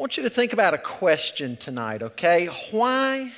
want 0.00 0.16
you 0.16 0.22
to 0.22 0.30
think 0.30 0.54
about 0.54 0.72
a 0.72 0.78
question 0.78 1.58
tonight, 1.58 2.02
okay? 2.02 2.46
Why, 2.70 3.30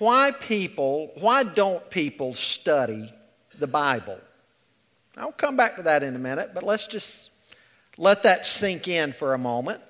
why 0.00 0.32
people, 0.32 1.12
why 1.14 1.44
don't 1.44 1.88
people 1.88 2.34
study 2.34 3.14
the 3.60 3.68
Bible? 3.68 4.18
I'll 5.16 5.30
come 5.30 5.56
back 5.56 5.76
to 5.76 5.84
that 5.84 6.02
in 6.02 6.16
a 6.16 6.18
minute, 6.18 6.50
but 6.52 6.64
let's 6.64 6.88
just 6.88 7.30
let 7.96 8.24
that 8.24 8.44
sink 8.44 8.88
in 8.88 9.12
for 9.12 9.34
a 9.34 9.38
moment. 9.38 9.80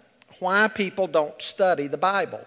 Why 0.40 0.68
people 0.68 1.06
don't 1.06 1.40
study 1.40 1.86
the 1.86 1.96
Bible. 1.96 2.44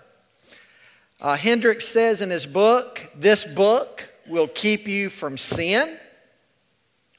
Uh, 1.19 1.35
Hendricks 1.35 1.87
says 1.87 2.21
in 2.21 2.29
his 2.29 2.45
book, 2.45 3.09
This 3.15 3.43
book 3.43 4.07
will 4.27 4.47
keep 4.47 4.87
you 4.87 5.09
from 5.09 5.39
sin, 5.39 5.97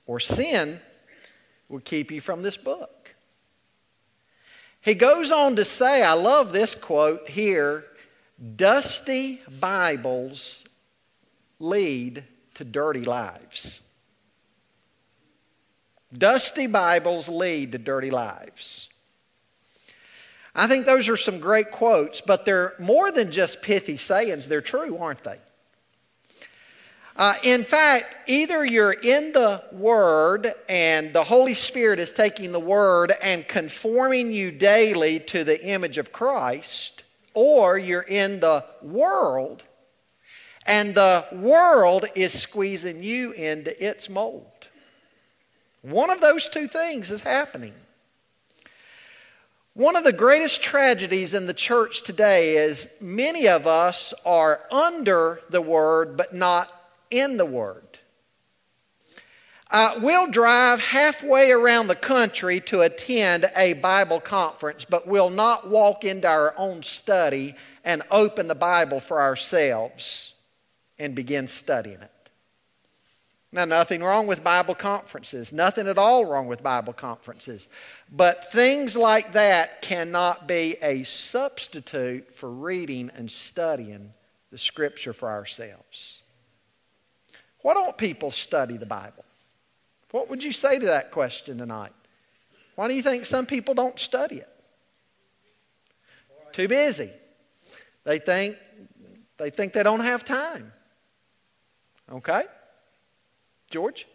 or 0.06 0.20
sin 0.20 0.80
will 1.68 1.80
keep 1.80 2.12
you 2.12 2.20
from 2.20 2.42
this 2.42 2.56
book. 2.56 2.95
He 4.86 4.94
goes 4.94 5.32
on 5.32 5.56
to 5.56 5.64
say, 5.64 6.00
I 6.04 6.12
love 6.12 6.52
this 6.52 6.76
quote 6.76 7.28
here 7.28 7.84
dusty 8.54 9.40
Bibles 9.58 10.62
lead 11.58 12.22
to 12.54 12.64
dirty 12.64 13.00
lives. 13.00 13.80
Dusty 16.16 16.68
Bibles 16.68 17.28
lead 17.28 17.72
to 17.72 17.78
dirty 17.78 18.12
lives. 18.12 18.88
I 20.54 20.68
think 20.68 20.86
those 20.86 21.08
are 21.08 21.16
some 21.16 21.40
great 21.40 21.72
quotes, 21.72 22.20
but 22.20 22.44
they're 22.44 22.74
more 22.78 23.10
than 23.10 23.32
just 23.32 23.62
pithy 23.62 23.96
sayings. 23.96 24.46
They're 24.46 24.60
true, 24.60 24.98
aren't 24.98 25.24
they? 25.24 25.38
Uh, 27.16 27.34
in 27.42 27.64
fact, 27.64 28.14
either 28.26 28.64
you're 28.64 28.92
in 28.92 29.32
the 29.32 29.62
Word 29.72 30.52
and 30.68 31.12
the 31.12 31.24
Holy 31.24 31.54
Spirit 31.54 31.98
is 31.98 32.12
taking 32.12 32.52
the 32.52 32.60
Word 32.60 33.12
and 33.22 33.48
conforming 33.48 34.30
you 34.30 34.50
daily 34.50 35.20
to 35.20 35.42
the 35.42 35.64
image 35.66 35.96
of 35.96 36.12
Christ, 36.12 37.04
or 37.32 37.78
you're 37.78 38.02
in 38.02 38.40
the 38.40 38.64
world 38.82 39.62
and 40.66 40.94
the 40.94 41.24
world 41.32 42.06
is 42.14 42.38
squeezing 42.38 43.02
you 43.02 43.32
into 43.32 43.84
its 43.84 44.08
mold. 44.08 44.46
One 45.82 46.10
of 46.10 46.20
those 46.20 46.48
two 46.48 46.66
things 46.66 47.10
is 47.10 47.20
happening. 47.20 47.72
One 49.74 49.94
of 49.94 50.04
the 50.04 50.12
greatest 50.12 50.62
tragedies 50.62 51.34
in 51.34 51.46
the 51.46 51.54
church 51.54 52.02
today 52.02 52.56
is 52.56 52.88
many 53.00 53.46
of 53.46 53.66
us 53.66 54.12
are 54.24 54.62
under 54.72 55.40
the 55.50 55.62
Word 55.62 56.16
but 56.16 56.34
not 56.34 56.75
in 57.10 57.36
the 57.36 57.46
Word. 57.46 57.98
Uh, 59.68 59.98
we'll 60.00 60.30
drive 60.30 60.78
halfway 60.78 61.50
around 61.50 61.88
the 61.88 61.96
country 61.96 62.60
to 62.60 62.82
attend 62.82 63.50
a 63.56 63.72
Bible 63.74 64.20
conference, 64.20 64.84
but 64.84 65.08
we'll 65.08 65.30
not 65.30 65.68
walk 65.68 66.04
into 66.04 66.28
our 66.28 66.54
own 66.56 66.82
study 66.84 67.54
and 67.84 68.02
open 68.10 68.46
the 68.46 68.54
Bible 68.54 69.00
for 69.00 69.20
ourselves 69.20 70.34
and 70.98 71.16
begin 71.16 71.48
studying 71.48 72.00
it. 72.00 72.12
Now, 73.50 73.64
nothing 73.64 74.02
wrong 74.02 74.26
with 74.26 74.44
Bible 74.44 74.74
conferences, 74.74 75.52
nothing 75.52 75.88
at 75.88 75.98
all 75.98 76.26
wrong 76.26 76.46
with 76.46 76.62
Bible 76.62 76.92
conferences. 76.92 77.68
But 78.12 78.52
things 78.52 78.96
like 78.96 79.32
that 79.32 79.82
cannot 79.82 80.46
be 80.46 80.76
a 80.82 81.02
substitute 81.04 82.34
for 82.36 82.50
reading 82.50 83.10
and 83.14 83.30
studying 83.30 84.12
the 84.50 84.58
Scripture 84.58 85.12
for 85.12 85.28
ourselves. 85.28 86.22
Why 87.66 87.74
don't 87.74 87.98
people 87.98 88.30
study 88.30 88.76
the 88.76 88.86
Bible? 88.86 89.24
What 90.12 90.30
would 90.30 90.40
you 90.40 90.52
say 90.52 90.78
to 90.78 90.86
that 90.86 91.10
question 91.10 91.58
tonight? 91.58 91.90
Why 92.76 92.86
do 92.86 92.94
you 92.94 93.02
think 93.02 93.26
some 93.26 93.44
people 93.44 93.74
don't 93.74 93.98
study 93.98 94.36
it? 94.36 94.48
Too 96.52 96.68
busy. 96.68 97.10
They 98.04 98.20
think 98.20 98.54
they 99.36 99.50
think 99.50 99.72
they 99.72 99.82
don't 99.82 99.98
have 99.98 100.24
time. 100.24 100.70
Okay? 102.12 102.44
George? 103.68 104.06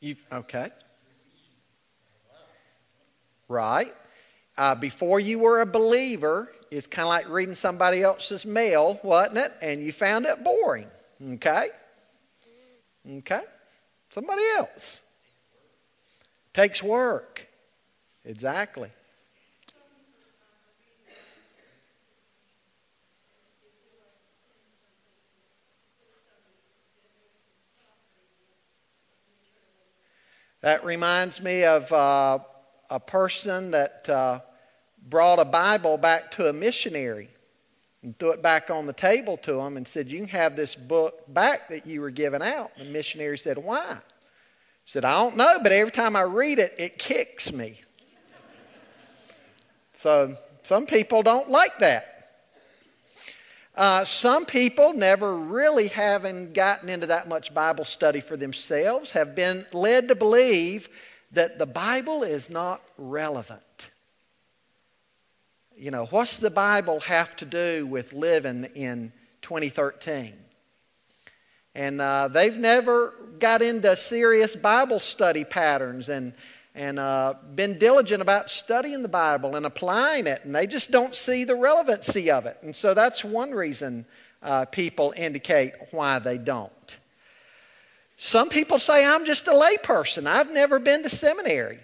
You 0.00 0.16
okay? 0.30 0.72
Right 3.48 3.94
uh, 4.60 4.74
before 4.74 5.18
you 5.18 5.38
were 5.38 5.62
a 5.62 5.66
believer, 5.66 6.52
it's 6.70 6.86
kind 6.86 7.04
of 7.04 7.08
like 7.08 7.26
reading 7.30 7.54
somebody 7.54 8.02
else's 8.02 8.44
mail, 8.44 9.00
wasn't 9.02 9.38
it? 9.38 9.54
And 9.62 9.82
you 9.82 9.90
found 9.90 10.26
it 10.26 10.44
boring. 10.44 10.86
Okay? 11.32 11.68
Okay? 13.10 13.40
Somebody 14.10 14.42
else. 14.58 15.00
Takes 16.52 16.82
work. 16.82 17.48
Exactly. 18.26 18.90
That 30.60 30.84
reminds 30.84 31.40
me 31.40 31.64
of 31.64 31.90
uh, 31.90 32.40
a 32.90 33.00
person 33.00 33.70
that 33.70 34.06
uh, 34.06 34.40
brought 35.10 35.40
a 35.40 35.44
Bible 35.44 35.98
back 35.98 36.30
to 36.32 36.48
a 36.48 36.52
missionary 36.52 37.28
and 38.02 38.18
threw 38.18 38.30
it 38.30 38.42
back 38.42 38.70
on 38.70 38.86
the 38.86 38.92
table 38.92 39.36
to 39.38 39.60
him 39.60 39.76
and 39.76 39.86
said, 39.86 40.08
You 40.08 40.20
can 40.20 40.28
have 40.28 40.56
this 40.56 40.74
book 40.74 41.22
back 41.34 41.68
that 41.68 41.86
you 41.86 42.00
were 42.00 42.10
giving 42.10 42.42
out. 42.42 42.70
The 42.78 42.84
missionary 42.84 43.36
said, 43.36 43.58
Why? 43.58 43.98
He 44.84 44.90
said, 44.90 45.04
I 45.04 45.12
don't 45.22 45.36
know, 45.36 45.58
but 45.62 45.72
every 45.72 45.90
time 45.90 46.16
I 46.16 46.22
read 46.22 46.58
it, 46.58 46.74
it 46.78 46.98
kicks 46.98 47.52
me. 47.52 47.80
so 49.94 50.34
some 50.62 50.86
people 50.86 51.22
don't 51.22 51.50
like 51.50 51.78
that. 51.80 52.06
Uh, 53.76 54.04
some 54.04 54.44
people, 54.44 54.92
never 54.92 55.36
really 55.36 55.88
having 55.88 56.52
gotten 56.52 56.88
into 56.88 57.06
that 57.06 57.28
much 57.28 57.54
Bible 57.54 57.84
study 57.84 58.20
for 58.20 58.36
themselves, 58.36 59.10
have 59.12 59.34
been 59.34 59.64
led 59.72 60.08
to 60.08 60.14
believe 60.14 60.88
that 61.32 61.58
the 61.58 61.66
Bible 61.66 62.22
is 62.22 62.50
not 62.50 62.82
relevant 62.98 63.62
you 65.80 65.90
know, 65.90 66.04
what's 66.06 66.36
the 66.36 66.50
Bible 66.50 67.00
have 67.00 67.34
to 67.36 67.46
do 67.46 67.86
with 67.86 68.12
living 68.12 68.64
in 68.74 69.12
2013? 69.40 70.34
And 71.74 72.00
uh, 72.02 72.28
they've 72.28 72.56
never 72.56 73.14
got 73.38 73.62
into 73.62 73.96
serious 73.96 74.54
Bible 74.54 75.00
study 75.00 75.42
patterns 75.42 76.10
and, 76.10 76.34
and 76.74 76.98
uh, 76.98 77.32
been 77.54 77.78
diligent 77.78 78.20
about 78.20 78.50
studying 78.50 79.00
the 79.02 79.08
Bible 79.08 79.56
and 79.56 79.64
applying 79.64 80.26
it, 80.26 80.44
and 80.44 80.54
they 80.54 80.66
just 80.66 80.90
don't 80.90 81.16
see 81.16 81.44
the 81.44 81.54
relevancy 81.56 82.30
of 82.30 82.44
it. 82.44 82.58
And 82.60 82.76
so 82.76 82.92
that's 82.92 83.24
one 83.24 83.52
reason 83.52 84.04
uh, 84.42 84.66
people 84.66 85.14
indicate 85.16 85.72
why 85.92 86.18
they 86.18 86.36
don't. 86.36 86.98
Some 88.18 88.50
people 88.50 88.78
say, 88.78 89.06
I'm 89.06 89.24
just 89.24 89.48
a 89.48 89.52
layperson. 89.52 90.26
I've 90.26 90.52
never 90.52 90.78
been 90.78 91.02
to 91.04 91.08
seminary. 91.08 91.78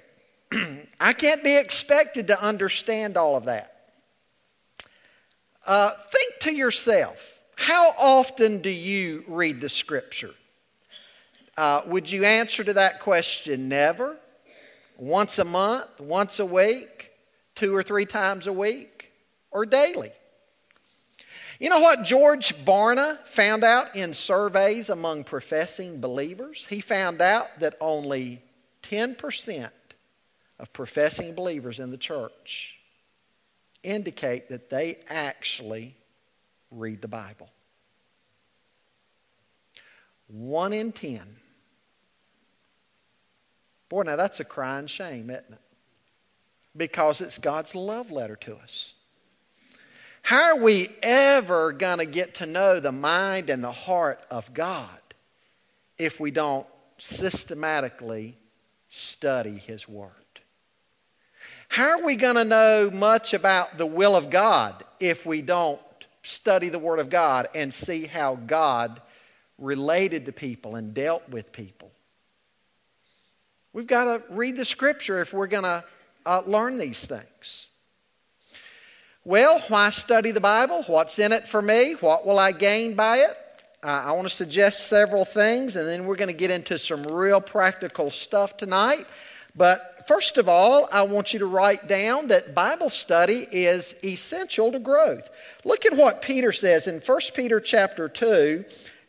I 1.01 1.15
can't 1.15 1.43
be 1.43 1.57
expected 1.57 2.27
to 2.27 2.43
understand 2.43 3.17
all 3.17 3.37
of 3.37 3.47
that. 3.47 3.73
Uh, 5.67 5.91
think 6.11 6.39
to 6.41 6.55
yourself 6.55 7.37
how 7.57 7.93
often 7.99 8.61
do 8.61 8.71
you 8.71 9.25
read 9.27 9.61
the 9.61 9.69
scripture? 9.69 10.35
Uh, 11.57 11.81
would 11.87 12.11
you 12.11 12.25
answer 12.25 12.63
to 12.63 12.75
that 12.75 13.01
question 13.01 13.69
never? 13.69 14.17
Once 14.99 15.39
a 15.39 15.45
month? 15.45 15.99
Once 15.99 16.39
a 16.39 16.47
week? 16.47 17.11
Two 17.55 17.75
or 17.75 17.83
three 17.83 18.05
times 18.05 18.47
a 18.47 18.53
week? 18.53 19.11
Or 19.51 19.65
daily? 19.65 20.13
You 21.59 21.71
know 21.71 21.81
what 21.81 22.05
George 22.05 22.55
Barna 22.67 23.19
found 23.27 23.65
out 23.65 23.97
in 23.97 24.13
surveys 24.13 24.91
among 24.91 25.25
professing 25.25 25.99
believers? 25.99 26.67
He 26.69 26.83
found 26.83 27.23
out 27.23 27.59
that 27.61 27.77
only 27.81 28.43
10% 28.83 29.71
of 30.59 30.73
professing 30.75 31.35
believers 31.35 31.81
in 31.81 31.91
the 31.91 31.97
church 31.97 32.76
indicate 33.83 34.49
that 34.49 34.71
they 34.71 34.99
actually 35.09 35.97
read 36.71 37.03
the 37.03 37.09
Bible. 37.09 37.49
One 40.29 40.73
in 40.73 40.93
ten. 40.93 41.37
Boy, 43.89 44.03
now 44.03 44.17
that's 44.17 44.41
a 44.41 44.45
crying 44.45 44.89
shame, 44.89 45.31
isn't 45.31 45.53
it? 45.53 45.61
Because 46.77 47.21
it's 47.21 47.39
God's 47.39 47.75
love 47.75 48.11
letter 48.11 48.37
to 48.37 48.57
us. 48.57 48.95
How 50.23 50.57
are 50.57 50.59
we 50.59 50.89
ever 51.05 51.73
going 51.73 51.99
to 51.99 52.05
get 52.05 52.35
to 52.37 52.47
know 52.47 52.81
the 52.81 52.91
mind 52.91 53.49
and 53.49 53.63
the 53.63 53.71
heart 53.71 54.27
of 54.29 54.53
God 54.53 54.89
if 55.99 56.19
we 56.19 56.33
don't 56.33 56.67
systematically 56.99 58.37
study 58.89 59.57
His 59.57 59.89
Word? 59.89 60.11
How 61.77 62.01
are 62.01 62.05
we 62.07 62.17
going 62.17 62.37
to 62.37 62.45
know 62.45 62.91
much 62.91 63.35
about 63.35 63.77
the 63.77 63.85
will 63.85 64.17
of 64.17 64.31
God 64.31 64.83
if 64.99 65.27
we 65.27 65.43
don't 65.43 65.79
study 66.23 66.71
the 66.71 66.79
Word 66.79 67.01
of 67.01 67.11
God 67.11 67.49
and 67.55 67.75
see 67.75 68.07
how 68.07 68.37
God 68.37 69.03
related 69.59 70.25
to 70.25 70.33
people 70.33 70.77
and 70.77 70.95
dealt 70.95 71.29
with 71.29 71.53
people 71.53 71.91
We've 73.77 73.87
got 73.87 74.05
to 74.05 74.23
read 74.35 74.57
the 74.57 74.65
scripture 74.65 75.21
if 75.21 75.35
we're 75.35 75.49
going 75.49 75.65
to 75.65 75.85
uh, 76.25 76.43
learn 76.47 76.79
these 76.79 77.05
things. 77.05 77.69
Well, 79.23 79.63
why 79.69 79.91
study 79.91 80.31
the 80.31 80.41
Bible? 80.41 80.83
What's 80.85 81.19
in 81.19 81.31
it 81.31 81.47
for 81.47 81.61
me? 81.61 81.93
What 82.01 82.27
will 82.27 82.39
I 82.39 82.53
gain 82.53 82.95
by 82.95 83.19
it? 83.19 83.37
Uh, 83.83 84.05
I 84.07 84.13
want 84.13 84.27
to 84.27 84.35
suggest 84.35 84.89
several 84.89 85.27
things, 85.27 85.77
and 85.77 85.87
then 85.87 86.07
we're 86.07 86.17
going 86.17 86.29
to 86.29 86.35
get 86.35 86.51
into 86.51 86.79
some 86.79 87.03
real 87.03 87.39
practical 87.39 88.11
stuff 88.11 88.57
tonight. 88.57 89.05
But 89.55 89.96
first 90.07 90.39
of 90.39 90.49
all, 90.49 90.89
I 90.91 91.03
want 91.03 91.33
you 91.33 91.39
to 91.41 91.47
write 91.47 91.87
down 91.87 92.29
that 92.29 92.55
Bible 92.55 92.91
study 92.91 93.47
is 93.51 93.95
essential 94.05 94.73
to 94.73 94.79
growth. 94.79 95.31
Look 95.65 95.87
at 95.87 95.97
what 95.97 96.23
Peter 96.23 96.53
says 96.53 96.87
in 96.87 97.01
1 97.01 97.21
Peter 97.35 97.61
chapter 97.61 98.09
2, 98.09 98.65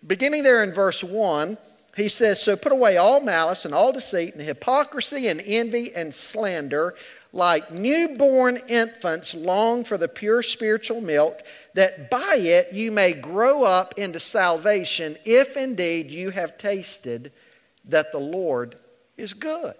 beginning 0.05 0.44
there 0.44 0.63
in 0.63 0.73
verse 0.73 1.03
1. 1.03 1.57
He 1.95 2.09
says, 2.09 2.41
So 2.41 2.55
put 2.55 2.71
away 2.71 2.97
all 2.97 3.19
malice 3.19 3.65
and 3.65 3.73
all 3.73 3.91
deceit 3.91 4.35
and 4.35 4.44
hypocrisy 4.44 5.29
and 5.29 5.41
envy 5.44 5.94
and 5.95 6.13
slander 6.13 6.95
like 7.33 7.71
newborn 7.71 8.57
infants, 8.67 9.33
long 9.33 9.83
for 9.83 9.97
the 9.97 10.07
pure 10.07 10.41
spiritual 10.41 11.01
milk, 11.01 11.41
that 11.73 12.09
by 12.09 12.35
it 12.39 12.73
you 12.73 12.91
may 12.91 13.13
grow 13.13 13.63
up 13.63 13.94
into 13.97 14.19
salvation, 14.19 15.17
if 15.25 15.57
indeed 15.57 16.09
you 16.09 16.29
have 16.29 16.57
tasted 16.57 17.31
that 17.85 18.11
the 18.11 18.19
Lord 18.19 18.77
is 19.17 19.33
good. 19.33 19.75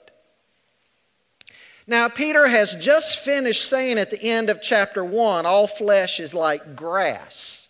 Now, 1.90 2.10
Peter 2.10 2.48
has 2.50 2.76
just 2.76 3.22
finished 3.22 3.70
saying 3.70 3.98
at 3.98 4.12
the 4.12 4.22
end 4.22 4.50
of 4.50 4.62
chapter 4.62 5.06
1 5.06 5.46
all 5.46 5.68
flesh 5.68 6.20
is 6.20 6.34
like 6.34 6.76
grass. 6.76 7.70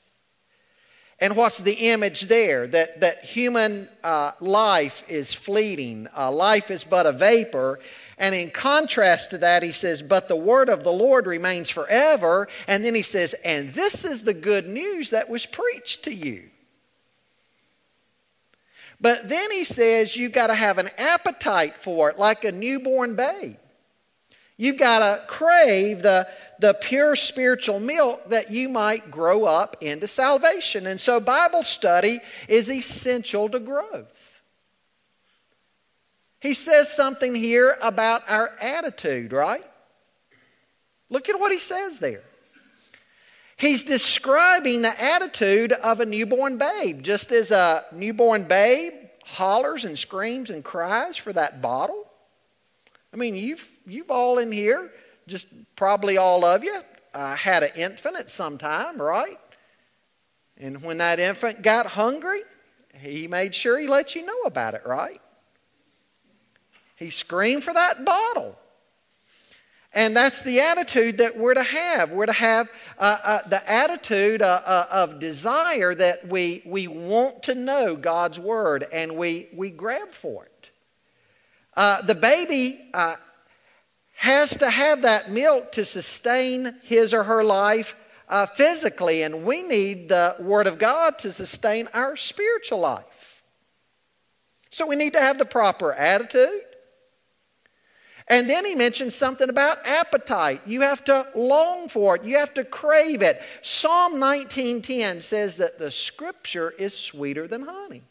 And 1.20 1.36
what's 1.36 1.60
the 1.60 1.74
image 1.74 2.22
there? 2.22 2.68
That, 2.68 3.02
that 3.02 3.24
human 3.24 3.90
uh, 4.04 4.32
life 4.40 5.04
is 5.08 5.34
fleeting, 5.34 6.08
uh, 6.16 6.32
life 6.32 6.70
is 6.70 6.84
but 6.84 7.06
a 7.08 7.12
vapor. 7.12 7.80
And 8.20 8.36
in 8.36 8.52
contrast 8.52 9.32
to 9.32 9.40
that, 9.40 9.64
he 9.64 9.72
says, 9.72 10.02
But 10.02 10.28
the 10.28 10.36
word 10.36 10.70
of 10.70 10.84
the 10.84 10.92
Lord 10.92 11.26
remains 11.26 11.70
forever. 11.70 12.48
And 12.68 12.86
then 12.86 12.94
he 12.94 13.02
says, 13.02 13.34
And 13.44 13.74
this 13.74 14.04
is 14.06 14.24
the 14.24 14.34
good 14.34 14.68
news 14.68 15.12
that 15.12 15.30
was 15.30 15.46
preached 15.46 16.04
to 16.04 16.14
you. 16.14 16.50
But 19.02 19.30
then 19.30 19.52
he 19.52 19.64
says, 19.64 20.16
You've 20.16 20.34
got 20.34 20.48
to 20.48 20.56
have 20.56 20.78
an 20.78 20.90
appetite 20.98 21.78
for 21.78 22.12
it, 22.12 22.20
like 22.20 22.46
a 22.46 22.52
newborn 22.52 23.16
babe. 23.16 23.58
You've 24.58 24.78
got 24.78 25.00
to 25.00 25.26
crave 25.28 26.02
the, 26.02 26.28
the 26.60 26.74
pure 26.74 27.16
spiritual 27.16 27.80
milk 27.80 28.30
that 28.30 28.52
you 28.52 28.68
might 28.68 29.12
grow 29.12 29.46
up 29.46 29.78
into 29.82 30.08
salvation. 30.08 30.88
And 30.88 31.00
so, 31.00 31.20
Bible 31.20 31.64
study 31.64 32.20
is 32.50 32.70
essential 32.70 33.50
to 33.50 33.60
growth. 33.60 34.42
He 36.42 36.54
says 36.54 36.92
something 36.92 37.36
here 37.36 37.78
about 37.82 38.24
our 38.28 38.52
attitude, 38.62 39.32
right? 39.32 39.66
Look 41.10 41.30
at 41.30 41.40
what 41.40 41.52
he 41.52 41.60
says 41.60 42.00
there. 42.00 42.24
He's 43.58 43.84
describing 43.84 44.84
the 44.84 45.02
attitude 45.02 45.72
of 45.72 46.00
a 46.00 46.06
newborn 46.06 46.58
babe, 46.58 47.02
just 47.02 47.32
as 47.32 47.50
a 47.52 47.86
newborn 47.92 48.44
babe 48.44 48.94
hollers 49.28 49.84
and 49.84 49.98
screams 50.00 50.50
and 50.50 50.64
cries 50.64 51.18
for 51.18 51.34
that 51.34 51.62
bottle. 51.62 52.07
I 53.14 53.18
mean, 53.18 53.36
you've, 53.36 53.68
you've 53.86 54.12
all 54.12 54.38
in 54.40 54.52
here, 54.52 54.92
just 55.28 55.48
probably 55.76 56.18
all 56.18 56.46
of 56.46 56.64
you, 56.64 56.82
uh, 57.14 57.36
had 57.36 57.64
an 57.64 57.72
infant 57.76 58.18
at 58.18 58.30
some 58.30 58.58
time, 58.58 59.02
right? 59.02 59.40
And 60.58 60.84
when 60.84 60.98
that 60.98 61.20
infant 61.20 61.62
got 61.62 61.86
hungry, 61.86 62.42
he 63.00 63.28
made 63.28 63.54
sure 63.54 63.78
he 63.78 63.88
let 63.88 64.16
you 64.16 64.26
know 64.26 64.42
about 64.46 64.74
it, 64.74 64.82
right? 64.86 65.22
He 66.96 67.10
screamed 67.10 67.64
for 67.64 67.74
that 67.74 68.04
bottle. 68.04 68.58
And 69.94 70.16
that's 70.16 70.42
the 70.42 70.60
attitude 70.60 71.20
that 71.20 71.38
we're 71.38 71.54
to 71.54 71.64
have. 71.64 72.12
We're 72.12 72.26
to 72.26 72.34
have 72.34 72.70
uh, 73.00 73.18
uh, 73.24 73.48
the 73.48 73.72
attitude 73.72 74.42
uh, 74.42 74.62
uh 74.66 74.88
of 74.92 75.20
desire 75.20 75.96
that 75.96 76.28
we, 76.28 76.62
we 76.66 76.88
want 76.88 77.44
to 77.44 77.56
know 77.56 77.96
God's 77.96 78.40
Word 78.40 78.86
and 78.92 79.16
we, 79.16 79.48
we 79.54 79.72
grab 79.72 80.10
for 80.10 80.46
it. 80.46 80.57
Uh, 81.78 82.02
the 82.02 82.16
baby 82.16 82.90
uh, 82.96 83.16
has 84.16 84.58
to 84.58 84.68
have 84.68 85.04
that 85.04 85.30
milk 85.30 85.72
to 85.74 85.86
sustain 85.86 86.76
his 86.82 87.14
or 87.14 87.24
her 87.24 87.44
life 87.44 87.96
uh, 88.28 88.48
physically, 88.48 89.22
and 89.22 89.46
we 89.46 89.62
need 89.62 90.10
the 90.10 90.36
Word 90.40 90.66
of 90.66 90.80
God 90.80 91.20
to 91.20 91.32
sustain 91.32 91.88
our 91.94 92.18
spiritual 92.18 92.80
life. 92.80 93.44
So 94.72 94.88
we 94.88 94.96
need 94.96 95.14
to 95.14 95.20
have 95.20 95.38
the 95.38 95.46
proper 95.46 95.94
attitude. 95.94 96.64
And 98.28 98.50
then 98.50 98.66
he 98.66 98.74
mentions 98.74 99.14
something 99.14 99.48
about 99.48 99.86
appetite. 99.86 100.62
You 100.66 100.82
have 100.82 101.04
to 101.06 101.28
long 101.36 101.90
for 101.90 102.16
it. 102.16 102.24
You 102.24 102.38
have 102.38 102.56
to 102.56 102.66
crave 102.66 103.22
it. 103.22 103.42
Psalm 103.62 104.16
19:10 104.16 105.22
says 105.22 105.58
that 105.58 105.78
the 105.78 105.92
scripture 105.92 106.72
is 106.72 106.98
sweeter 106.98 107.48
than 107.48 107.62
honey. 107.62 108.04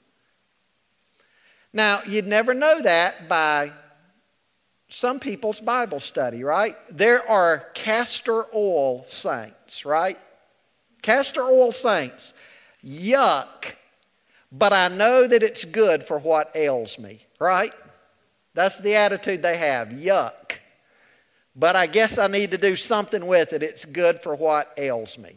Now, 1.76 2.00
you'd 2.06 2.26
never 2.26 2.54
know 2.54 2.80
that 2.80 3.28
by 3.28 3.70
some 4.88 5.20
people's 5.20 5.60
Bible 5.60 6.00
study, 6.00 6.42
right? 6.42 6.74
There 6.90 7.28
are 7.28 7.66
castor 7.74 8.46
oil 8.54 9.04
saints, 9.10 9.84
right? 9.84 10.18
Castor 11.02 11.42
oil 11.42 11.72
saints. 11.72 12.32
Yuck. 12.82 13.74
But 14.50 14.72
I 14.72 14.88
know 14.88 15.26
that 15.26 15.42
it's 15.42 15.66
good 15.66 16.02
for 16.02 16.18
what 16.18 16.50
ails 16.54 16.98
me, 16.98 17.20
right? 17.38 17.74
That's 18.54 18.78
the 18.78 18.94
attitude 18.94 19.42
they 19.42 19.58
have. 19.58 19.88
Yuck. 19.88 20.52
But 21.54 21.76
I 21.76 21.88
guess 21.88 22.16
I 22.16 22.26
need 22.26 22.52
to 22.52 22.58
do 22.58 22.74
something 22.74 23.26
with 23.26 23.52
it. 23.52 23.62
It's 23.62 23.84
good 23.84 24.22
for 24.22 24.34
what 24.34 24.72
ails 24.78 25.18
me. 25.18 25.36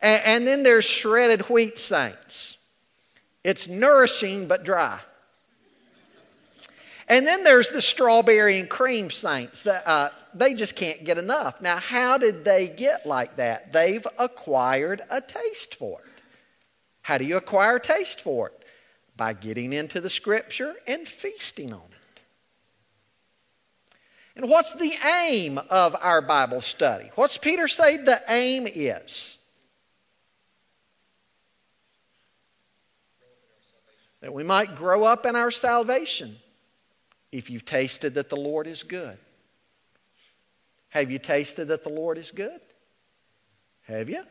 And, 0.00 0.22
and 0.24 0.46
then 0.46 0.62
there's 0.62 0.86
shredded 0.86 1.50
wheat 1.50 1.78
saints. 1.78 2.56
It's 3.44 3.68
nourishing 3.68 4.48
but 4.48 4.64
dry. 4.64 5.00
And 7.08 7.26
then 7.26 7.42
there's 7.42 7.70
the 7.70 7.80
strawberry 7.80 8.60
and 8.60 8.68
cream 8.68 9.10
saints. 9.10 9.62
That, 9.62 9.86
uh, 9.86 10.10
they 10.34 10.52
just 10.52 10.76
can't 10.76 11.04
get 11.04 11.16
enough. 11.16 11.60
Now, 11.62 11.78
how 11.78 12.18
did 12.18 12.44
they 12.44 12.68
get 12.68 13.06
like 13.06 13.36
that? 13.36 13.72
They've 13.72 14.06
acquired 14.18 15.00
a 15.10 15.20
taste 15.20 15.74
for 15.76 16.00
it. 16.00 16.22
How 17.00 17.16
do 17.16 17.24
you 17.24 17.38
acquire 17.38 17.76
a 17.76 17.80
taste 17.80 18.20
for 18.20 18.48
it? 18.48 18.62
By 19.16 19.32
getting 19.32 19.72
into 19.72 20.00
the 20.00 20.10
scripture 20.10 20.74
and 20.86 21.08
feasting 21.08 21.72
on 21.72 21.80
it. 21.80 22.20
And 24.36 24.48
what's 24.48 24.74
the 24.74 24.92
aim 25.24 25.58
of 25.70 25.96
our 26.00 26.20
Bible 26.20 26.60
study? 26.60 27.10
What's 27.14 27.38
Peter 27.38 27.68
say 27.68 27.96
the 27.96 28.20
aim 28.28 28.68
is? 28.72 29.38
That 34.20 34.34
we 34.34 34.44
might 34.44 34.76
grow 34.76 35.04
up 35.04 35.24
in 35.24 35.34
our 35.34 35.50
salvation 35.50 36.36
if 37.32 37.50
you've 37.50 37.64
tasted 37.64 38.14
that 38.14 38.28
the 38.28 38.36
Lord 38.36 38.66
is 38.66 38.82
good. 38.82 39.18
Have 40.90 41.10
you 41.10 41.18
tasted 41.18 41.66
that 41.66 41.82
the 41.82 41.90
Lord 41.90 42.18
is 42.18 42.30
good? 42.30 42.60
Have 43.82 44.08
you? 44.08 44.22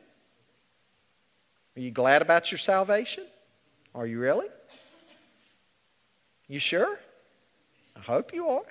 Are 1.76 1.80
you 1.80 1.92
glad 1.92 2.22
about 2.22 2.52
your 2.52 2.58
salvation? 2.58 3.26
Are 3.94 4.08
you 4.08 4.20
really? 4.20 4.48
You 6.48 6.60
sure? 6.60 6.98
I 7.96 8.00
hope 8.00 8.34
you 8.34 8.48
are. 8.48 8.64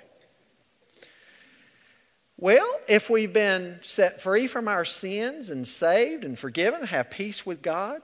Well, 2.37 2.79
if 2.87 3.09
we've 3.09 3.33
been 3.33 3.79
set 3.81 4.21
free 4.21 4.47
from 4.47 4.67
our 4.67 4.85
sins 4.85 5.49
and 5.49 5.67
saved 5.67 6.23
and 6.23 6.37
forgiven, 6.37 6.81
and 6.81 6.89
have 6.89 7.09
peace 7.09 7.45
with 7.45 7.61
God, 7.61 8.01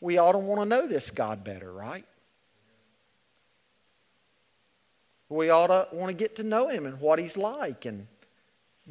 we 0.00 0.18
ought 0.18 0.32
to 0.32 0.38
want 0.38 0.60
to 0.60 0.66
know 0.66 0.86
this 0.86 1.10
God 1.10 1.42
better, 1.42 1.72
right? 1.72 2.04
We 5.30 5.48
ought 5.48 5.68
to 5.68 5.86
want 5.92 6.10
to 6.10 6.12
get 6.12 6.36
to 6.36 6.42
know 6.42 6.68
Him 6.68 6.84
and 6.84 7.00
what 7.00 7.18
He's 7.18 7.36
like 7.36 7.86
and 7.86 8.06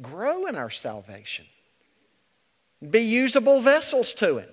grow 0.02 0.46
in 0.46 0.56
our 0.56 0.70
salvation. 0.70 1.44
Be 2.88 3.00
usable 3.00 3.60
vessels 3.60 4.14
to 4.14 4.38
Him. 4.38 4.48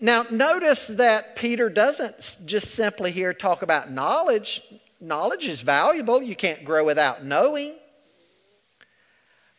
Now, 0.00 0.24
notice 0.30 0.86
that 0.86 1.34
Peter 1.34 1.68
doesn't 1.68 2.38
just 2.46 2.70
simply 2.70 3.10
here 3.10 3.34
talk 3.34 3.62
about 3.62 3.90
knowledge. 3.90 4.62
Knowledge 5.00 5.48
is 5.48 5.60
valuable. 5.60 6.22
You 6.22 6.36
can't 6.36 6.64
grow 6.64 6.84
without 6.84 7.24
knowing. 7.24 7.74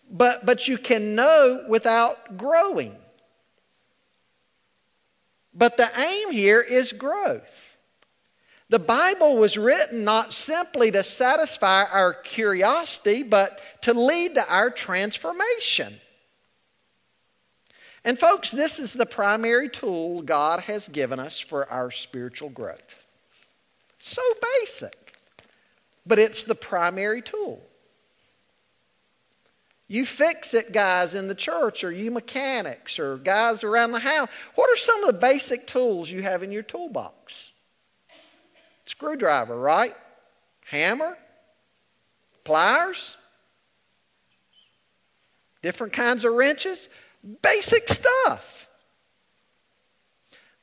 But, 0.10 0.46
but 0.46 0.66
you 0.66 0.78
can 0.78 1.14
know 1.14 1.66
without 1.68 2.38
growing. 2.38 2.96
But 5.54 5.76
the 5.76 5.90
aim 6.00 6.32
here 6.32 6.62
is 6.62 6.94
growth. 6.94 7.69
The 8.70 8.80
Bible 8.80 9.38
was 9.38 9.58
written 9.58 10.04
not 10.04 10.32
simply 10.32 10.92
to 10.92 11.04
satisfy 11.04 11.86
our 11.86 12.14
curiosity, 12.14 13.24
but 13.24 13.60
to 13.82 13.94
lead 13.96 14.36
to 14.36 14.48
our 14.48 14.70
transformation. 14.70 16.00
And, 18.06 18.18
folks, 18.18 18.52
this 18.52 18.80
is 18.80 18.94
the 18.94 19.08
primary 19.08 19.70
tool 19.70 20.22
God 20.22 20.62
has 20.62 20.88
given 20.88 21.20
us 21.20 21.40
for 21.40 21.70
our 21.70 21.90
spiritual 21.90 22.50
growth. 22.50 23.04
So 23.98 24.22
basic. 24.60 25.16
But 26.06 26.20
it's 26.20 26.44
the 26.44 26.56
primary 26.56 27.22
tool. 27.22 27.62
You 29.88 30.06
fix 30.06 30.54
it 30.54 30.72
guys 30.72 31.16
in 31.16 31.28
the 31.28 31.36
church, 31.36 31.84
or 31.84 31.92
you 31.92 32.12
mechanics, 32.12 33.00
or 33.00 33.18
guys 33.18 33.64
around 33.64 33.92
the 33.92 34.00
house. 34.00 34.30
What 34.54 34.70
are 34.70 34.78
some 34.78 35.04
of 35.04 35.08
the 35.08 35.20
basic 35.20 35.66
tools 35.66 36.12
you 36.12 36.22
have 36.22 36.44
in 36.44 36.52
your 36.52 36.64
toolbox? 36.64 37.49
Screwdriver, 38.90 39.56
right? 39.56 39.96
Hammer? 40.66 41.16
Pliers? 42.44 43.16
Different 45.62 45.94
kinds 45.94 46.26
of 46.26 46.34
wrenches? 46.34 46.90
Basic 47.44 47.88
stuff. 47.88 48.68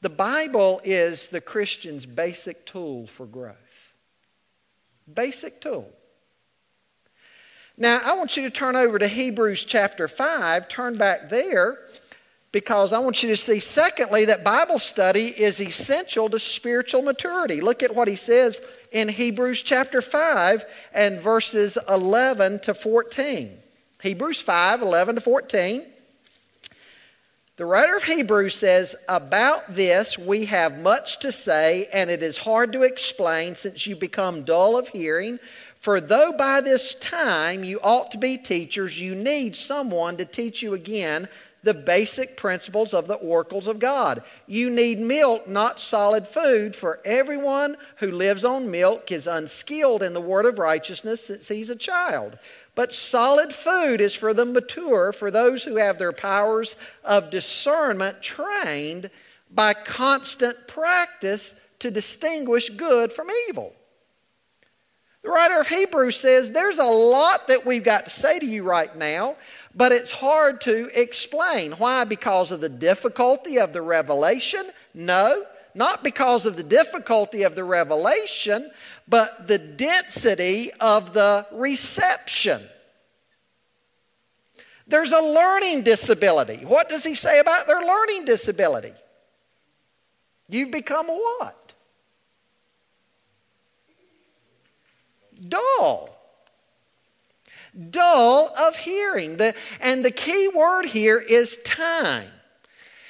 The 0.01 0.09
Bible 0.09 0.81
is 0.83 1.29
the 1.29 1.41
Christian's 1.41 2.05
basic 2.05 2.67
tool 2.67 3.07
for 3.07 3.27
growth. 3.27 3.55
Basic 5.15 5.61
tool. 5.61 5.89
Now, 7.79 8.01
I 8.05 8.15
want 8.15 8.37
you 8.37 8.43
to 8.43 8.51
turn 8.51 8.75
over 8.75 8.99
to 8.99 9.07
Hebrews 9.07 9.65
chapter 9.65 10.09
5. 10.09 10.67
Turn 10.67 10.97
back 10.97 11.29
there 11.29 11.79
because 12.57 12.95
I 12.95 13.01
want 13.01 13.23
you 13.23 13.29
to 13.29 13.37
see, 13.37 13.59
secondly, 13.59 14.25
that 14.25 14.43
Bible 14.43 14.79
study 14.79 15.27
is 15.27 15.61
essential 15.61 16.31
to 16.31 16.39
spiritual 16.39 17.03
maturity. 17.03 17.61
Look 17.61 17.83
at 17.83 17.95
what 17.95 18.09
he 18.09 18.17
says 18.17 18.63
in 18.93 19.11
Hebrews 19.11 19.63
chapter 19.63 20.01
5 20.01 20.65
and 20.95 21.21
verses 21.21 21.77
11 21.87 22.61
to 22.61 22.73
14. 22.73 23.59
Hebrews 24.01 24.41
5 24.41 24.81
11 24.81 25.17
to 25.17 25.21
14. 25.21 25.85
The 27.59 27.67
writer 27.67 27.95
of 27.95 28.05
Hebrews 28.05 28.55
says, 28.55 28.97
About 29.07 29.75
this 29.75 30.17
we 30.17 30.47
have 30.47 30.79
much 30.79 31.19
to 31.19 31.33
say, 31.33 31.89
and 31.93 32.09
it 32.09 32.23
is 32.23 32.39
hard 32.39 32.73
to 32.73 32.85
explain 32.85 33.55
since 33.55 33.87
you 33.87 33.97
become 33.97 34.45
dull 34.45 34.79
of 34.79 34.89
hearing. 34.89 35.41
For 35.81 36.01
though 36.01 36.33
by 36.33 36.63
this 36.63 36.95
time 36.95 37.63
you 37.63 37.81
ought 37.83 38.11
to 38.13 38.19
be 38.19 38.39
teachers, 38.39 38.99
you 38.99 39.15
need 39.15 39.55
someone 39.55 40.17
to 40.17 40.25
teach 40.25 40.63
you 40.63 40.73
again 40.73 41.29
the 41.67 41.75
basic 41.75 42.37
principles 42.37 42.95
of 42.95 43.09
the 43.09 43.17
oracles 43.17 43.67
of 43.67 43.81
God. 43.81 44.23
You 44.47 44.71
need 44.71 45.01
milk, 45.01 45.49
not 45.49 45.81
solid 45.81 46.27
food, 46.27 46.77
for 46.77 47.01
everyone 47.05 47.77
who 47.97 48.13
lives 48.13 48.45
on 48.45 48.71
milk 48.71 49.11
is 49.11 49.27
unskilled 49.27 50.05
in 50.05 50.15
the 50.15 50.21
word 50.21 50.47
of 50.47 50.61
righteousness 50.61 51.27
since 51.27 51.49
he's 51.49 51.69
a 51.69 51.77
child. 51.77 52.39
But 52.77 52.93
solid 52.93 53.53
food 53.53 54.01
is 54.01 54.15
for 54.15 54.33
the 54.33 54.45
mature, 54.45 55.13
for 55.13 55.33
those 55.33 55.65
who 55.65 55.77
have 55.77 55.99
their 55.99 56.13
powers 56.13 56.77
of 57.05 57.31
discernment 57.31 58.23
trained 58.23 59.11
by 59.51 59.75
constant 59.75 60.69
practice 60.69 61.57
to 61.81 61.91
distinguish 61.91 62.71
good 62.71 63.13
from 63.13 63.29
evil. 63.49 63.75
The 65.27 65.33
writer 65.33 65.59
of 65.59 65.67
Hebrews 65.67 66.15
says 66.15 66.53
there's 66.53 66.79
a 66.79 66.85
lot 66.85 67.49
that 67.49 67.67
we've 67.67 67.83
got 67.83 68.05
to 68.05 68.11
say 68.13 68.39
to 68.39 68.47
you 68.47 68.63
right 68.63 68.95
now, 68.95 69.35
but 69.77 69.93
it's 69.93 70.11
hard 70.11 70.61
to 70.63 70.91
explain. 71.01 71.73
Why? 71.73 72.05
Because 72.05 72.51
of 72.51 72.61
the 72.61 72.69
difficulty 72.69 73.59
of 73.59 73.73
the 73.73 73.83
revelation? 73.83 74.71
No, 74.95 75.45
not 75.75 76.03
because 76.03 76.47
of 76.47 76.57
the 76.57 76.63
difficulty 76.63 77.43
of 77.43 77.55
the 77.55 77.65
revelation, 77.65 78.71
but 79.07 79.47
the 79.47 79.59
density 79.59 80.73
of 80.81 81.13
the 81.13 81.47
reception. 81.53 82.63
There's 84.89 85.13
a 85.13 85.23
learning 85.23 85.83
disability. 85.83 86.65
What 86.65 86.89
does 86.89 87.05
he 87.05 87.15
say 87.15 87.41
about 87.41 87.67
their 87.67 87.83
learning 87.83 88.25
disability? 88.25 88.95
You've 90.49 90.71
become 90.71 91.09
what? 91.09 91.67
dull. 95.49 96.16
Dull 97.91 98.55
of 98.57 98.77
hearing. 98.77 99.37
The, 99.37 99.55
and 99.81 100.05
the 100.05 100.11
key 100.11 100.49
word 100.49 100.87
here 100.87 101.19
is 101.19 101.59
time. 101.65 102.31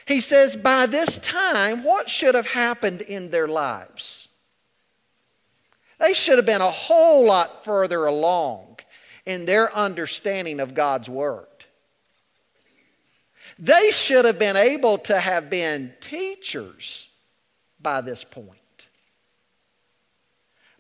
He 0.06 0.20
says, 0.20 0.54
by 0.54 0.86
this 0.86 1.18
time, 1.18 1.82
what 1.82 2.08
should 2.08 2.34
have 2.34 2.46
happened 2.46 3.02
in 3.02 3.30
their 3.30 3.48
lives? 3.48 4.28
They 5.98 6.12
should 6.12 6.36
have 6.36 6.46
been 6.46 6.60
a 6.60 6.70
whole 6.70 7.26
lot 7.26 7.64
further 7.64 8.06
along 8.06 8.78
in 9.24 9.46
their 9.46 9.74
understanding 9.74 10.60
of 10.60 10.74
God's 10.74 11.08
Word. 11.08 11.46
They 13.58 13.90
should 13.90 14.24
have 14.24 14.38
been 14.38 14.56
able 14.56 14.98
to 14.98 15.18
have 15.18 15.48
been 15.48 15.94
teachers 16.00 17.08
by 17.80 18.02
this 18.02 18.22
point. 18.22 18.60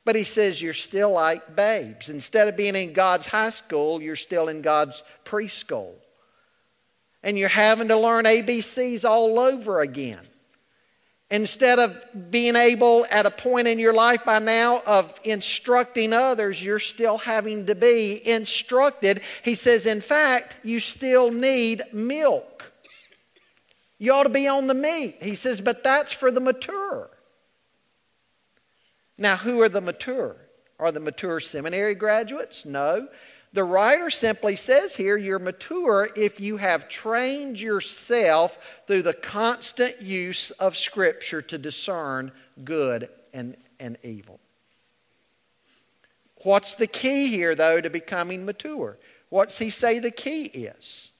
But 0.06 0.14
he 0.14 0.22
says 0.22 0.62
you're 0.62 0.72
still 0.72 1.10
like 1.10 1.56
babes. 1.56 2.08
Instead 2.08 2.46
of 2.46 2.56
being 2.56 2.76
in 2.76 2.92
God's 2.92 3.26
high 3.26 3.50
school, 3.50 4.00
you're 4.00 4.14
still 4.14 4.46
in 4.46 4.62
God's 4.62 5.02
preschool. 5.24 5.94
And 7.24 7.36
you're 7.36 7.48
having 7.48 7.88
to 7.88 7.98
learn 7.98 8.24
ABCs 8.24 9.04
all 9.04 9.40
over 9.40 9.80
again. 9.80 10.24
Instead 11.28 11.80
of 11.80 12.30
being 12.30 12.54
able 12.54 13.04
at 13.10 13.26
a 13.26 13.32
point 13.32 13.66
in 13.66 13.80
your 13.80 13.92
life 13.92 14.24
by 14.24 14.38
now 14.38 14.80
of 14.86 15.18
instructing 15.24 16.12
others, 16.12 16.62
you're 16.62 16.78
still 16.78 17.18
having 17.18 17.66
to 17.66 17.74
be 17.74 18.24
instructed. 18.28 19.22
He 19.42 19.56
says, 19.56 19.86
in 19.86 20.00
fact, 20.00 20.56
you 20.62 20.78
still 20.78 21.32
need 21.32 21.82
milk. 21.92 22.72
You 23.98 24.12
ought 24.12 24.22
to 24.22 24.28
be 24.28 24.46
on 24.46 24.68
the 24.68 24.74
meat. 24.74 25.16
He 25.20 25.34
says, 25.34 25.60
but 25.60 25.82
that's 25.82 26.12
for 26.12 26.30
the 26.30 26.38
mature. 26.38 27.10
Now, 29.18 29.36
who 29.36 29.60
are 29.62 29.68
the 29.68 29.80
mature? 29.80 30.36
Are 30.78 30.92
the 30.92 31.00
mature 31.00 31.40
seminary 31.40 31.94
graduates? 31.94 32.66
No. 32.66 33.08
The 33.52 33.64
writer 33.64 34.10
simply 34.10 34.56
says 34.56 34.94
here 34.94 35.16
you're 35.16 35.38
mature 35.38 36.10
if 36.14 36.40
you 36.40 36.58
have 36.58 36.88
trained 36.88 37.58
yourself 37.58 38.58
through 38.86 39.02
the 39.02 39.14
constant 39.14 40.02
use 40.02 40.50
of 40.52 40.76
Scripture 40.76 41.40
to 41.42 41.56
discern 41.56 42.32
good 42.64 43.08
and, 43.32 43.56
and 43.80 43.96
evil. 44.02 44.40
What's 46.42 46.74
the 46.74 46.86
key 46.86 47.28
here, 47.28 47.54
though, 47.54 47.80
to 47.80 47.88
becoming 47.88 48.44
mature? 48.44 48.98
What's 49.30 49.58
he 49.58 49.70
say 49.70 49.98
the 49.98 50.10
key 50.10 50.44
is? 50.44 51.12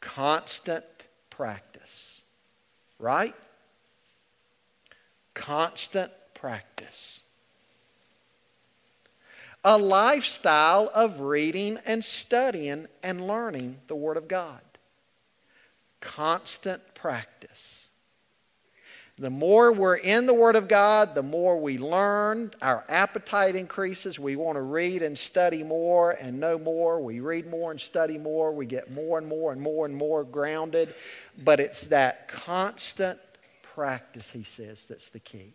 Constant 0.00 0.84
practice. 1.28 2.22
Right? 2.98 3.34
Constant 5.36 6.10
practice. 6.34 7.20
A 9.64 9.76
lifestyle 9.76 10.90
of 10.94 11.20
reading 11.20 11.78
and 11.84 12.04
studying 12.04 12.86
and 13.02 13.26
learning 13.26 13.76
the 13.86 13.94
Word 13.94 14.16
of 14.16 14.28
God. 14.28 14.60
Constant 16.00 16.82
practice. 16.94 17.86
The 19.18 19.30
more 19.30 19.72
we're 19.72 19.96
in 19.96 20.26
the 20.26 20.34
Word 20.34 20.56
of 20.56 20.68
God, 20.68 21.14
the 21.14 21.22
more 21.22 21.58
we 21.58 21.78
learn. 21.78 22.52
Our 22.60 22.84
appetite 22.88 23.56
increases. 23.56 24.18
We 24.18 24.36
want 24.36 24.56
to 24.56 24.62
read 24.62 25.02
and 25.02 25.18
study 25.18 25.62
more 25.62 26.12
and 26.12 26.38
know 26.38 26.58
more. 26.58 27.00
We 27.00 27.20
read 27.20 27.46
more 27.46 27.70
and 27.70 27.80
study 27.80 28.18
more. 28.18 28.52
We 28.52 28.66
get 28.66 28.90
more 28.92 29.18
and 29.18 29.26
more 29.26 29.52
and 29.52 29.60
more 29.60 29.86
and 29.86 29.96
more 29.96 30.22
grounded. 30.22 30.94
But 31.44 31.60
it's 31.60 31.86
that 31.86 32.28
constant 32.28 33.18
practice, 33.76 34.30
he 34.30 34.42
says, 34.42 34.86
that's 34.86 35.10
the 35.10 35.18
key. 35.18 35.52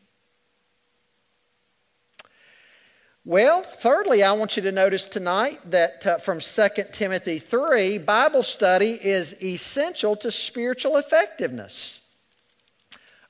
Well, 3.25 3.63
thirdly, 3.63 4.21
I 4.21 4.33
want 4.33 4.57
you 4.57 4.61
to 4.61 4.71
notice 4.71 5.07
tonight 5.07 5.59
that 5.71 6.05
uh, 6.05 6.17
from 6.19 6.39
2 6.39 6.67
Timothy 6.91 7.39
3, 7.39 7.97
Bible 7.97 8.43
study 8.43 8.91
is 8.91 9.33
essential 9.41 10.15
to 10.17 10.29
spiritual 10.29 10.97
effectiveness. 10.97 12.01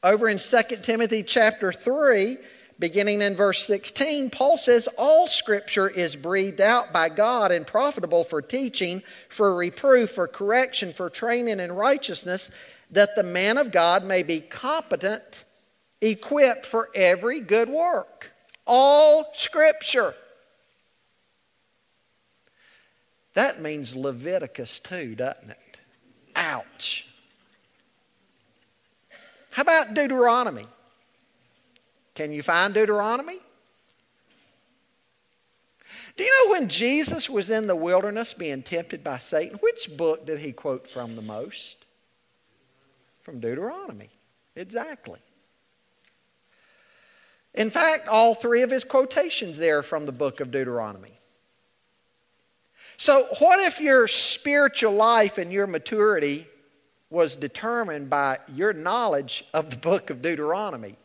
Over 0.04 0.28
in 0.28 0.40
2 0.40 0.62
Timothy 0.82 1.24
chapter 1.24 1.72
3, 1.72 2.38
beginning 2.78 3.22
in 3.22 3.38
verse 3.38 3.66
16, 3.66 4.30
Paul 4.30 4.58
says, 4.58 4.90
All 4.98 5.30
scripture 5.30 5.88
is 5.88 6.18
breathed 6.18 6.60
out 6.60 6.92
by 6.92 7.08
God 7.08 7.54
and 7.54 7.66
profitable 7.66 8.26
for 8.26 8.42
teaching, 8.42 9.04
for 9.30 9.56
reproof, 9.56 10.12
for 10.12 10.28
correction, 10.28 10.92
for 10.92 11.10
training 11.10 11.62
in 11.62 11.72
righteousness, 11.72 12.52
that 12.92 13.16
the 13.16 13.24
man 13.24 13.58
of 13.58 13.72
God 13.72 14.04
may 14.04 14.22
be 14.22 14.40
competent, 14.40 15.46
equipped 16.02 16.66
for 16.66 16.90
every 16.94 17.40
good 17.40 17.70
work. 17.70 18.32
All 18.66 19.32
Scripture. 19.34 20.14
That 23.34 23.62
means 23.62 23.96
Leviticus 23.96 24.80
too, 24.80 25.16
doesn't 25.16 25.50
it? 25.50 25.80
Ouch. 26.36 27.08
How 29.52 29.62
about 29.62 29.94
Deuteronomy? 29.94 30.68
Can 32.14 32.32
you 32.32 32.44
find 32.44 32.74
Deuteronomy? 32.74 33.40
Do 36.18 36.24
you 36.24 36.46
know 36.46 36.52
when 36.52 36.68
Jesus 36.68 37.30
was 37.30 37.50
in 37.50 37.68
the 37.68 37.76
wilderness 37.76 38.34
being 38.34 38.64
tempted 38.64 39.04
by 39.04 39.18
Satan, 39.18 39.58
which 39.62 39.96
book 39.96 40.26
did 40.26 40.40
he 40.40 40.52
quote 40.52 40.90
from 40.90 41.16
the 41.16 41.22
most? 41.22 41.81
From 43.24 43.40
Deuteronomy. 43.40 44.10
Exactly. 44.56 45.20
In 47.54 47.70
fact, 47.70 48.08
all 48.08 48.34
three 48.34 48.62
of 48.62 48.70
his 48.70 48.84
quotations 48.84 49.58
there 49.58 49.80
are 49.80 49.84
from 49.84 50.06
the 50.06 50.12
book 50.12 50.40
of 50.40 50.52
Deuteronomy. 50.52 51.18
So, 52.98 53.28
what 53.40 53.60
if 53.60 53.82
your 53.82 54.08
spiritual 54.08 54.94
life 54.94 55.38
and 55.38 55.52
your 55.52 55.68
maturity 55.68 56.48
was 57.10 57.36
determined 57.36 58.10
by 58.10 58.40
your 58.54 58.74
knowledge 58.74 59.44
of 59.54 59.70
the 59.70 59.78
book 59.78 60.10
of 60.10 60.22
Deuteronomy? 60.22 60.98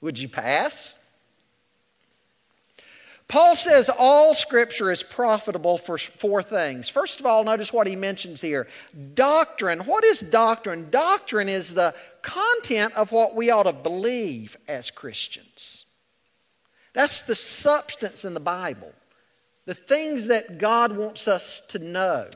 Would 0.00 0.18
you 0.18 0.28
pass? 0.28 0.98
Paul 3.32 3.56
says 3.56 3.88
all 3.96 4.34
scripture 4.34 4.90
is 4.90 5.02
profitable 5.02 5.78
for 5.78 5.96
four 5.96 6.42
things. 6.42 6.90
First 6.90 7.18
of 7.18 7.24
all, 7.24 7.44
notice 7.44 7.72
what 7.72 7.86
he 7.86 7.96
mentions 7.96 8.42
here 8.42 8.68
doctrine. 9.14 9.80
What 9.80 10.04
is 10.04 10.20
doctrine? 10.20 10.90
Doctrine 10.90 11.48
is 11.48 11.72
the 11.72 11.94
content 12.20 12.92
of 12.92 13.10
what 13.10 13.34
we 13.34 13.48
ought 13.48 13.62
to 13.62 13.72
believe 13.72 14.58
as 14.68 14.90
Christians. 14.90 15.86
That's 16.92 17.22
the 17.22 17.34
substance 17.34 18.26
in 18.26 18.34
the 18.34 18.38
Bible, 18.38 18.92
the 19.64 19.72
things 19.72 20.26
that 20.26 20.58
God 20.58 20.94
wants 20.94 21.26
us 21.26 21.62
to 21.68 21.78
know. 21.78 22.28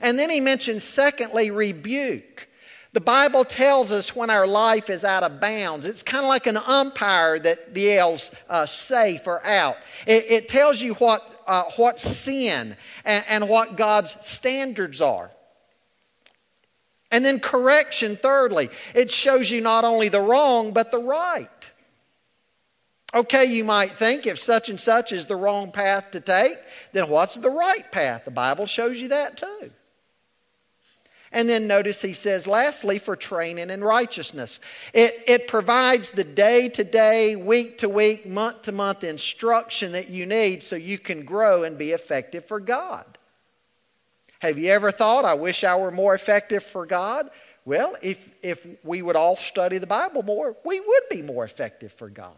And 0.00 0.18
then 0.18 0.30
he 0.30 0.40
mentions, 0.40 0.84
secondly, 0.84 1.50
rebuke. 1.50 2.48
The 2.92 3.00
Bible 3.00 3.44
tells 3.44 3.92
us 3.92 4.16
when 4.16 4.30
our 4.30 4.46
life 4.46 4.90
is 4.90 5.04
out 5.04 5.22
of 5.22 5.40
bounds. 5.40 5.86
It's 5.86 6.02
kind 6.02 6.24
of 6.24 6.28
like 6.28 6.48
an 6.48 6.56
umpire 6.56 7.38
that 7.38 7.76
yells 7.76 8.32
uh, 8.48 8.66
safe 8.66 9.26
or 9.28 9.44
out. 9.46 9.76
It, 10.06 10.26
it 10.28 10.48
tells 10.48 10.82
you 10.82 10.94
what, 10.94 11.44
uh, 11.46 11.64
what 11.76 12.00
sin 12.00 12.76
and, 13.04 13.24
and 13.28 13.48
what 13.48 13.76
God's 13.76 14.16
standards 14.26 15.00
are. 15.00 15.30
And 17.12 17.24
then 17.24 17.38
correction, 17.38 18.16
thirdly, 18.16 18.70
it 18.94 19.10
shows 19.10 19.50
you 19.50 19.60
not 19.60 19.84
only 19.84 20.08
the 20.08 20.20
wrong, 20.20 20.72
but 20.72 20.90
the 20.90 21.00
right. 21.00 21.48
Okay, 23.12 23.46
you 23.46 23.64
might 23.64 23.92
think 23.92 24.26
if 24.26 24.38
such 24.38 24.68
and 24.68 24.80
such 24.80 25.12
is 25.12 25.26
the 25.26 25.34
wrong 25.34 25.72
path 25.72 26.12
to 26.12 26.20
take, 26.20 26.56
then 26.92 27.08
what's 27.08 27.34
the 27.34 27.50
right 27.50 27.90
path? 27.90 28.24
The 28.24 28.30
Bible 28.30 28.66
shows 28.66 29.00
you 29.00 29.08
that 29.08 29.36
too. 29.36 29.70
And 31.32 31.48
then 31.48 31.68
notice 31.68 32.02
he 32.02 32.12
says, 32.12 32.48
lastly, 32.48 32.98
for 32.98 33.14
training 33.14 33.70
in 33.70 33.84
righteousness. 33.84 34.58
It, 34.92 35.14
it 35.28 35.46
provides 35.46 36.10
the 36.10 36.24
day 36.24 36.68
to 36.70 36.82
day, 36.82 37.36
week 37.36 37.78
to 37.78 37.88
week, 37.88 38.26
month 38.26 38.62
to 38.62 38.72
month 38.72 39.04
instruction 39.04 39.92
that 39.92 40.10
you 40.10 40.26
need 40.26 40.64
so 40.64 40.74
you 40.74 40.98
can 40.98 41.24
grow 41.24 41.62
and 41.62 41.78
be 41.78 41.92
effective 41.92 42.46
for 42.46 42.58
God. 42.58 43.16
Have 44.40 44.58
you 44.58 44.72
ever 44.72 44.90
thought, 44.90 45.24
I 45.24 45.34
wish 45.34 45.62
I 45.62 45.76
were 45.76 45.92
more 45.92 46.14
effective 46.14 46.64
for 46.64 46.84
God? 46.84 47.30
Well, 47.64 47.94
if, 48.02 48.28
if 48.42 48.66
we 48.82 49.00
would 49.00 49.16
all 49.16 49.36
study 49.36 49.78
the 49.78 49.86
Bible 49.86 50.24
more, 50.24 50.56
we 50.64 50.80
would 50.80 51.02
be 51.10 51.22
more 51.22 51.44
effective 51.44 51.92
for 51.92 52.08
God. 52.08 52.34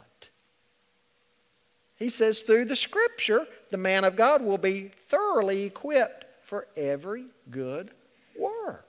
He 1.97 2.11
says, 2.11 2.41
through 2.41 2.67
the 2.67 2.77
scripture, 2.77 3.47
the 3.71 3.79
man 3.79 4.05
of 4.05 4.17
God 4.17 4.43
will 4.43 4.59
be 4.59 4.89
thoroughly 4.89 5.63
equipped 5.63 6.27
for 6.43 6.67
every 6.77 7.27
good 7.51 7.93
work. 8.39 8.87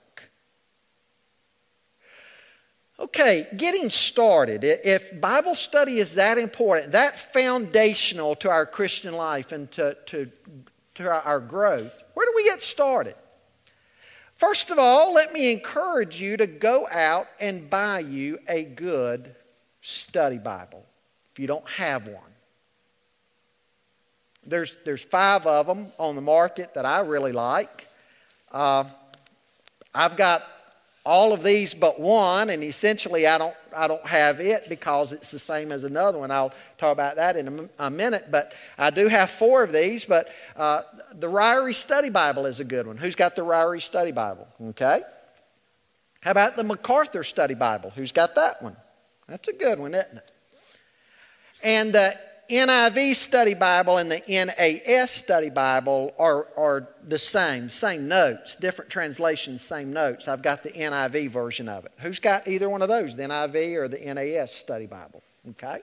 Okay, 2.98 3.48
getting 3.56 3.90
started. 3.90 4.62
If 4.62 5.20
Bible 5.20 5.56
study 5.56 5.98
is 5.98 6.14
that 6.14 6.38
important, 6.38 6.92
that 6.92 7.18
foundational 7.18 8.36
to 8.36 8.50
our 8.50 8.66
Christian 8.66 9.14
life 9.14 9.50
and 9.50 9.70
to, 9.72 9.96
to, 10.06 10.30
to 10.94 11.10
our 11.10 11.40
growth, 11.40 12.02
where 12.14 12.26
do 12.26 12.32
we 12.36 12.44
get 12.44 12.62
started? 12.62 13.16
First 14.36 14.70
of 14.70 14.78
all, 14.78 15.12
let 15.12 15.32
me 15.32 15.52
encourage 15.52 16.20
you 16.20 16.36
to 16.36 16.46
go 16.46 16.88
out 16.90 17.28
and 17.40 17.68
buy 17.68 18.00
you 18.00 18.38
a 18.48 18.64
good 18.64 19.34
study 19.80 20.38
Bible 20.38 20.84
if 21.32 21.38
you 21.38 21.46
don't 21.46 21.68
have 21.68 22.06
one. 22.06 22.22
There's, 24.46 24.76
there's 24.84 25.02
five 25.02 25.46
of 25.46 25.66
them 25.66 25.92
on 25.98 26.14
the 26.14 26.20
market 26.20 26.74
that 26.74 26.84
I 26.84 27.00
really 27.00 27.32
like. 27.32 27.88
Uh, 28.52 28.84
I've 29.94 30.16
got 30.16 30.42
all 31.04 31.34
of 31.34 31.42
these 31.42 31.74
but 31.74 32.00
one, 32.00 32.50
and 32.50 32.64
essentially 32.64 33.26
I 33.26 33.36
don't, 33.36 33.54
I 33.76 33.86
don't 33.86 34.04
have 34.06 34.40
it 34.40 34.68
because 34.68 35.12
it's 35.12 35.30
the 35.30 35.38
same 35.38 35.70
as 35.70 35.84
another 35.84 36.18
one. 36.18 36.30
I'll 36.30 36.54
talk 36.78 36.92
about 36.92 37.16
that 37.16 37.36
in 37.36 37.68
a, 37.78 37.86
a 37.86 37.90
minute, 37.90 38.30
but 38.30 38.54
I 38.78 38.90
do 38.90 39.08
have 39.08 39.30
four 39.30 39.62
of 39.62 39.70
these. 39.70 40.04
But 40.06 40.28
uh, 40.56 40.82
the 41.12 41.28
Ryrie 41.28 41.74
Study 41.74 42.08
Bible 42.08 42.46
is 42.46 42.60
a 42.60 42.64
good 42.64 42.86
one. 42.86 42.96
Who's 42.96 43.14
got 43.14 43.36
the 43.36 43.42
Ryrie 43.42 43.82
Study 43.82 44.12
Bible? 44.12 44.48
Okay. 44.68 45.02
How 46.20 46.30
about 46.30 46.56
the 46.56 46.64
MacArthur 46.64 47.22
Study 47.22 47.54
Bible? 47.54 47.90
Who's 47.90 48.12
got 48.12 48.34
that 48.36 48.62
one? 48.62 48.76
That's 49.28 49.48
a 49.48 49.52
good 49.52 49.78
one, 49.78 49.94
isn't 49.94 50.16
it? 50.16 50.30
And 51.62 51.94
NIV 52.50 53.14
Study 53.14 53.54
Bible 53.54 53.98
and 53.98 54.10
the 54.10 54.22
NAS 54.28 55.10
Study 55.10 55.50
Bible 55.50 56.14
are, 56.18 56.48
are 56.56 56.88
the 57.06 57.18
same, 57.18 57.68
same 57.68 58.08
notes, 58.08 58.56
different 58.56 58.90
translations, 58.90 59.62
same 59.62 59.92
notes. 59.92 60.28
I've 60.28 60.42
got 60.42 60.62
the 60.62 60.70
NIV 60.70 61.30
version 61.30 61.68
of 61.68 61.84
it. 61.84 61.92
Who's 61.98 62.18
got 62.18 62.46
either 62.46 62.68
one 62.68 62.82
of 62.82 62.88
those, 62.88 63.16
the 63.16 63.22
NIV 63.22 63.76
or 63.76 63.88
the 63.88 63.98
NAS 63.98 64.52
Study 64.52 64.86
Bible? 64.86 65.22
Okay. 65.50 65.80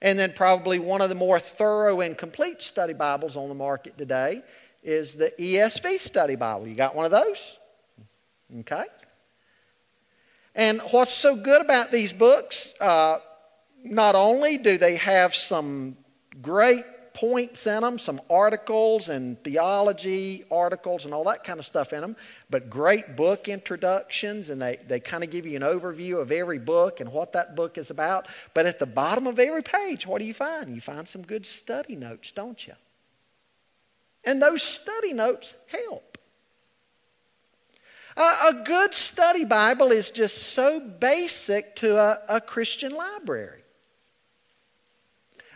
And 0.00 0.18
then, 0.18 0.32
probably 0.32 0.78
one 0.80 1.00
of 1.00 1.08
the 1.08 1.14
more 1.14 1.38
thorough 1.38 2.00
and 2.00 2.18
complete 2.18 2.60
study 2.60 2.92
Bibles 2.92 3.36
on 3.36 3.48
the 3.48 3.54
market 3.54 3.96
today 3.96 4.42
is 4.82 5.14
the 5.14 5.32
ESV 5.38 6.00
Study 6.00 6.34
Bible. 6.34 6.66
You 6.66 6.74
got 6.74 6.96
one 6.96 7.04
of 7.04 7.12
those? 7.12 7.58
Okay. 8.60 8.84
And 10.54 10.80
what's 10.90 11.14
so 11.14 11.36
good 11.36 11.60
about 11.60 11.92
these 11.92 12.12
books? 12.12 12.72
Uh, 12.80 13.18
not 13.84 14.14
only 14.14 14.58
do 14.58 14.78
they 14.78 14.96
have 14.96 15.34
some 15.34 15.96
great 16.40 16.84
points 17.14 17.66
in 17.66 17.82
them, 17.82 17.98
some 17.98 18.20
articles 18.30 19.08
and 19.08 19.42
theology 19.44 20.44
articles 20.50 21.04
and 21.04 21.12
all 21.12 21.24
that 21.24 21.44
kind 21.44 21.58
of 21.58 21.66
stuff 21.66 21.92
in 21.92 22.00
them, 22.00 22.16
but 22.50 22.70
great 22.70 23.16
book 23.16 23.48
introductions, 23.48 24.48
and 24.48 24.60
they, 24.60 24.76
they 24.88 25.00
kind 25.00 25.22
of 25.22 25.30
give 25.30 25.46
you 25.46 25.56
an 25.56 25.62
overview 25.62 26.20
of 26.20 26.32
every 26.32 26.58
book 26.58 27.00
and 27.00 27.12
what 27.12 27.32
that 27.32 27.54
book 27.54 27.78
is 27.78 27.90
about. 27.90 28.28
But 28.54 28.66
at 28.66 28.78
the 28.78 28.86
bottom 28.86 29.26
of 29.26 29.38
every 29.38 29.62
page, 29.62 30.06
what 30.06 30.20
do 30.20 30.24
you 30.24 30.34
find? 30.34 30.74
You 30.74 30.80
find 30.80 31.06
some 31.06 31.22
good 31.22 31.46
study 31.46 31.96
notes, 31.96 32.32
don't 32.32 32.66
you? 32.66 32.74
And 34.24 34.40
those 34.40 34.62
study 34.62 35.12
notes 35.12 35.54
help. 35.66 36.18
a 38.16 38.62
good 38.64 38.94
study 38.94 39.44
Bible 39.44 39.90
is 39.90 40.10
just 40.10 40.54
so 40.54 40.80
basic 40.80 41.76
to 41.76 41.98
a, 41.98 42.20
a 42.28 42.40
Christian 42.40 42.92
library. 42.94 43.61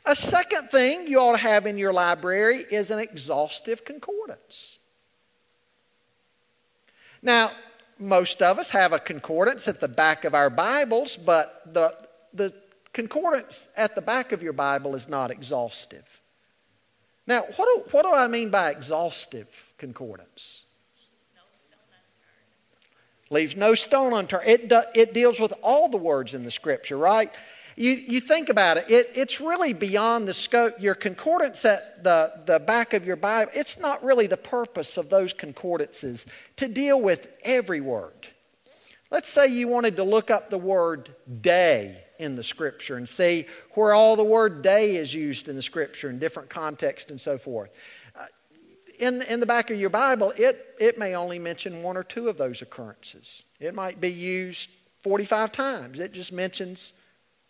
A 0.07 0.14
second 0.14 0.71
thing 0.71 1.09
you 1.09 1.19
ought 1.19 1.33
to 1.33 1.38
have 1.38 1.66
in 1.66 1.77
your 1.77 1.92
library 1.92 2.64
is 2.71 2.90
an 2.90 3.01
exhaustive 3.01 3.85
concordance. 3.85 4.79
Now, 7.23 7.51
most 7.99 8.40
of 8.40 8.59
us 8.61 8.71
have 8.71 8.92
a 8.92 9.01
concordance 9.01 9.66
at 9.66 9.81
the 9.81 9.88
back 9.88 10.25
of 10.25 10.35
our 10.35 10.49
Bibles, 10.49 11.16
but 11.16 11.62
the, 11.75 11.92
the 12.35 12.55
concordance 12.92 13.66
at 13.77 13.97
the 13.97 14.01
back 14.01 14.31
of 14.31 14.45
your 14.45 14.53
Bible 14.53 14.95
is 14.95 15.09
not 15.09 15.33
exhaustive. 15.33 16.05
Now, 17.27 17.45
what 17.57 17.66
do, 17.66 17.90
what 17.90 18.03
do 18.03 18.12
I 18.12 18.29
mean 18.29 18.51
by 18.51 18.71
exhaustive 18.71 19.49
concordance? 19.77 20.62
Leaves 23.29 23.57
no 23.57 23.75
stone 23.75 24.12
unturned. 24.12 24.47
It, 24.47 24.69
do, 24.69 24.83
it 24.95 25.12
deals 25.12 25.40
with 25.40 25.53
all 25.62 25.88
the 25.88 25.97
words 25.97 26.35
in 26.35 26.45
the 26.45 26.51
scripture, 26.53 26.97
right? 26.97 27.33
You, 27.77 27.91
you 27.91 28.21
think 28.21 28.49
about 28.49 28.79
it, 28.79 28.91
it, 28.91 29.11
it's 29.15 29.39
really 29.39 29.75
beyond 29.75 30.27
the 30.27 30.33
scope. 30.33 30.81
Your 30.81 30.95
concordance 30.95 31.65
at 31.67 32.03
the, 32.03 32.33
the 32.47 32.59
back 32.59 32.95
of 32.95 33.07
your 33.07 33.17
Bible, 33.17 33.53
it's 33.55 33.79
not 33.79 34.03
really 34.03 34.27
the 34.27 34.39
purpose 34.39 34.97
of 34.97 35.11
those 35.11 35.35
concordances 35.35 36.25
to 36.57 36.69
deal 36.69 36.99
with 37.01 37.37
every 37.45 37.83
word. 37.83 38.27
Let's 39.11 39.29
say 39.29 39.49
you 39.49 39.69
wanted 39.69 39.97
to 39.97 40.05
look 40.05 40.31
up 40.31 40.49
the 40.49 40.59
word 40.59 41.15
day 41.43 42.03
in 42.19 42.35
the 42.35 42.43
scripture 42.43 42.97
and 42.97 43.07
see 43.07 43.45
where 43.73 43.93
all 43.93 44.17
the 44.17 44.25
word 44.25 44.62
day 44.62 44.97
is 44.97 45.12
used 45.12 45.49
in 45.49 45.55
the 45.55 45.62
scripture 45.62 46.09
in 46.09 46.19
different 46.19 46.49
contexts 46.49 47.11
and 47.11 47.21
so 47.21 47.37
forth. 47.37 47.71
Uh, 48.19 48.25
in, 48.99 49.21
in 49.23 49.39
the 49.39 49.47
back 49.47 49.71
of 49.71 49.79
your 49.79 49.91
Bible, 49.91 50.33
it, 50.39 50.75
it 50.81 50.99
may 50.99 51.15
only 51.15 51.39
mention 51.39 51.83
one 51.83 51.99
or 51.99 52.03
two 52.03 52.31
of 52.31 52.39
those 52.39 52.62
occurrences. 52.62 53.43
It 53.61 53.75
might 53.75 54.01
be 54.01 54.11
used 54.11 54.71
45 55.03 55.53
times. 55.53 56.01
It 56.01 56.12
just 56.12 56.33
mentions 56.33 56.95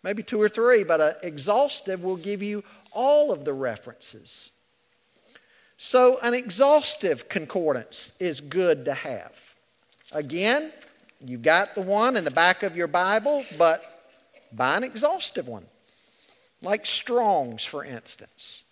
maybe 0.03 0.23
two 0.23 0.41
or 0.41 0.49
three, 0.49 0.83
but 0.83 1.01
an 1.01 1.15
exhaustive 1.23 2.03
will 2.03 2.17
give 2.17 2.41
you 2.41 2.63
all 2.91 3.31
of 3.31 3.45
the 3.45 3.53
references. 3.53 4.51
So, 5.77 6.17
an 6.23 6.33
exhaustive 6.33 7.29
concordance 7.29 8.11
is 8.19 8.39
good 8.41 8.85
to 8.85 8.93
have. 8.93 9.33
Again, 10.11 10.71
you've 11.23 11.43
got 11.43 11.75
the 11.75 11.81
one 11.81 12.17
in 12.17 12.23
the 12.23 12.31
back 12.31 12.63
of 12.63 12.75
your 12.75 12.87
Bible, 12.87 13.43
but 13.57 13.83
buy 14.51 14.77
an 14.77 14.83
exhaustive 14.83 15.47
one, 15.47 15.65
like 16.61 16.85
Strong's, 16.85 17.63
for 17.63 17.85
instance. 17.85 18.63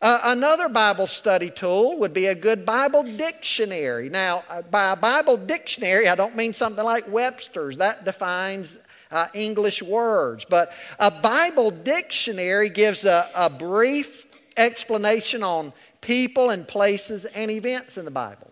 Uh, 0.00 0.18
another 0.24 0.68
Bible 0.68 1.06
study 1.06 1.48
tool 1.48 1.96
would 1.98 2.12
be 2.12 2.26
a 2.26 2.34
good 2.34 2.66
Bible 2.66 3.04
dictionary. 3.04 4.08
Now, 4.08 4.42
uh, 4.48 4.62
by 4.62 4.92
a 4.92 4.96
Bible 4.96 5.36
dictionary, 5.36 6.08
I 6.08 6.16
don't 6.16 6.36
mean 6.36 6.52
something 6.54 6.84
like 6.84 7.08
Webster's, 7.08 7.78
that 7.78 8.04
defines 8.04 8.78
uh, 9.12 9.28
English 9.34 9.82
words. 9.82 10.44
But 10.48 10.72
a 10.98 11.10
Bible 11.10 11.70
dictionary 11.70 12.70
gives 12.70 13.04
a, 13.04 13.30
a 13.34 13.48
brief 13.48 14.26
explanation 14.56 15.42
on 15.42 15.72
people 16.00 16.50
and 16.50 16.66
places 16.66 17.24
and 17.24 17.50
events 17.50 17.96
in 17.96 18.04
the 18.04 18.10
Bible. 18.10 18.50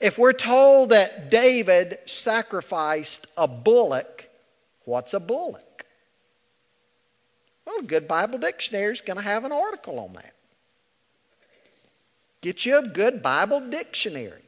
If 0.00 0.18
we're 0.18 0.32
told 0.32 0.90
that 0.90 1.30
David 1.30 1.98
sacrificed 2.06 3.28
a 3.36 3.46
bullock, 3.46 4.28
what's 4.84 5.14
a 5.14 5.20
bullock? 5.20 5.86
Well, 7.64 7.78
a 7.78 7.82
good 7.82 8.08
Bible 8.08 8.38
dictionary 8.38 8.92
is 8.92 9.00
going 9.00 9.18
to 9.18 9.22
have 9.22 9.44
an 9.44 9.52
article 9.52 10.00
on 10.00 10.14
that. 10.14 10.34
Get 12.40 12.66
you 12.66 12.78
a 12.78 12.82
good 12.82 13.22
Bible 13.22 13.60
dictionary. 13.60 14.42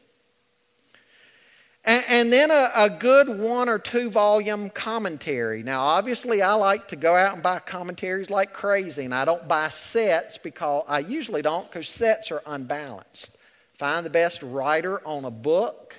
And, 1.85 2.05
and 2.09 2.33
then 2.33 2.51
a, 2.51 2.71
a, 2.75 2.91
good 2.91 3.29
one 3.29 3.69
or 3.69 3.79
two 3.79 4.09
volume 4.09 4.71
commentary. 4.71 5.63
Now, 5.63 5.83
obviously, 5.83 6.41
I 6.41 6.55
like 6.55 6.89
to 6.89 6.97
go 6.97 7.15
out 7.15 7.35
and 7.35 7.43
buy 7.43 7.59
commentaries 7.59 8.31
like 8.31 8.55
crazy, 8.55 9.05
and 9.05 9.15
I 9.15 9.27
don't 9.27 9.47
buy 9.47 9.69
sets 9.69 10.39
because 10.39 10.85
I 10.89 11.01
usually 11.01 11.43
don't 11.43 11.71
because 11.71 11.89
sets 11.89 12.31
are 12.31 12.43
unbalanced. 12.47 13.33
Find 13.79 14.07
the 14.07 14.11
best 14.11 14.43
writer 14.43 15.07
on 15.07 15.27
a 15.27 15.31
book 15.31 15.95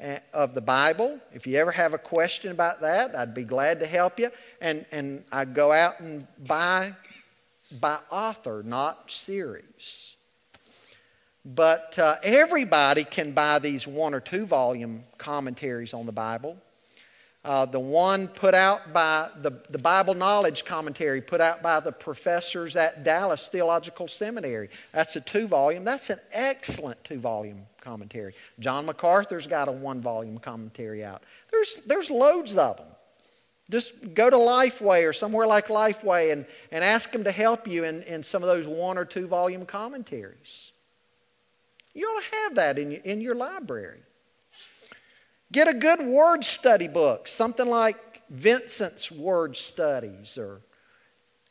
eh, 0.00 0.18
of 0.34 0.54
the 0.54 0.60
Bible. 0.60 1.18
If 1.32 1.46
you 1.46 1.56
ever 1.56 1.72
have 1.72 1.94
a 1.94 1.98
question 1.98 2.50
about 2.50 2.82
that, 2.82 3.16
I'd 3.16 3.32
be 3.32 3.44
glad 3.44 3.80
to 3.80 3.86
help 3.86 4.20
you. 4.20 4.30
And, 4.60 4.84
and 4.92 5.24
I 5.32 5.46
go 5.46 5.72
out 5.72 6.00
and 6.00 6.26
buy 6.46 6.92
by 7.80 7.98
author, 8.10 8.62
not 8.64 9.10
series. 9.10 10.15
But 11.54 11.96
uh, 11.96 12.16
everybody 12.24 13.04
can 13.04 13.30
buy 13.30 13.60
these 13.60 13.86
one 13.86 14.14
or 14.14 14.20
two 14.20 14.46
volume 14.46 15.04
commentaries 15.16 15.94
on 15.94 16.04
the 16.04 16.12
Bible. 16.12 16.56
Uh, 17.44 17.64
the 17.64 17.78
one 17.78 18.26
put 18.26 18.54
out 18.54 18.92
by 18.92 19.30
the, 19.42 19.52
the 19.70 19.78
Bible 19.78 20.14
Knowledge 20.14 20.64
Commentary, 20.64 21.20
put 21.20 21.40
out 21.40 21.62
by 21.62 21.78
the 21.78 21.92
professors 21.92 22.74
at 22.74 23.04
Dallas 23.04 23.46
Theological 23.46 24.08
Seminary. 24.08 24.68
That's 24.90 25.14
a 25.14 25.20
two 25.20 25.46
volume. 25.46 25.84
That's 25.84 26.10
an 26.10 26.18
excellent 26.32 27.04
two 27.04 27.20
volume 27.20 27.64
commentary. 27.80 28.34
John 28.58 28.84
MacArthur's 28.84 29.46
got 29.46 29.68
a 29.68 29.72
one 29.72 30.00
volume 30.00 30.38
commentary 30.38 31.04
out. 31.04 31.22
There's, 31.52 31.76
there's 31.86 32.10
loads 32.10 32.56
of 32.56 32.78
them. 32.78 32.88
Just 33.70 34.14
go 34.14 34.28
to 34.28 34.36
Lifeway 34.36 35.08
or 35.08 35.12
somewhere 35.12 35.46
like 35.46 35.68
Lifeway 35.68 36.32
and, 36.32 36.44
and 36.72 36.82
ask 36.82 37.12
them 37.12 37.22
to 37.22 37.30
help 37.30 37.68
you 37.68 37.84
in, 37.84 38.02
in 38.02 38.24
some 38.24 38.42
of 38.42 38.48
those 38.48 38.66
one 38.66 38.98
or 38.98 39.04
two 39.04 39.28
volume 39.28 39.64
commentaries. 39.64 40.72
You 41.96 42.06
ought 42.06 42.22
to 42.22 42.36
have 42.36 42.54
that 42.56 42.78
in, 42.78 42.92
in 42.92 43.22
your 43.22 43.34
library. 43.34 44.00
Get 45.50 45.66
a 45.66 45.72
good 45.72 46.06
word 46.06 46.44
study 46.44 46.88
book, 46.88 47.26
something 47.26 47.66
like 47.66 48.22
Vincent's 48.28 49.10
Word 49.10 49.56
Studies 49.56 50.36
or 50.36 50.60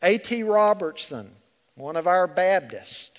A.T. 0.03 0.43
Robertson, 0.43 1.31
one 1.73 1.95
of 1.95 2.05
our 2.05 2.27
Baptists. 2.27 3.09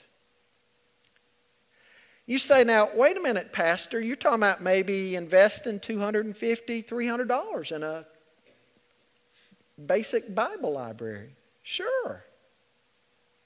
You 2.27 2.39
say, 2.39 2.62
now, 2.62 2.91
wait 2.95 3.17
a 3.17 3.21
minute, 3.21 3.53
Pastor, 3.53 4.01
you're 4.01 4.15
talking 4.15 4.41
about 4.41 4.62
maybe 4.62 5.17
investing 5.17 5.81
$250, 5.81 6.85
$300 6.87 7.73
in 7.73 7.83
a 7.83 8.07
basic 9.85 10.33
Bible 10.33 10.73
library. 10.73 11.35
Sure. 11.65 12.25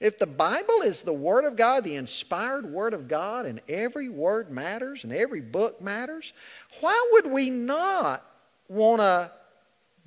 If 0.00 0.18
the 0.18 0.26
Bible 0.26 0.80
is 0.82 1.02
the 1.02 1.12
Word 1.12 1.44
of 1.44 1.56
God, 1.56 1.84
the 1.84 1.96
inspired 1.96 2.64
Word 2.64 2.94
of 2.94 3.06
God, 3.06 3.44
and 3.44 3.60
every 3.68 4.08
word 4.08 4.50
matters 4.50 5.04
and 5.04 5.12
every 5.12 5.42
book 5.42 5.82
matters, 5.82 6.32
why 6.80 7.08
would 7.12 7.26
we 7.26 7.50
not 7.50 8.24
want 8.68 9.00
to 9.02 9.30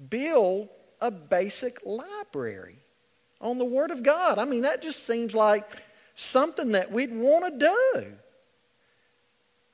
build 0.09 0.69
a 0.99 1.11
basic 1.11 1.79
library 1.85 2.77
on 3.39 3.59
the 3.59 3.65
Word 3.65 3.91
of 3.91 4.01
God? 4.01 4.39
I 4.39 4.45
mean, 4.45 4.63
that 4.63 4.81
just 4.81 5.05
seems 5.05 5.35
like 5.35 5.69
something 6.15 6.71
that 6.71 6.91
we'd 6.91 7.13
want 7.13 7.59
to 7.59 7.65
do. 7.67 8.13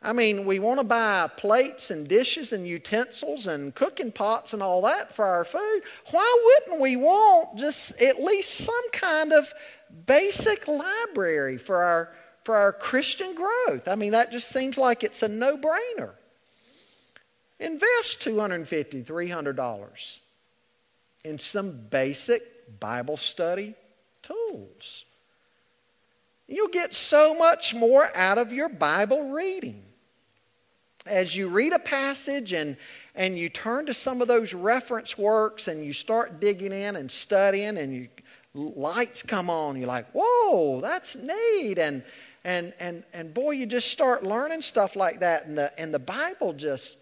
I 0.02 0.14
mean, 0.14 0.46
we 0.46 0.60
want 0.60 0.80
to 0.80 0.86
buy 0.86 1.30
plates 1.36 1.92
and 1.92 2.08
dishes 2.08 2.54
and 2.54 2.66
utensils 2.66 3.48
and 3.48 3.76
cooking 3.76 4.14
pots 4.14 4.54
and 4.54 4.64
all 4.64 4.82
that 4.84 5.14
for 5.14 5.26
our 5.26 5.44
food. 5.44 5.82
Why 6.12 6.42
wouldn't 6.46 6.82
we 6.82 6.96
want 6.96 7.58
just 7.58 8.02
at 8.02 8.24
least 8.24 8.50
some 8.52 8.92
kind 8.92 9.34
of 9.34 9.54
basic 10.06 10.68
library 10.68 11.58
for 11.58 11.84
our, 11.84 12.14
for 12.44 12.56
our 12.56 12.74
Christian 12.74 13.36
growth. 13.36 13.88
I 13.88 13.96
mean, 13.96 14.12
that 14.12 14.32
just 14.32 14.50
seems 14.50 14.78
like 14.78 15.04
it's 15.04 15.24
a 15.24 15.28
no 15.28 15.58
brainer. 15.58 16.12
Invest 17.60 18.22
$250, 18.22 19.04
$300 19.04 20.20
in 21.26 21.40
some 21.40 21.72
basic 21.90 22.80
Bible 22.80 23.18
study 23.18 23.76
tools. 24.24 25.06
You'll 26.48 26.70
get 26.70 26.96
so 26.96 27.36
much 27.36 27.76
more 27.76 28.10
out 28.16 28.38
of 28.38 28.54
your 28.54 28.70
Bible 28.70 29.30
reading. 29.32 29.84
As 31.06 31.36
you 31.36 31.48
read 31.48 31.74
a 31.74 31.80
passage 31.80 32.54
and, 32.54 32.76
and 33.16 33.38
you 33.38 33.50
turn 33.50 33.86
to 33.86 33.94
some 33.94 34.22
of 34.22 34.28
those 34.28 34.54
reference 34.54 35.18
works 35.18 35.68
and 35.68 35.84
you 35.84 35.94
start 35.94 36.40
digging 36.40 36.74
in 36.74 36.98
and 36.98 37.10
studying 37.10 37.78
and 37.78 37.94
you 37.94 38.08
lights 38.54 39.22
come 39.22 39.50
on. 39.50 39.78
You're 39.78 39.88
like, 39.88 40.08
whoa, 40.14 40.82
that's 40.82 41.16
neat. 41.16 41.78
And, 41.78 42.04
and, 42.44 42.74
and, 42.80 43.04
and 43.14 43.34
boy, 43.34 43.52
you 43.52 43.66
just 43.66 43.90
start 43.90 44.24
learning 44.24 44.62
stuff 44.62 44.96
like 44.96 45.20
that. 45.22 45.46
And 45.46 45.58
the, 45.58 45.80
and 45.80 45.94
the 45.94 46.00
Bible 46.00 46.54
just, 46.54 46.98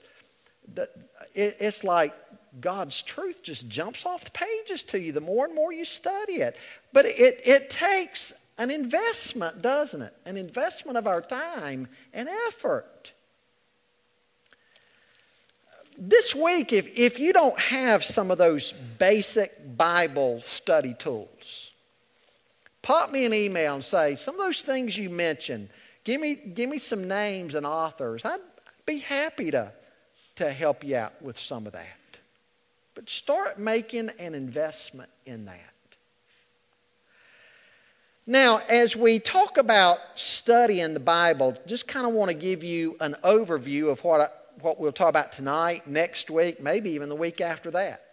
the, 0.73 0.89
it, 1.33 1.57
it's 1.59 1.83
like 1.83 2.13
God's 2.59 3.01
truth 3.01 3.43
just 3.43 3.67
jumps 3.67 4.05
off 4.05 4.23
the 4.23 4.31
pages 4.31 4.83
to 4.83 4.99
you 4.99 5.11
the 5.11 5.21
more 5.21 5.45
and 5.45 5.55
more 5.55 5.71
you 5.71 5.85
study 5.85 6.33
it. 6.33 6.55
But 6.93 7.05
it, 7.05 7.41
it 7.45 7.69
takes 7.69 8.33
an 8.57 8.71
investment, 8.71 9.61
doesn't 9.61 10.01
it? 10.01 10.13
An 10.25 10.37
investment 10.37 10.97
of 10.97 11.07
our 11.07 11.21
time 11.21 11.87
and 12.13 12.27
effort. 12.47 13.11
This 15.97 16.35
week, 16.35 16.73
if, 16.73 16.87
if 16.95 17.19
you 17.19 17.33
don't 17.33 17.59
have 17.59 18.03
some 18.05 18.29
of 18.29 18.37
those 18.37 18.71
basic 18.99 19.75
Bible 19.75 20.41
study 20.41 20.93
tools, 20.93 21.71
pop 22.83 23.11
me 23.11 23.25
an 23.25 23.33
email 23.33 23.73
and 23.73 23.83
say, 23.83 24.15
some 24.15 24.35
of 24.35 24.41
those 24.41 24.61
things 24.61 24.95
you 24.95 25.09
mentioned, 25.09 25.69
give 26.03 26.21
me, 26.21 26.35
give 26.35 26.69
me 26.69 26.77
some 26.77 27.07
names 27.07 27.55
and 27.55 27.65
authors. 27.65 28.23
I'd 28.23 28.39
be 28.85 28.99
happy 28.99 29.49
to, 29.49 29.71
to 30.35 30.51
help 30.51 30.83
you 30.83 30.97
out 30.97 31.19
with 31.19 31.39
some 31.39 31.65
of 31.65 31.73
that. 31.73 31.87
But 32.93 33.09
start 33.09 33.57
making 33.57 34.11
an 34.19 34.35
investment 34.35 35.09
in 35.25 35.45
that. 35.45 35.61
Now, 38.27 38.61
as 38.69 38.95
we 38.95 39.17
talk 39.17 39.57
about 39.57 39.97
studying 40.13 40.93
the 40.93 40.99
Bible, 40.99 41.57
just 41.65 41.87
kind 41.87 42.05
of 42.05 42.13
want 42.13 42.29
to 42.29 42.35
give 42.35 42.63
you 42.63 42.97
an 42.99 43.15
overview 43.23 43.89
of 43.89 44.03
what 44.03 44.46
what 44.61 44.79
we'll 44.79 44.91
talk 44.91 45.09
about 45.09 45.31
tonight, 45.31 45.87
next 45.87 46.29
week, 46.29 46.61
maybe 46.61 46.91
even 46.91 47.09
the 47.09 47.15
week 47.15 47.41
after 47.41 47.71
that. 47.71 48.03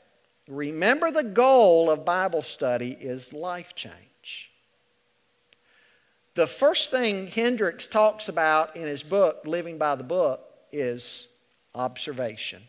Remember, 0.49 1.11
the 1.11 1.23
goal 1.23 1.91
of 1.91 2.05
Bible 2.05 2.43
study 2.43 2.93
is 3.01 3.33
life 3.33 3.75
change. 3.75 4.51
The 6.35 6.47
first 6.47 6.91
thing 6.91 7.29
Hendricks 7.29 7.87
talks 7.87 8.29
about 8.29 8.77
in 8.77 8.83
his 8.83 9.03
book, 9.03 9.43
Living 9.45 9.79
by 9.79 9.95
the 9.95 10.03
Book, 10.03 10.41
is 10.73 11.29
observation. 11.75 12.63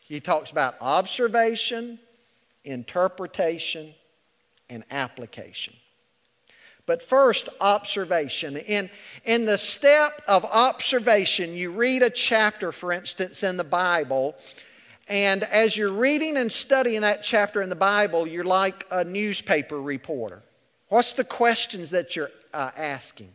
He 0.00 0.20
talks 0.20 0.50
about 0.50 0.74
observation, 0.80 1.98
interpretation, 2.64 3.94
and 4.68 4.84
application. 4.90 5.74
But 6.90 7.04
first, 7.04 7.48
observation. 7.60 8.56
In, 8.56 8.90
in 9.24 9.44
the 9.44 9.58
step 9.58 10.22
of 10.26 10.44
observation, 10.44 11.54
you 11.54 11.70
read 11.70 12.02
a 12.02 12.10
chapter, 12.10 12.72
for 12.72 12.90
instance, 12.90 13.44
in 13.44 13.56
the 13.56 13.62
Bible, 13.62 14.34
and 15.06 15.44
as 15.44 15.76
you're 15.76 15.92
reading 15.92 16.36
and 16.36 16.50
studying 16.50 17.02
that 17.02 17.22
chapter 17.22 17.62
in 17.62 17.68
the 17.68 17.76
Bible, 17.76 18.26
you're 18.26 18.42
like 18.42 18.88
a 18.90 19.04
newspaper 19.04 19.80
reporter. 19.80 20.42
What's 20.88 21.12
the 21.12 21.22
questions 21.22 21.90
that 21.90 22.16
you're 22.16 22.32
uh, 22.52 22.72
asking? 22.76 23.30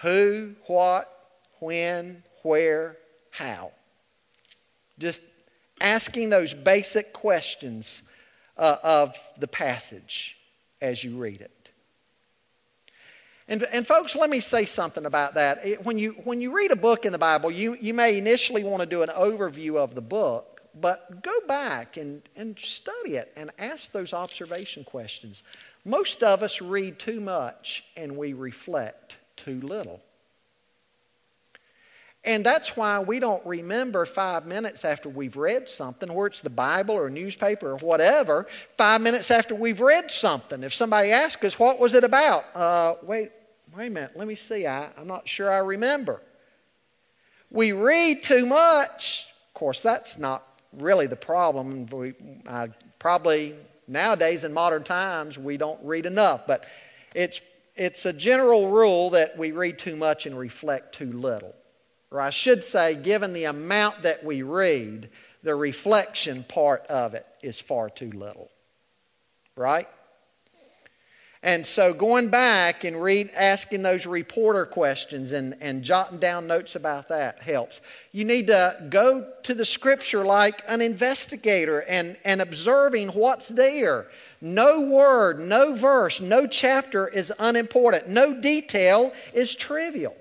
Who, 0.00 0.54
what, 0.64 1.36
when, 1.58 2.22
where, 2.40 2.96
how. 3.28 3.72
Just 4.98 5.20
asking 5.82 6.30
those 6.30 6.54
basic 6.54 7.12
questions 7.12 8.02
uh, 8.56 8.76
of 8.82 9.16
the 9.38 9.48
passage 9.48 10.36
as 10.80 11.02
you 11.02 11.16
read 11.16 11.40
it. 11.40 11.50
And, 13.46 13.62
and 13.64 13.86
folks, 13.86 14.16
let 14.16 14.30
me 14.30 14.40
say 14.40 14.64
something 14.64 15.04
about 15.04 15.34
that. 15.34 15.66
It, 15.66 15.84
when, 15.84 15.98
you, 15.98 16.12
when 16.24 16.40
you 16.40 16.54
read 16.54 16.70
a 16.70 16.76
book 16.76 17.04
in 17.04 17.12
the 17.12 17.18
Bible, 17.18 17.50
you, 17.50 17.76
you 17.78 17.92
may 17.92 18.16
initially 18.16 18.64
want 18.64 18.80
to 18.80 18.86
do 18.86 19.02
an 19.02 19.10
overview 19.10 19.76
of 19.76 19.94
the 19.94 20.00
book, 20.00 20.62
but 20.80 21.22
go 21.22 21.32
back 21.46 21.98
and, 21.98 22.22
and 22.36 22.58
study 22.58 23.16
it 23.16 23.32
and 23.36 23.50
ask 23.58 23.92
those 23.92 24.14
observation 24.14 24.82
questions. 24.82 25.42
Most 25.84 26.22
of 26.22 26.42
us 26.42 26.62
read 26.62 26.98
too 26.98 27.20
much 27.20 27.84
and 27.96 28.16
we 28.16 28.32
reflect 28.32 29.16
too 29.36 29.60
little. 29.60 30.02
And 32.24 32.44
that's 32.44 32.74
why 32.74 33.00
we 33.00 33.20
don't 33.20 33.44
remember 33.44 34.06
five 34.06 34.46
minutes 34.46 34.84
after 34.84 35.10
we've 35.10 35.36
read 35.36 35.68
something, 35.68 36.08
whether 36.08 36.28
it's 36.28 36.40
the 36.40 36.48
Bible 36.48 36.94
or 36.94 37.08
a 37.08 37.10
newspaper 37.10 37.72
or 37.72 37.76
whatever, 37.78 38.46
five 38.78 39.02
minutes 39.02 39.30
after 39.30 39.54
we've 39.54 39.80
read 39.80 40.10
something. 40.10 40.62
If 40.62 40.72
somebody 40.72 41.12
asks 41.12 41.44
us, 41.44 41.58
what 41.58 41.78
was 41.78 41.92
it 41.92 42.02
about? 42.02 42.44
Uh, 42.54 42.94
wait, 43.02 43.30
wait 43.76 43.88
a 43.88 43.90
minute, 43.90 44.12
let 44.16 44.26
me 44.26 44.36
see. 44.36 44.66
I, 44.66 44.88
I'm 44.96 45.06
not 45.06 45.28
sure 45.28 45.52
I 45.52 45.58
remember. 45.58 46.22
We 47.50 47.72
read 47.72 48.22
too 48.22 48.46
much. 48.46 49.26
Of 49.48 49.54
course, 49.54 49.82
that's 49.82 50.16
not 50.18 50.46
really 50.78 51.06
the 51.06 51.16
problem. 51.16 51.84
We, 51.86 52.14
I, 52.48 52.70
probably 52.98 53.54
nowadays 53.86 54.44
in 54.44 54.52
modern 54.54 54.82
times, 54.82 55.38
we 55.38 55.58
don't 55.58 55.78
read 55.82 56.06
enough, 56.06 56.46
but 56.46 56.64
it's, 57.14 57.42
it's 57.76 58.06
a 58.06 58.14
general 58.14 58.70
rule 58.70 59.10
that 59.10 59.36
we 59.36 59.52
read 59.52 59.78
too 59.78 59.94
much 59.94 60.24
and 60.24 60.38
reflect 60.38 60.94
too 60.94 61.12
little. 61.12 61.54
Or 62.14 62.20
I 62.20 62.30
should 62.30 62.62
say, 62.62 62.94
given 62.94 63.32
the 63.32 63.46
amount 63.46 64.04
that 64.04 64.22
we 64.22 64.42
read, 64.42 65.10
the 65.42 65.56
reflection 65.56 66.44
part 66.48 66.86
of 66.86 67.14
it 67.14 67.26
is 67.42 67.58
far 67.58 67.90
too 67.90 68.12
little. 68.12 68.52
Right? 69.56 69.88
And 71.42 71.66
so 71.66 71.92
going 71.92 72.28
back 72.28 72.84
and 72.84 73.02
read, 73.02 73.30
asking 73.34 73.82
those 73.82 74.06
reporter 74.06 74.64
questions 74.64 75.32
and, 75.32 75.56
and 75.60 75.82
jotting 75.82 76.20
down 76.20 76.46
notes 76.46 76.76
about 76.76 77.08
that 77.08 77.42
helps. 77.42 77.80
You 78.12 78.24
need 78.24 78.46
to 78.46 78.86
go 78.90 79.32
to 79.42 79.52
the 79.52 79.64
scripture 79.66 80.24
like 80.24 80.62
an 80.68 80.82
investigator 80.82 81.80
and, 81.80 82.16
and 82.24 82.40
observing 82.40 83.08
what's 83.08 83.48
there. 83.48 84.06
No 84.40 84.82
word, 84.82 85.40
no 85.40 85.74
verse, 85.74 86.20
no 86.20 86.46
chapter 86.46 87.08
is 87.08 87.32
unimportant. 87.40 88.08
No 88.08 88.40
detail 88.40 89.12
is 89.32 89.56
trivial. 89.56 90.16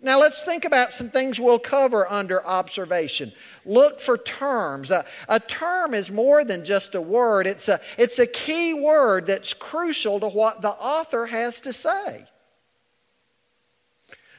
Now, 0.00 0.20
let's 0.20 0.44
think 0.44 0.64
about 0.64 0.92
some 0.92 1.10
things 1.10 1.40
we'll 1.40 1.58
cover 1.58 2.08
under 2.08 2.46
observation. 2.46 3.32
Look 3.64 4.00
for 4.00 4.16
terms. 4.16 4.92
A, 4.92 5.04
a, 5.28 5.40
term 5.40 5.92
is 5.92 6.08
more 6.08 6.44
than 6.44 6.64
just 6.64 6.94
a 6.94 7.00
word, 7.00 7.48
it's 7.48 7.66
a, 7.66 7.80
it's 7.96 8.20
a 8.20 8.26
key 8.26 8.74
word 8.74 9.26
that's 9.26 9.54
crucial 9.54 10.20
to 10.20 10.28
what 10.28 10.62
the 10.62 10.70
author 10.70 11.26
has 11.26 11.60
to 11.62 11.72
say. 11.72 12.24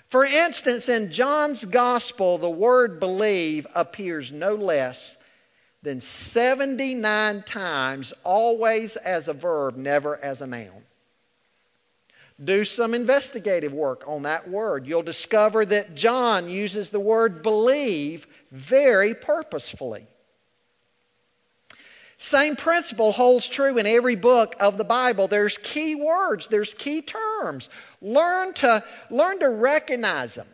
For 0.07 0.23
instance, 0.23 0.87
in 0.87 1.11
John's 1.11 1.65
Gospel, 1.65 2.37
the 2.37 2.49
word 2.49 2.99
believe 2.99 3.67
appears 3.75 4.31
no 4.31 4.55
less 4.55 5.17
than 5.83 5.99
79 6.01 7.43
times, 7.43 8.13
always 8.23 8.95
as 8.95 9.27
a 9.27 9.33
verb, 9.33 9.75
never 9.75 10.17
as 10.23 10.41
a 10.41 10.47
noun. 10.47 10.83
Do 12.41 12.63
some 12.63 12.93
investigative 12.93 13.73
work 13.73 14.03
on 14.07 14.23
that 14.23 14.49
word. 14.49 14.87
You'll 14.87 15.03
discover 15.03 15.65
that 15.65 15.95
John 15.95 16.49
uses 16.49 16.89
the 16.89 16.99
word 16.99 17.41
believe 17.41 18.27
very 18.51 19.13
purposefully. 19.13 20.07
Same 22.17 22.57
principle 22.57 23.13
holds 23.13 23.47
true 23.47 23.77
in 23.77 23.85
every 23.85 24.15
book 24.15 24.55
of 24.59 24.77
the 24.77 24.83
Bible. 24.83 25.27
There's 25.27 25.57
key 25.57 25.95
words, 25.95 26.47
there's 26.47 26.73
key 26.73 27.01
terms. 27.01 27.69
Learn 28.01 28.53
to, 28.55 28.83
learn 29.09 29.39
to 29.39 29.49
recognize 29.49 30.35
them 30.35 30.47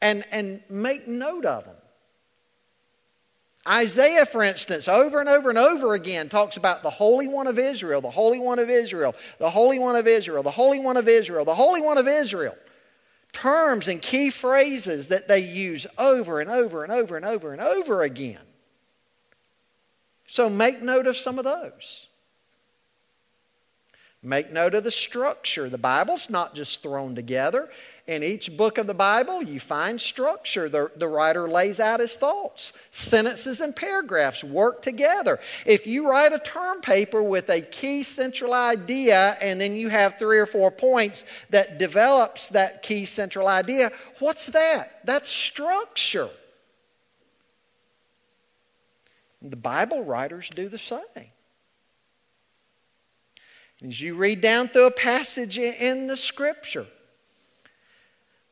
and, 0.00 0.24
and 0.30 0.62
make 0.68 1.08
note 1.08 1.44
of 1.44 1.64
them. 1.64 1.76
Isaiah, 3.68 4.24
for 4.24 4.42
instance, 4.42 4.88
over 4.88 5.20
and 5.20 5.28
over 5.28 5.50
and 5.50 5.58
over 5.58 5.94
again 5.94 6.28
talks 6.28 6.56
about 6.56 6.82
the 6.82 6.90
Holy 6.90 7.28
One 7.28 7.46
of 7.46 7.58
Israel, 7.58 8.00
the 8.00 8.10
Holy 8.10 8.38
One 8.38 8.58
of 8.58 8.70
Israel, 8.70 9.14
the 9.38 9.50
Holy 9.50 9.78
One 9.78 9.96
of 9.96 10.06
Israel, 10.06 10.42
the 10.42 10.50
Holy 10.50 10.80
One 10.80 10.96
of 10.96 11.08
Israel, 11.08 11.44
the 11.44 11.54
Holy 11.54 11.82
One 11.82 11.98
of 11.98 12.08
Israel. 12.08 12.56
Terms 13.32 13.86
and 13.86 14.00
key 14.00 14.30
phrases 14.30 15.08
that 15.08 15.28
they 15.28 15.40
use 15.40 15.86
over 15.98 16.40
and 16.40 16.50
over 16.50 16.82
and 16.82 16.92
over 16.92 17.16
and 17.16 17.24
over 17.24 17.52
and 17.52 17.60
over 17.60 18.02
again. 18.02 18.40
So 20.26 20.48
make 20.48 20.80
note 20.82 21.06
of 21.06 21.16
some 21.16 21.38
of 21.38 21.44
those. 21.44 22.06
Make 24.22 24.52
note 24.52 24.74
of 24.74 24.84
the 24.84 24.90
structure. 24.90 25.68
The 25.68 25.78
Bible's 25.78 26.28
not 26.28 26.54
just 26.54 26.82
thrown 26.82 27.14
together. 27.14 27.70
In 28.06 28.22
each 28.22 28.56
book 28.56 28.78
of 28.78 28.86
the 28.86 28.94
Bible, 28.94 29.42
you 29.42 29.60
find 29.60 30.00
structure. 30.00 30.68
The, 30.68 30.90
the 30.96 31.06
writer 31.06 31.48
lays 31.48 31.78
out 31.80 32.00
his 32.00 32.16
thoughts. 32.16 32.72
Sentences 32.90 33.60
and 33.60 33.76
paragraphs 33.76 34.42
work 34.42 34.82
together. 34.82 35.38
If 35.66 35.86
you 35.86 36.08
write 36.08 36.32
a 36.32 36.38
term 36.38 36.80
paper 36.80 37.22
with 37.22 37.50
a 37.50 37.60
key 37.60 38.02
central 38.02 38.54
idea 38.54 39.36
and 39.40 39.60
then 39.60 39.74
you 39.74 39.90
have 39.90 40.18
three 40.18 40.38
or 40.38 40.46
four 40.46 40.70
points 40.70 41.24
that 41.50 41.78
develops 41.78 42.48
that 42.48 42.82
key 42.82 43.04
central 43.04 43.46
idea, 43.46 43.92
what's 44.18 44.46
that? 44.46 45.00
That's 45.04 45.30
structure. 45.30 46.30
The 49.42 49.56
Bible 49.56 50.04
writers 50.04 50.50
do 50.50 50.68
the 50.68 50.78
same. 50.78 51.00
As 53.86 54.00
you 54.00 54.14
read 54.14 54.40
down 54.40 54.68
through 54.68 54.86
a 54.86 54.90
passage 54.90 55.58
in 55.58 56.06
the 56.06 56.16
scripture, 56.16 56.86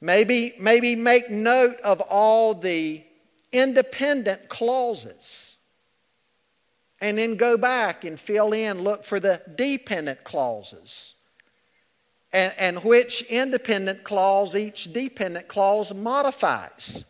maybe, 0.01 0.55
maybe 0.59 0.95
make 0.95 1.31
note 1.31 1.81
of 1.81 2.01
all 2.01 2.55
the 2.55 3.03
independent 3.53 4.49
clauses. 4.49 5.57
And 7.01 7.17
then 7.17 7.37
go 7.37 7.57
back 7.57 8.05
and 8.05 8.19
fill 8.19 8.53
in, 8.53 8.83
look 8.83 9.05
for 9.05 9.21
the 9.21 9.41
dependent 9.55 10.25
clauses. 10.25 11.15
And, 12.33 12.53
and 12.59 12.85
which 12.85 13.23
independent 13.23 14.05
clause 14.05 14.55
each 14.55 14.93
dependent 14.93 15.49
clause 15.49 15.95
modifies. 15.95 17.05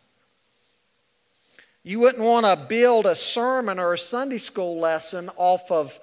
You 1.82 2.00
wouldn't 2.00 2.22
want 2.22 2.44
to 2.44 2.66
build 2.68 3.06
a 3.06 3.16
sermon 3.16 3.78
or 3.78 3.94
a 3.94 3.98
Sunday 3.98 4.38
school 4.38 4.78
lesson 4.78 5.30
off 5.36 5.70
of 5.70 5.98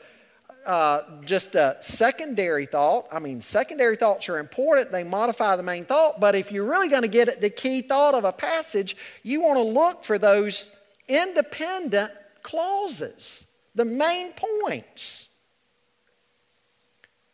uh, 0.66 1.02
just 1.24 1.56
a 1.56 1.78
secondary 1.80 2.66
thought. 2.66 3.08
I 3.12 3.20
mean, 3.20 3.42
secondary 3.42 3.96
thoughts 3.96 4.28
are 4.30 4.40
important, 4.40 4.92
they 4.92 5.04
modify 5.04 5.56
the 5.56 5.64
main 5.64 5.86
thought, 5.86 6.20
but 6.20 6.36
if 6.36 6.52
you're 6.52 6.66
really 6.66 6.90
going 6.90 7.04
to 7.04 7.08
get 7.08 7.30
at 7.30 7.42
the 7.42 7.50
key 7.50 7.82
thought 7.82 8.16
of 8.16 8.26
a 8.26 8.32
passage, 8.32 8.98
you 9.24 9.42
want 9.42 9.58
to 9.58 9.64
look 9.64 10.04
for 10.04 10.18
those 10.18 10.72
independent 11.08 12.12
clauses, 12.42 13.46
the 13.76 13.86
main 13.86 14.34
points. 14.34 15.30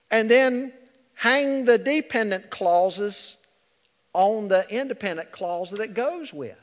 And 0.09 0.29
then 0.29 0.73
hang 1.15 1.63
the 1.65 1.77
dependent 1.77 2.49
clauses 2.49 3.37
on 4.13 4.49
the 4.49 4.67
independent 4.69 5.31
clause 5.31 5.71
that 5.71 5.79
it 5.79 5.93
goes 5.93 6.33
with. 6.33 6.57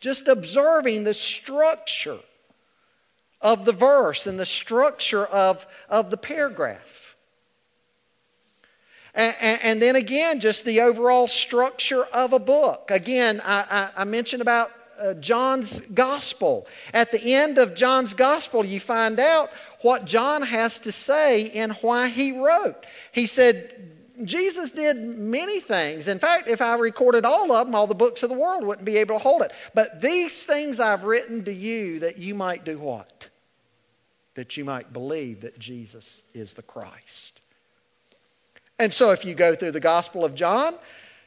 Just 0.00 0.26
observing 0.26 1.04
the 1.04 1.14
structure 1.14 2.18
of 3.42 3.64
the 3.64 3.72
verse 3.72 4.26
and 4.26 4.38
the 4.38 4.46
structure 4.46 5.26
of, 5.26 5.66
of 5.88 6.10
the 6.10 6.16
paragraph. 6.16 7.16
And, 9.14 9.36
and, 9.40 9.60
and 9.62 9.82
then 9.82 9.96
again, 9.96 10.40
just 10.40 10.64
the 10.64 10.80
overall 10.80 11.28
structure 11.28 12.04
of 12.04 12.32
a 12.32 12.38
book. 12.38 12.90
Again, 12.90 13.42
I, 13.44 13.90
I, 13.96 14.02
I 14.02 14.04
mentioned 14.04 14.40
about 14.42 14.70
uh, 14.98 15.14
John's 15.14 15.80
gospel. 15.80 16.66
At 16.94 17.10
the 17.10 17.34
end 17.34 17.58
of 17.58 17.74
John's 17.74 18.14
gospel, 18.14 18.64
you 18.64 18.80
find 18.80 19.18
out 19.20 19.50
what 19.82 20.04
John 20.04 20.42
has 20.42 20.78
to 20.80 20.92
say 20.92 21.50
and 21.50 21.72
why 21.80 22.08
he 22.08 22.38
wrote. 22.38 22.86
He 23.10 23.26
said, 23.26 23.88
Jesus 24.24 24.70
did 24.70 24.96
many 24.96 25.60
things. 25.60 26.06
In 26.06 26.18
fact, 26.18 26.48
if 26.48 26.60
I 26.60 26.76
recorded 26.76 27.24
all 27.24 27.50
of 27.52 27.66
them, 27.66 27.74
all 27.74 27.86
the 27.86 27.94
books 27.94 28.22
of 28.22 28.30
the 28.30 28.36
world 28.36 28.64
wouldn't 28.64 28.86
be 28.86 28.98
able 28.98 29.16
to 29.16 29.22
hold 29.22 29.42
it. 29.42 29.52
But 29.74 30.00
these 30.00 30.44
things 30.44 30.78
I've 30.78 31.04
written 31.04 31.44
to 31.44 31.52
you 31.52 31.98
that 32.00 32.18
you 32.18 32.34
might 32.34 32.64
do 32.64 32.78
what? 32.78 33.28
That 34.34 34.56
you 34.56 34.64
might 34.64 34.92
believe 34.92 35.40
that 35.42 35.58
Jesus 35.58 36.22
is 36.34 36.54
the 36.54 36.62
Christ. 36.62 37.40
And 38.78 38.92
so, 38.92 39.10
if 39.10 39.24
you 39.24 39.34
go 39.34 39.54
through 39.54 39.72
the 39.72 39.80
Gospel 39.80 40.24
of 40.24 40.34
John, 40.34 40.74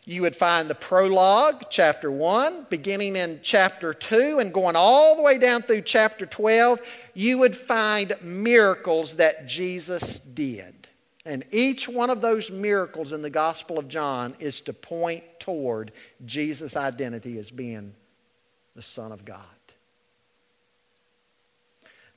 you 0.06 0.22
would 0.22 0.36
find 0.36 0.70
the 0.70 0.76
prologue, 0.76 1.66
chapter 1.70 2.12
1, 2.12 2.68
beginning 2.70 3.16
in 3.16 3.40
chapter 3.42 3.94
2 3.94 4.40
and 4.40 4.54
going 4.54 4.76
all 4.76 5.16
the 5.16 5.22
way 5.22 5.38
down 5.38 5.64
through 5.64 5.82
chapter 5.82 6.28
12, 6.28 6.80
you 7.16 7.40
would 7.40 7.58
find 7.58 8.16
miracles 8.22 9.16
that 9.16 9.48
Jesus 9.48 10.20
did. 10.20 10.88
And 11.26 11.44
each 11.52 11.90
one 11.90 12.12
of 12.12 12.22
those 12.22 12.52
miracles 12.52 13.14
in 13.14 13.24
the 13.24 13.32
Gospel 13.32 13.80
of 13.80 13.88
John 13.88 14.36
is 14.40 14.62
to 14.62 14.74
point 14.74 15.24
toward 15.40 15.92
Jesus' 16.24 16.76
identity 16.76 17.40
as 17.40 17.50
being 17.50 17.96
the 18.76 18.84
Son 18.84 19.12
of 19.12 19.26
God. 19.26 19.55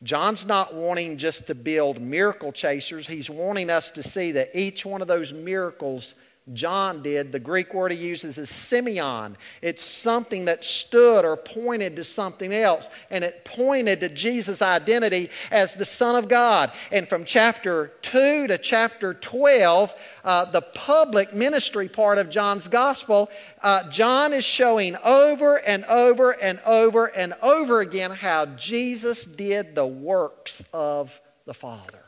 John's 0.02 0.46
not 0.46 0.74
wanting 0.74 1.16
just 1.16 1.46
to 1.48 1.54
build 1.54 2.00
miracle 2.00 2.52
chasers. 2.52 3.06
He's 3.06 3.28
wanting 3.28 3.68
us 3.68 3.90
to 3.92 4.02
see 4.02 4.32
that 4.32 4.50
each 4.54 4.86
one 4.86 5.02
of 5.02 5.08
those 5.08 5.32
miracles 5.32 6.14
John 6.52 7.02
did. 7.02 7.32
The 7.32 7.38
Greek 7.38 7.74
word 7.74 7.92
he 7.92 7.98
uses 7.98 8.38
is 8.38 8.50
semeion. 8.50 9.34
It's 9.62 9.84
something 9.84 10.46
that 10.46 10.64
stood 10.64 11.24
or 11.24 11.36
pointed 11.36 11.96
to 11.96 12.04
something 12.04 12.52
else, 12.52 12.90
and 13.10 13.24
it 13.24 13.44
pointed 13.44 14.00
to 14.00 14.08
Jesus' 14.08 14.62
identity 14.62 15.30
as 15.50 15.74
the 15.74 15.84
Son 15.84 16.16
of 16.16 16.28
God. 16.28 16.72
And 16.92 17.08
from 17.08 17.24
chapter 17.24 17.92
2 18.02 18.48
to 18.48 18.58
chapter 18.58 19.14
12, 19.14 19.94
uh, 20.24 20.44
the 20.46 20.62
public 20.62 21.34
ministry 21.34 21.88
part 21.88 22.18
of 22.18 22.30
John's 22.30 22.68
gospel, 22.68 23.30
uh, 23.62 23.88
John 23.90 24.32
is 24.32 24.44
showing 24.44 24.96
over 25.04 25.58
and 25.58 25.84
over 25.84 26.32
and 26.32 26.60
over 26.66 27.06
and 27.06 27.34
over 27.42 27.80
again 27.80 28.10
how 28.10 28.46
Jesus 28.46 29.24
did 29.24 29.74
the 29.74 29.86
works 29.86 30.64
of 30.72 31.20
the 31.44 31.54
Father. 31.54 32.07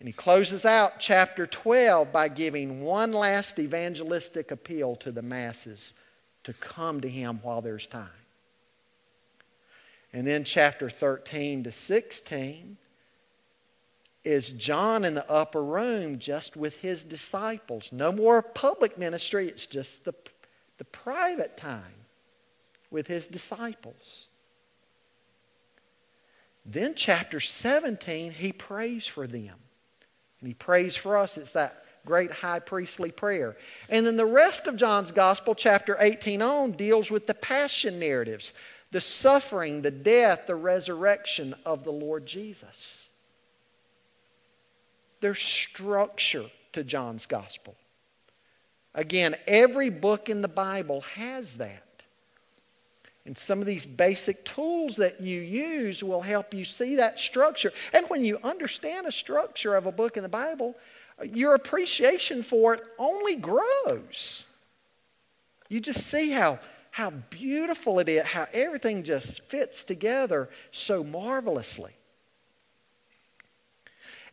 And 0.00 0.08
he 0.08 0.12
closes 0.12 0.64
out 0.64 0.98
chapter 0.98 1.46
12 1.46 2.12
by 2.12 2.28
giving 2.28 2.82
one 2.82 3.12
last 3.12 3.58
evangelistic 3.58 4.50
appeal 4.50 4.96
to 4.96 5.12
the 5.12 5.22
masses 5.22 5.94
to 6.44 6.52
come 6.52 7.00
to 7.00 7.08
him 7.08 7.40
while 7.42 7.62
there's 7.62 7.86
time. 7.86 8.08
And 10.12 10.26
then 10.26 10.44
chapter 10.44 10.90
13 10.90 11.64
to 11.64 11.72
16 11.72 12.76
is 14.24 14.50
John 14.50 15.04
in 15.04 15.14
the 15.14 15.28
upper 15.30 15.62
room 15.62 16.18
just 16.18 16.56
with 16.56 16.76
his 16.76 17.02
disciples. 17.02 17.90
No 17.92 18.10
more 18.12 18.40
public 18.40 18.96
ministry, 18.96 19.48
it's 19.48 19.66
just 19.66 20.04
the, 20.04 20.14
the 20.78 20.84
private 20.84 21.56
time 21.56 21.82
with 22.90 23.06
his 23.06 23.26
disciples. 23.26 24.28
Then, 26.64 26.94
chapter 26.94 27.40
17, 27.40 28.32
he 28.32 28.52
prays 28.52 29.06
for 29.06 29.26
them. 29.26 29.56
And 30.40 30.48
he 30.48 30.54
prays 30.54 30.96
for 30.96 31.16
us. 31.16 31.36
It's 31.36 31.52
that 31.52 31.84
great 32.04 32.30
high 32.30 32.60
priestly 32.60 33.10
prayer. 33.10 33.56
And 33.88 34.04
then 34.06 34.16
the 34.16 34.26
rest 34.26 34.66
of 34.66 34.76
John's 34.76 35.12
Gospel, 35.12 35.54
chapter 35.54 35.96
18 35.98 36.42
on, 36.42 36.72
deals 36.72 37.10
with 37.10 37.26
the 37.26 37.34
passion 37.34 37.98
narratives 37.98 38.52
the 38.90 39.00
suffering, 39.00 39.82
the 39.82 39.90
death, 39.90 40.46
the 40.46 40.54
resurrection 40.54 41.52
of 41.66 41.82
the 41.82 41.90
Lord 41.90 42.24
Jesus. 42.26 43.08
There's 45.20 45.40
structure 45.40 46.44
to 46.74 46.84
John's 46.84 47.26
Gospel. 47.26 47.74
Again, 48.94 49.34
every 49.48 49.90
book 49.90 50.28
in 50.28 50.42
the 50.42 50.48
Bible 50.48 51.00
has 51.16 51.54
that. 51.54 51.93
And 53.26 53.36
some 53.38 53.60
of 53.60 53.66
these 53.66 53.86
basic 53.86 54.44
tools 54.44 54.96
that 54.96 55.20
you 55.20 55.40
use 55.40 56.02
will 56.02 56.20
help 56.20 56.52
you 56.52 56.64
see 56.64 56.96
that 56.96 57.18
structure. 57.18 57.72
And 57.94 58.06
when 58.08 58.24
you 58.24 58.38
understand 58.44 59.06
a 59.06 59.12
structure 59.12 59.74
of 59.76 59.86
a 59.86 59.92
book 59.92 60.16
in 60.16 60.22
the 60.22 60.28
Bible, 60.28 60.76
your 61.22 61.54
appreciation 61.54 62.42
for 62.42 62.74
it 62.74 62.82
only 62.98 63.36
grows. 63.36 64.44
You 65.70 65.80
just 65.80 66.06
see 66.06 66.30
how, 66.30 66.58
how 66.90 67.10
beautiful 67.30 67.98
it 67.98 68.08
is, 68.08 68.24
how 68.24 68.46
everything 68.52 69.04
just 69.04 69.40
fits 69.42 69.84
together 69.84 70.50
so 70.70 71.02
marvelously. 71.02 71.92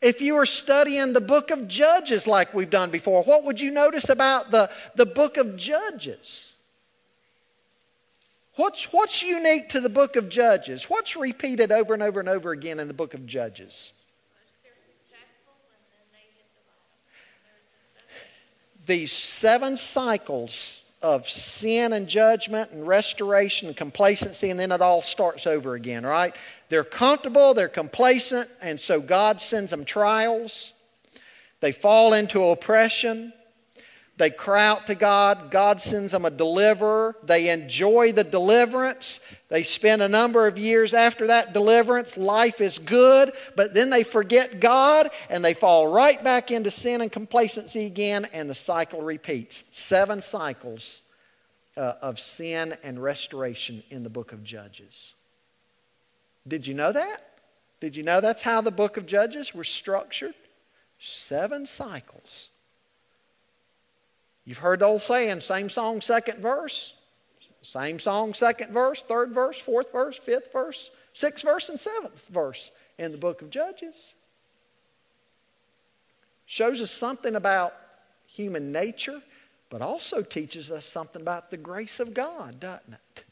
If 0.01 0.19
you 0.19 0.34
were 0.34 0.47
studying 0.47 1.13
the 1.13 1.21
book 1.21 1.51
of 1.51 1.67
Judges 1.67 2.25
like 2.25 2.54
we've 2.54 2.69
done 2.69 2.89
before, 2.89 3.23
what 3.23 3.43
would 3.45 3.62
you 3.62 3.71
notice 3.71 4.10
about 4.10 4.51
the, 4.51 4.69
the 4.95 5.06
book 5.06 5.38
of 5.38 5.56
Judges? 5.56 6.54
What's, 8.56 8.92
what's 8.92 9.24
unique 9.24 9.70
to 9.70 9.80
the 9.80 9.90
book 9.90 10.16
of 10.16 10.30
Judges? 10.30 10.90
What's 10.90 11.16
repeated 11.16 11.72
over 11.72 11.94
and 11.94 12.04
over 12.04 12.20
and 12.20 12.28
over 12.28 12.52
again 12.52 12.80
in 12.80 12.88
the 12.88 12.94
book 12.94 13.14
of 13.14 13.26
Judges? 13.26 13.94
These 18.86 19.12
seven 19.12 19.78
cycles 19.78 20.84
of 21.02 21.30
sin 21.30 21.94
and 21.94 22.08
judgment 22.08 22.72
and 22.72 22.86
restoration 22.86 23.68
and 23.68 23.78
complacency, 23.78 24.50
and 24.50 24.60
then 24.60 24.72
it 24.72 24.82
all 24.82 25.02
starts 25.02 25.48
over 25.48 25.74
again, 25.74 26.06
right? 26.06 26.36
They're 26.70 26.84
comfortable, 26.84 27.54
they're 27.54 27.68
complacent, 27.70 28.50
and 28.62 28.80
so 28.80 29.00
God 29.00 29.42
sends 29.42 29.72
them 29.72 29.86
trials. 29.86 30.74
They 31.60 31.72
fall 31.72 32.14
into 32.14 32.44
oppression. 32.44 33.34
They 34.22 34.30
cry 34.30 34.68
out 34.68 34.86
to 34.86 34.94
God. 34.94 35.50
God 35.50 35.82
sends 35.82 36.12
them 36.12 36.26
a 36.26 36.30
deliverer. 36.30 37.16
They 37.24 37.50
enjoy 37.50 38.12
the 38.12 38.24
deliverance. 38.24 39.20
They 39.50 39.64
spend 39.64 40.04
a 40.04 40.08
number 40.08 40.46
of 40.46 40.60
years 40.60 40.94
after 40.94 41.26
that 41.26 41.54
deliverance. 41.54 42.20
Life 42.20 42.62
is 42.62 42.78
good, 42.78 43.34
but 43.56 43.74
then 43.74 43.90
they 43.90 44.04
forget 44.04 44.60
God 44.60 45.10
and 45.32 45.44
they 45.44 45.56
fall 45.56 45.88
right 45.88 46.24
back 46.24 46.52
into 46.52 46.70
sin 46.70 47.02
and 47.02 47.12
complacency 47.12 47.88
again, 47.88 48.28
and 48.32 48.48
the 48.48 48.54
cycle 48.54 49.02
repeats. 49.02 49.64
Seven 49.72 50.22
cycles 50.22 51.02
uh, 51.76 51.94
of 52.04 52.20
sin 52.20 52.78
and 52.84 53.02
restoration 53.02 53.82
in 53.90 54.04
the 54.04 54.10
book 54.12 54.34
of 54.34 54.44
Judges. 54.44 55.14
Did 56.48 56.68
you 56.68 56.76
know 56.76 56.92
that? 56.92 57.40
Did 57.80 57.96
you 57.96 58.04
know 58.04 58.22
that's 58.22 58.44
how 58.44 58.62
the 58.62 58.70
book 58.70 58.98
of 58.98 59.08
Judges 59.08 59.56
was 59.56 59.68
structured? 59.68 60.36
Seven 61.00 61.66
cycles 61.66 62.51
You've 64.45 64.58
heard 64.58 64.80
the 64.80 64.86
old 64.86 65.01
saying, 65.01 65.41
same 65.41 65.69
song, 65.69 66.01
second 66.01 66.41
verse. 66.41 66.93
Same 67.62 67.99
song, 67.99 68.34
second 68.34 68.73
verse, 68.73 69.01
third 69.01 69.34
verse, 69.34 69.60
fourth 69.60 69.91
verse, 69.91 70.17
fifth 70.17 70.51
verse, 70.51 70.89
sixth 71.13 71.45
verse, 71.45 71.69
and 71.69 71.80
seventh 71.80 72.25
verse 72.27 72.71
in 72.97 73.12
the 73.12 73.17
book 73.17 73.41
of 73.41 73.51
Judges. 73.51 74.13
Shows 76.47 76.82
us 76.82 76.91
something 76.91 77.36
about 77.36 77.73
human 78.25 78.71
nature, 78.71 79.21
but 79.69 79.82
also 79.82 80.23
teaches 80.23 80.71
us 80.71 80.86
something 80.86 81.21
about 81.21 81.51
the 81.51 81.58
grace 81.58 81.99
of 81.99 82.13
God, 82.13 82.60
doesn't 82.60 82.93
it? 82.93 83.25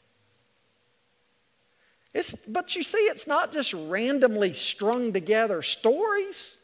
It's, 2.14 2.34
but 2.46 2.74
you 2.74 2.82
see, 2.82 2.98
it's 2.98 3.26
not 3.26 3.52
just 3.52 3.72
randomly 3.74 4.52
strung 4.52 5.12
together 5.12 5.62
stories. 5.62 6.56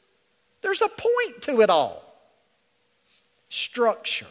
There's 0.63 0.83
a 0.83 0.89
point 0.89 1.43
to 1.43 1.61
it 1.61 1.71
all. 1.71 2.03
Structure. 3.49 4.27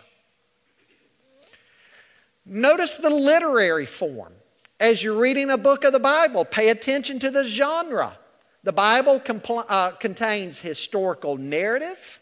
Notice 2.46 2.98
the 2.98 3.10
literary 3.10 3.86
form. 3.86 4.34
As 4.80 5.04
you're 5.04 5.18
reading 5.18 5.50
a 5.50 5.58
book 5.58 5.84
of 5.84 5.94
the 5.94 6.00
Bible, 6.00 6.46
pay 6.46 6.70
attention 6.70 7.18
to 7.20 7.32
the 7.32 7.44
genre. 7.44 8.18
The 8.64 8.74
Bible 8.74 9.20
compl- 9.20 9.66
uh, 9.68 9.92
contains 9.92 10.60
historical 10.60 11.38
narrative, 11.38 12.22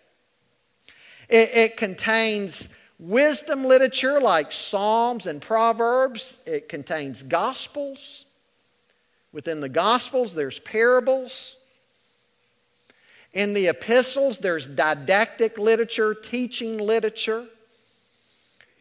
it, 1.29 1.49
it 1.55 1.77
contains 1.77 2.69
wisdom 2.99 3.65
literature 3.65 4.21
like 4.21 4.51
Psalms 4.51 5.25
and 5.25 5.41
Proverbs, 5.41 6.37
it 6.45 6.69
contains 6.69 7.23
Gospels. 7.23 8.25
Within 9.31 9.61
the 9.61 9.69
Gospels, 9.69 10.35
there's 10.35 10.59
parables. 10.59 11.57
In 13.33 13.55
the 13.55 13.67
epistles, 13.67 14.37
there's 14.37 14.67
didactic 14.67 15.57
literature, 15.57 16.13
teaching 16.13 16.77
literature. 16.77 17.47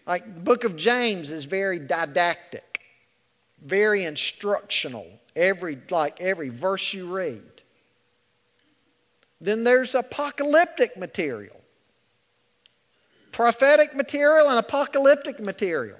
Like 0.06 0.24
the 0.34 0.40
book 0.40 0.64
of 0.64 0.76
James 0.76 1.30
is 1.30 1.44
very 1.44 1.78
didactic, 1.78 2.80
very 3.64 4.04
instructional, 4.04 5.06
every, 5.36 5.78
like 5.90 6.20
every 6.20 6.48
verse 6.48 6.92
you 6.92 7.14
read. 7.14 7.42
Then 9.40 9.64
there's 9.64 9.94
apocalyptic 9.94 10.96
material, 10.96 11.60
prophetic 13.32 13.94
material, 13.94 14.48
and 14.48 14.58
apocalyptic 14.58 15.40
material. 15.40 15.98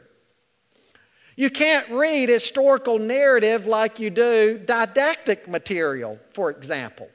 You 1.35 1.51
can't 1.51 1.89
read 1.91 2.29
historical 2.29 2.99
narrative 2.99 3.67
like 3.67 3.99
you 3.99 4.11
do 4.11 4.59
didactic 4.65 5.49
material, 5.49 6.19
for 6.35 6.51
example. 6.51 7.09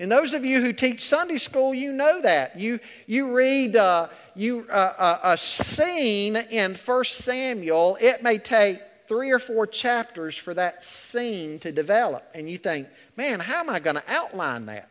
And 0.00 0.10
those 0.10 0.32
of 0.32 0.46
you 0.46 0.62
who 0.62 0.72
teach 0.72 1.04
Sunday 1.04 1.36
school, 1.36 1.74
you 1.74 1.92
know 1.92 2.22
that. 2.22 2.58
You, 2.58 2.80
you 3.06 3.32
read 3.32 3.76
uh, 3.76 4.08
you, 4.34 4.66
uh, 4.70 4.94
uh, 4.96 5.18
a 5.22 5.36
scene 5.36 6.36
in 6.36 6.74
1 6.74 7.04
Samuel, 7.04 7.98
it 8.00 8.22
may 8.22 8.38
take 8.38 8.80
three 9.06 9.30
or 9.30 9.38
four 9.38 9.66
chapters 9.66 10.34
for 10.34 10.54
that 10.54 10.82
scene 10.82 11.58
to 11.58 11.70
develop. 11.70 12.26
And 12.34 12.50
you 12.50 12.56
think, 12.56 12.88
man, 13.16 13.40
how 13.40 13.60
am 13.60 13.68
I 13.68 13.78
going 13.78 13.96
to 13.96 14.02
outline 14.08 14.66
that? 14.66 14.88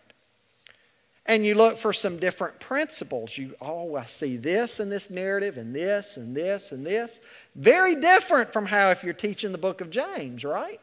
And 1.25 1.43
you 1.43 1.55
look 1.55 1.77
for 1.77 1.91
some 1.91 2.19
different 2.19 2.59
principles. 2.59 3.35
You, 3.35 3.55
oh, 3.61 3.95
I 3.95 4.05
see 4.05 4.37
this 4.37 4.79
in 4.79 4.91
this 4.91 5.09
narrative, 5.09 5.57
and 5.57 5.75
this, 5.75 6.17
and 6.17 6.35
this, 6.37 6.71
and 6.71 6.85
this. 6.85 7.19
Very 7.55 7.95
different 7.95 8.53
from 8.53 8.67
how 8.67 8.91
if 8.91 9.03
you're 9.03 9.13
teaching 9.13 9.51
the 9.53 9.57
book 9.57 9.81
of 9.81 9.89
James, 9.89 10.43
right? 10.43 10.79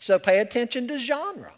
So 0.00 0.18
pay 0.18 0.40
attention 0.40 0.86
to 0.88 0.98
genre. 0.98 1.52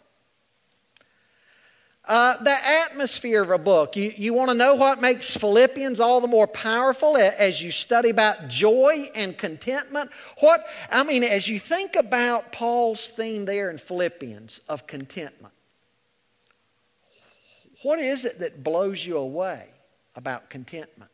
Uh, 2.07 2.41
the 2.41 2.67
atmosphere 2.85 3.43
of 3.43 3.51
a 3.51 3.57
book. 3.57 3.97
You, 3.97 4.13
you 4.15 4.33
want 4.33 4.49
to 4.49 4.55
know 4.55 4.75
what 4.75 5.01
makes 5.01 5.35
Philippians 5.35 5.99
all 5.99 6.21
the 6.21 6.27
more 6.27 6.47
powerful 6.47 7.17
as 7.17 7.61
you 7.61 7.69
study 7.69 8.09
about 8.09 8.47
joy 8.47 9.11
and 9.13 9.37
contentment? 9.37 10.11
What, 10.39 10.65
I 10.89 11.03
mean, 11.03 11.23
as 11.23 11.49
you 11.49 11.59
think 11.59 11.97
about 11.97 12.53
Paul's 12.53 13.09
theme 13.09 13.43
there 13.43 13.69
in 13.69 13.77
Philippians 13.77 14.61
of 14.69 14.87
contentment, 14.87 15.53
What 17.83 17.99
is 17.99 18.23
it 18.23 18.39
that 18.39 18.63
blows 18.63 19.05
you 19.05 19.17
away 19.17 19.67
about 20.15 20.49
contentment? 20.49 21.11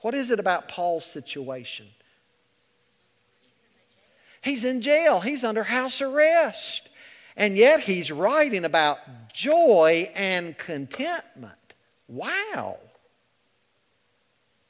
What 0.00 0.14
is 0.14 0.30
it 0.30 0.40
about 0.40 0.68
Paul's 0.68 1.04
situation? 1.04 1.86
He's 4.42 4.64
in 4.64 4.80
jail, 4.80 5.20
he's 5.20 5.44
under 5.44 5.62
house 5.62 6.00
arrest. 6.00 6.88
And 7.36 7.56
yet 7.56 7.80
he's 7.80 8.10
writing 8.10 8.64
about 8.64 8.98
joy 9.32 10.10
and 10.14 10.56
contentment. 10.58 11.54
Wow. 12.08 12.78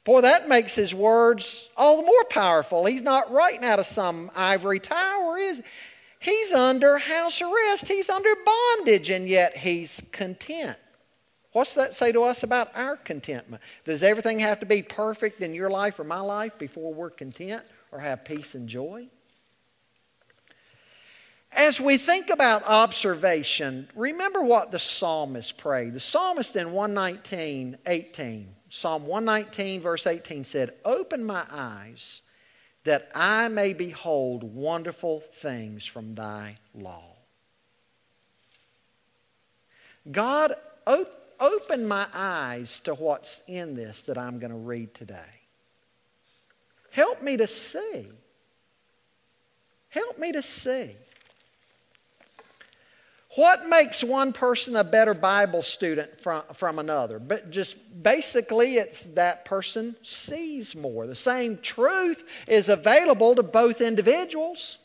Boy, 0.03 0.21
that 0.21 0.47
makes 0.47 0.75
his 0.75 0.93
words 0.93 1.69
all 1.77 1.97
the 1.97 2.05
more 2.07 2.23
powerful. 2.25 2.85
He's 2.85 3.03
not 3.03 3.31
writing 3.31 3.63
out 3.63 3.79
of 3.79 3.85
some 3.85 4.31
ivory 4.35 4.79
tower, 4.79 5.37
is 5.37 5.57
he? 5.57 5.63
He's 6.21 6.51
under 6.51 6.99
house 6.99 7.41
arrest. 7.41 7.87
He's 7.87 8.07
under 8.07 8.29
bondage, 8.45 9.09
and 9.09 9.27
yet 9.27 9.57
he's 9.57 10.03
content. 10.11 10.77
What's 11.51 11.73
that 11.73 11.95
say 11.95 12.11
to 12.11 12.21
us 12.21 12.43
about 12.43 12.69
our 12.75 12.95
contentment? 12.95 13.61
Does 13.85 14.03
everything 14.03 14.37
have 14.39 14.59
to 14.59 14.67
be 14.67 14.83
perfect 14.83 15.41
in 15.41 15.55
your 15.55 15.71
life 15.71 15.99
or 15.99 16.03
my 16.03 16.19
life 16.19 16.57
before 16.59 16.93
we're 16.93 17.09
content 17.09 17.63
or 17.91 17.99
have 17.99 18.23
peace 18.23 18.53
and 18.53 18.69
joy? 18.69 19.07
As 21.53 21.81
we 21.81 21.97
think 21.97 22.29
about 22.29 22.63
observation, 22.65 23.89
remember 23.95 24.41
what 24.41 24.71
the 24.71 24.79
psalmist 24.79 25.57
prayed. 25.57 25.93
The 25.93 25.99
psalmist 25.99 26.55
in 26.55 26.71
119, 26.71 27.77
18, 27.85 28.55
Psalm 28.69 29.05
119, 29.05 29.81
verse 29.81 30.07
18 30.07 30.45
said, 30.45 30.73
Open 30.85 31.23
my 31.23 31.45
eyes 31.51 32.21
that 32.85 33.09
I 33.13 33.49
may 33.49 33.73
behold 33.73 34.43
wonderful 34.43 35.19
things 35.19 35.85
from 35.85 36.15
thy 36.15 36.55
law. 36.73 37.03
God, 40.09 40.55
op- 40.87 41.35
open 41.39 41.85
my 41.85 42.07
eyes 42.13 42.79
to 42.79 42.93
what's 42.93 43.41
in 43.47 43.75
this 43.75 44.01
that 44.01 44.17
I'm 44.17 44.39
going 44.39 44.51
to 44.51 44.57
read 44.57 44.93
today. 44.93 45.41
Help 46.91 47.21
me 47.21 47.35
to 47.37 47.47
see. 47.47 48.07
Help 49.89 50.17
me 50.17 50.31
to 50.31 50.41
see. 50.41 50.95
What 53.35 53.65
makes 53.67 54.03
one 54.03 54.33
person 54.33 54.75
a 54.75 54.83
better 54.83 55.13
Bible 55.13 55.61
student 55.61 56.19
from, 56.19 56.43
from 56.53 56.79
another? 56.79 57.17
But 57.17 57.49
just 57.49 57.77
basically, 58.03 58.75
it's 58.75 59.05
that 59.05 59.45
person 59.45 59.95
sees 60.03 60.75
more. 60.75 61.07
The 61.07 61.15
same 61.15 61.57
truth 61.59 62.45
is 62.49 62.67
available 62.67 63.35
to 63.35 63.43
both 63.43 63.79
individuals. 63.79 64.77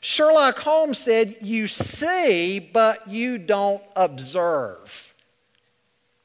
Sherlock 0.00 0.58
Holmes 0.58 0.98
said, 0.98 1.36
You 1.40 1.66
see, 1.66 2.58
but 2.58 3.08
you 3.08 3.38
don't 3.38 3.82
observe. 3.96 5.14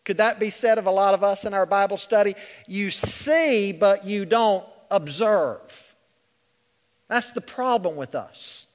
Could 0.03 0.17
that 0.17 0.37
be 0.37 0.49
said 0.49 0.77
of 0.77 0.85
a 0.85 0.91
lot 0.91 1.13
of 1.13 1.23
us 1.23 1.45
in 1.45 1.53
our 1.53 1.65
Bible 1.65 1.95
study? 1.95 2.35
You 2.67 2.91
see, 2.91 3.71
but 3.71 4.05
you 4.05 4.25
don't 4.25 4.65
observe. 4.91 5.95
That's 7.07 7.31
the 7.31 7.41
problem 7.41 7.95
with 7.95 8.15
us. 8.15 8.65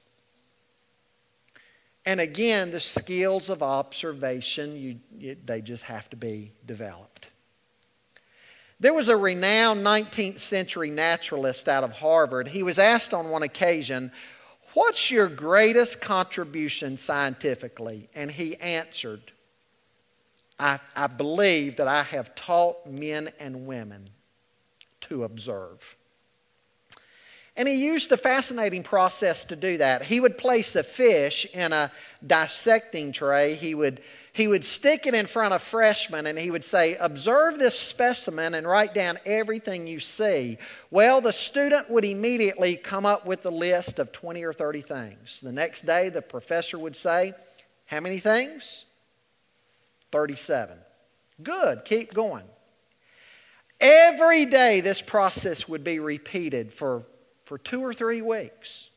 And 2.05 2.19
again, 2.19 2.71
the 2.71 2.79
skills 2.79 3.49
of 3.49 3.61
observation, 3.61 4.75
you, 4.75 4.99
you, 5.17 5.35
they 5.45 5.61
just 5.61 5.83
have 5.83 6.09
to 6.11 6.15
be 6.15 6.53
developed. 6.65 7.29
There 8.79 8.93
was 8.93 9.09
a 9.09 9.17
renowned 9.17 9.85
19th 9.85 10.39
century 10.39 10.89
naturalist 10.89 11.67
out 11.67 11.83
of 11.83 11.91
Harvard. 11.91 12.47
He 12.47 12.63
was 12.63 12.79
asked 12.79 13.13
on 13.13 13.29
one 13.29 13.43
occasion, 13.43 14.11
What's 14.73 15.09
your 15.09 15.27
greatest 15.27 15.99
contribution 15.99 16.95
scientifically? 16.95 18.07
And 18.13 18.29
he 18.29 18.55
answered, 18.57 19.31
I, 20.59 20.79
I 20.95 21.07
believe 21.07 21.77
that 21.77 21.87
I 21.87 22.03
have 22.03 22.35
taught 22.35 22.85
men 22.85 23.31
and 23.39 23.65
women 23.65 24.09
to 25.01 25.23
observe. 25.23 25.97
And 27.59 27.67
he 27.67 27.75
used 27.75 28.09
a 28.13 28.15
fascinating 28.15 28.83
process 28.83 29.43
to 29.43 29.55
do 29.57 29.79
that. 29.79 30.01
He 30.01 30.21
would 30.21 30.37
place 30.37 30.77
a 30.77 30.81
fish 30.81 31.45
in 31.53 31.73
a 31.73 31.91
dissecting 32.25 33.11
tray. 33.11 33.55
He 33.55 33.75
would, 33.75 33.99
he 34.31 34.47
would 34.47 34.63
stick 34.63 35.05
it 35.05 35.13
in 35.13 35.27
front 35.27 35.53
of 35.53 35.61
freshmen 35.61 36.25
and 36.25 36.39
he 36.39 36.51
would 36.51 36.63
say, 36.63 36.95
Observe 36.95 37.59
this 37.59 37.77
specimen 37.77 38.53
and 38.53 38.65
write 38.65 38.93
down 38.93 39.17
everything 39.25 39.87
you 39.87 39.99
see. 39.99 40.57
Well, 40.89 41.19
the 41.19 41.33
student 41.33 41.89
would 41.89 42.05
immediately 42.05 42.77
come 42.77 43.05
up 43.05 43.25
with 43.25 43.45
a 43.45 43.51
list 43.51 43.99
of 43.99 44.13
20 44.13 44.41
or 44.45 44.53
30 44.53 44.79
things. 44.79 45.41
The 45.41 45.51
next 45.51 45.85
day, 45.85 46.07
the 46.07 46.21
professor 46.21 46.79
would 46.79 46.95
say, 46.95 47.33
How 47.87 47.99
many 47.99 48.19
things? 48.19 48.85
37. 50.13 50.77
Good, 51.43 51.83
keep 51.83 52.13
going. 52.13 52.45
Every 53.81 54.45
day, 54.45 54.79
this 54.79 55.01
process 55.01 55.67
would 55.67 55.83
be 55.83 55.99
repeated 55.99 56.73
for 56.73 57.03
for 57.49 57.57
two 57.57 57.81
or 57.81 57.95
three 57.95 58.21
weeks. 58.21 58.91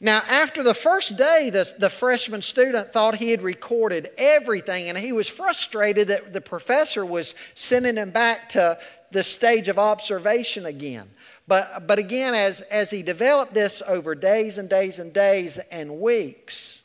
Now, 0.00 0.20
after 0.28 0.64
the 0.64 0.74
first 0.74 1.16
day, 1.16 1.48
the, 1.48 1.72
the 1.78 1.88
freshman 1.88 2.42
student 2.42 2.92
thought 2.92 3.14
he 3.14 3.30
had 3.30 3.40
recorded 3.40 4.10
everything, 4.18 4.88
and 4.88 4.98
he 4.98 5.12
was 5.12 5.28
frustrated 5.28 6.08
that 6.08 6.32
the 6.32 6.40
professor 6.40 7.06
was 7.06 7.36
sending 7.54 7.94
him 7.94 8.10
back 8.10 8.48
to 8.50 8.76
the 9.12 9.22
stage 9.22 9.68
of 9.68 9.78
observation 9.78 10.66
again. 10.66 11.08
But, 11.46 11.86
but 11.86 12.00
again, 12.00 12.34
as, 12.34 12.62
as 12.62 12.90
he 12.90 13.04
developed 13.04 13.54
this 13.54 13.80
over 13.86 14.16
days 14.16 14.58
and 14.58 14.68
days 14.68 14.98
and 14.98 15.12
days 15.12 15.58
and 15.70 16.00
weeks, 16.00 16.82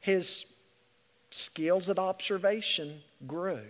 his 0.00 0.46
skills 1.28 1.90
at 1.90 1.98
observation 1.98 3.02
grew. 3.26 3.60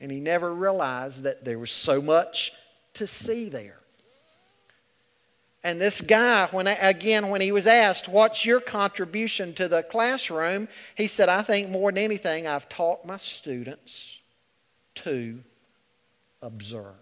And 0.00 0.12
he 0.12 0.20
never 0.20 0.54
realized 0.54 1.24
that 1.24 1.44
there 1.44 1.58
was 1.58 1.72
so 1.72 2.00
much 2.00 2.52
to 2.94 3.08
see 3.08 3.48
there. 3.48 3.77
And 5.64 5.80
this 5.80 6.00
guy, 6.00 6.46
when 6.50 6.66
again, 6.68 7.30
when 7.30 7.40
he 7.40 7.50
was 7.50 7.66
asked, 7.66 8.08
What's 8.08 8.44
your 8.44 8.60
contribution 8.60 9.54
to 9.54 9.68
the 9.68 9.82
classroom? 9.82 10.68
He 10.94 11.06
said, 11.08 11.28
I 11.28 11.42
think 11.42 11.68
more 11.68 11.90
than 11.90 11.98
anything, 11.98 12.46
I've 12.46 12.68
taught 12.68 13.04
my 13.04 13.16
students 13.16 14.18
to 14.96 15.40
observe. 16.40 16.94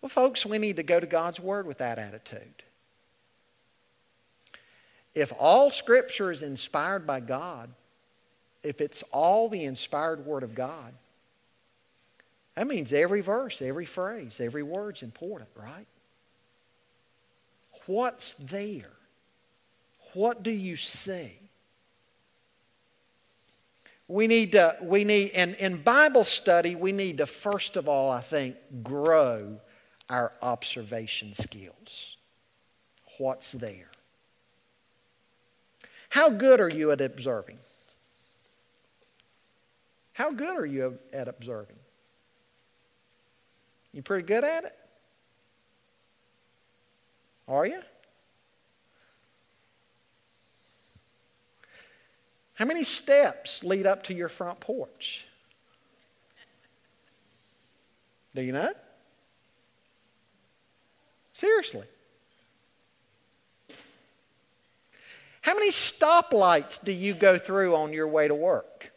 Well, 0.00 0.08
folks, 0.08 0.44
we 0.44 0.58
need 0.58 0.76
to 0.76 0.82
go 0.82 1.00
to 1.00 1.06
God's 1.06 1.40
Word 1.40 1.66
with 1.66 1.78
that 1.78 1.98
attitude. 1.98 2.62
If 5.14 5.32
all 5.38 5.70
Scripture 5.70 6.30
is 6.30 6.42
inspired 6.42 7.06
by 7.06 7.20
God, 7.20 7.70
if 8.62 8.80
it's 8.80 9.02
all 9.12 9.48
the 9.48 9.64
inspired 9.64 10.26
Word 10.26 10.42
of 10.42 10.54
God, 10.54 10.92
that 12.56 12.66
means 12.66 12.92
every 12.92 13.20
verse, 13.20 13.60
every 13.60 13.86
phrase, 13.86 14.40
every 14.40 14.62
word's 14.62 15.02
important, 15.02 15.50
right? 15.56 15.86
What's 17.86 18.34
there? 18.34 18.92
What 20.12 20.42
do 20.42 20.50
you 20.50 20.76
see? 20.76 21.32
We 24.06 24.26
need 24.26 24.52
to, 24.52 24.76
we 24.82 25.04
need, 25.04 25.32
and 25.32 25.54
in 25.56 25.82
Bible 25.82 26.24
study, 26.24 26.74
we 26.74 26.92
need 26.92 27.18
to 27.18 27.26
first 27.26 27.76
of 27.76 27.88
all, 27.88 28.10
I 28.10 28.20
think, 28.20 28.56
grow 28.82 29.58
our 30.08 30.32
observation 30.42 31.34
skills. 31.34 32.16
What's 33.18 33.50
there? 33.50 33.90
How 36.10 36.30
good 36.30 36.60
are 36.60 36.68
you 36.68 36.92
at 36.92 37.00
observing? 37.00 37.58
How 40.12 40.30
good 40.30 40.56
are 40.56 40.66
you 40.66 40.98
at 41.12 41.26
observing? 41.26 41.76
You 43.94 44.02
pretty 44.02 44.26
good 44.26 44.42
at 44.42 44.64
it? 44.64 44.76
Are 47.46 47.64
you? 47.64 47.80
How 52.54 52.64
many 52.64 52.82
steps 52.82 53.62
lead 53.62 53.86
up 53.86 54.02
to 54.04 54.14
your 54.14 54.28
front 54.28 54.58
porch? 54.58 55.24
Do 58.34 58.42
you 58.42 58.52
know? 58.52 58.72
Seriously. 61.32 61.86
How 65.40 65.54
many 65.54 65.70
stoplights 65.70 66.82
do 66.82 66.90
you 66.90 67.14
go 67.14 67.38
through 67.38 67.76
on 67.76 67.92
your 67.92 68.08
way 68.08 68.26
to 68.26 68.34
work? 68.34 68.90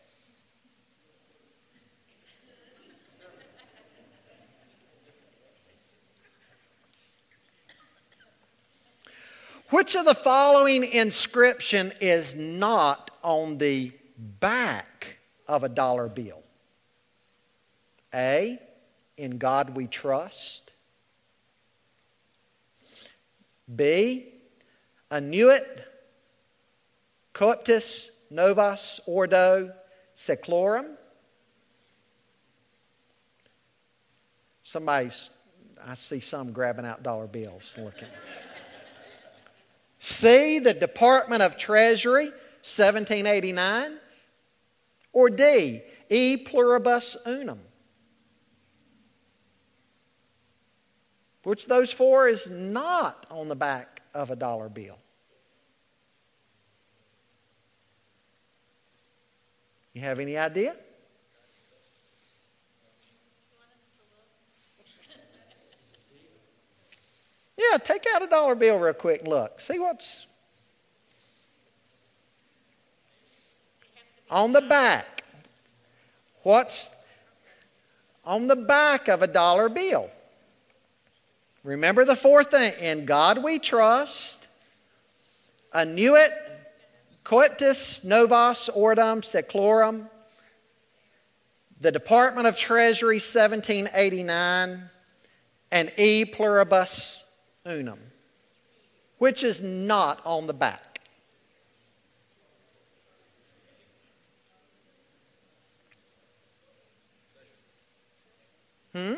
Which 9.70 9.96
of 9.96 10.06
the 10.06 10.16
following 10.16 10.86
inscription 10.86 11.92
is 12.00 12.36
not 12.36 13.12
on 13.22 13.58
the 13.58 13.92
back 14.40 15.18
of 15.46 15.66
a 15.66 15.70
dollar 15.70 16.08
bill? 16.08 16.42
A, 18.14 18.60
in 19.18 19.38
God 19.38 19.76
we 19.76 19.88
trust. 19.88 20.72
B, 23.76 24.28
annuit, 25.12 25.84
coeptis, 27.34 28.08
novus, 28.30 29.02
ordo, 29.06 29.74
seclorum. 30.16 30.96
Somebody's, 34.64 35.30
I 35.86 35.96
see 35.96 36.22
some 36.22 36.54
grabbing 36.54 36.86
out 36.86 37.04
dollar 37.04 37.28
bills 37.28 37.76
looking. 37.78 38.08
C, 40.00 40.60
the 40.60 40.74
Department 40.74 41.42
of 41.42 41.58
Treasury, 41.58 42.26
1789. 42.26 43.98
Or 45.14 45.30
D, 45.30 45.82
E 46.10 46.38
pluribus 46.38 47.18
unum. 47.26 47.60
Which 51.44 51.66
those 51.66 51.92
four 51.92 52.28
is 52.28 52.48
not 52.50 53.26
on 53.32 53.48
the 53.48 53.56
back 53.56 54.02
of 54.14 54.32
a 54.32 54.36
dollar 54.36 54.70
bill? 54.70 55.00
You 59.94 60.02
have 60.02 60.20
any 60.20 60.38
idea? 60.38 60.76
Yeah, 67.58 67.78
take 67.78 68.06
out 68.14 68.22
a 68.22 68.28
dollar 68.28 68.54
bill 68.54 68.78
real 68.78 68.94
quick 68.94 69.22
and 69.22 69.30
look. 69.30 69.60
See 69.60 69.80
what's 69.80 70.28
on 74.30 74.54
the 74.54 74.62
back. 74.62 75.24
What's 76.44 76.92
on 78.24 78.48
the 78.48 78.56
back 78.56 79.08
of 79.08 79.24
a 79.24 79.28
dollar 79.28 79.70
bill? 79.70 80.10
Remember 81.64 82.06
the 82.06 82.16
fourth 82.16 82.52
thing 82.52 82.74
in 82.80 83.06
God 83.06 83.44
we 83.44 83.60
trust, 83.60 84.48
annuit, 85.74 86.32
coeptis, 87.26 88.04
novus, 88.04 88.70
ordum, 88.70 89.22
seclorum, 89.22 90.10
the 91.82 91.92
Department 91.92 92.48
of 92.48 92.58
Treasury 92.58 93.16
1789, 93.16 94.90
and 95.72 95.94
e 95.98 96.24
pluribus 96.24 97.24
unum, 97.68 98.00
which 99.18 99.44
is 99.44 99.62
not 99.62 100.22
on 100.26 100.48
the 100.48 100.54
back. 100.54 101.00
Hmm? 108.94 109.16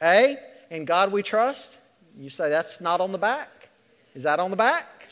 A, 0.00 0.36
in 0.70 0.84
God 0.84 1.10
we 1.10 1.22
trust. 1.22 1.78
You 2.16 2.30
say 2.30 2.48
that's 2.48 2.80
not 2.80 3.00
on 3.00 3.10
the 3.10 3.18
back. 3.18 3.48
Is 4.14 4.22
that 4.22 4.38
on 4.38 4.50
the 4.50 4.56
back? 4.56 5.08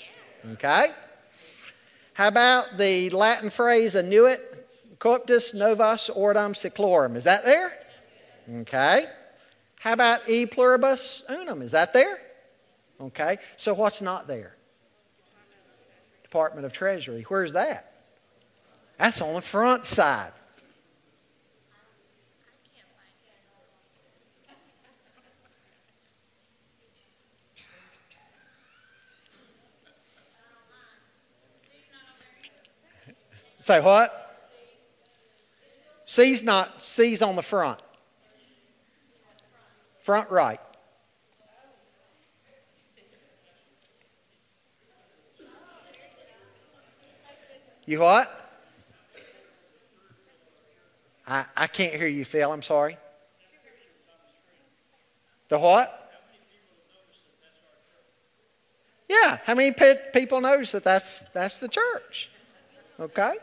Okay. 0.52 0.88
How 2.14 2.28
about 2.28 2.78
the 2.78 3.10
Latin 3.10 3.50
phrase 3.50 3.96
annuit, 3.96 4.68
coeptis, 4.98 5.54
novus, 5.54 6.08
ordum, 6.08 6.52
seclorum? 6.52 7.16
Is 7.16 7.24
that 7.24 7.44
there? 7.44 7.72
Okay. 8.60 9.06
How 9.82 9.94
about 9.94 10.28
e 10.28 10.46
pluribus 10.46 11.24
unum? 11.28 11.60
Is 11.60 11.72
that 11.72 11.92
there? 11.92 12.16
Okay. 13.00 13.38
So 13.56 13.74
what's 13.74 14.00
not 14.00 14.28
there? 14.28 14.54
Department 16.22 16.64
of 16.64 16.72
Treasury. 16.72 17.26
Where's 17.26 17.54
that? 17.54 17.92
That's 18.96 19.20
on 19.20 19.34
the 19.34 19.40
front 19.40 19.84
side. 19.84 20.30
Say 33.58 33.80
what? 33.80 34.46
C's 36.04 36.44
not, 36.44 36.80
C's 36.80 37.20
on 37.20 37.34
the 37.34 37.42
front. 37.42 37.80
Front 40.02 40.32
right. 40.32 40.58
You 47.86 48.00
what? 48.00 48.28
I, 51.24 51.44
I 51.56 51.66
can't 51.68 51.94
hear 51.94 52.08
you, 52.08 52.24
Phil. 52.24 52.50
I'm 52.50 52.62
sorry. 52.62 52.96
The 55.48 55.58
what? 55.60 56.12
Yeah, 59.08 59.38
how 59.44 59.54
many 59.54 59.72
people 60.12 60.40
notice 60.40 60.72
that 60.72 60.82
that's, 60.82 61.22
that's 61.32 61.58
the 61.58 61.68
church? 61.68 62.28
Okay? 62.98 63.34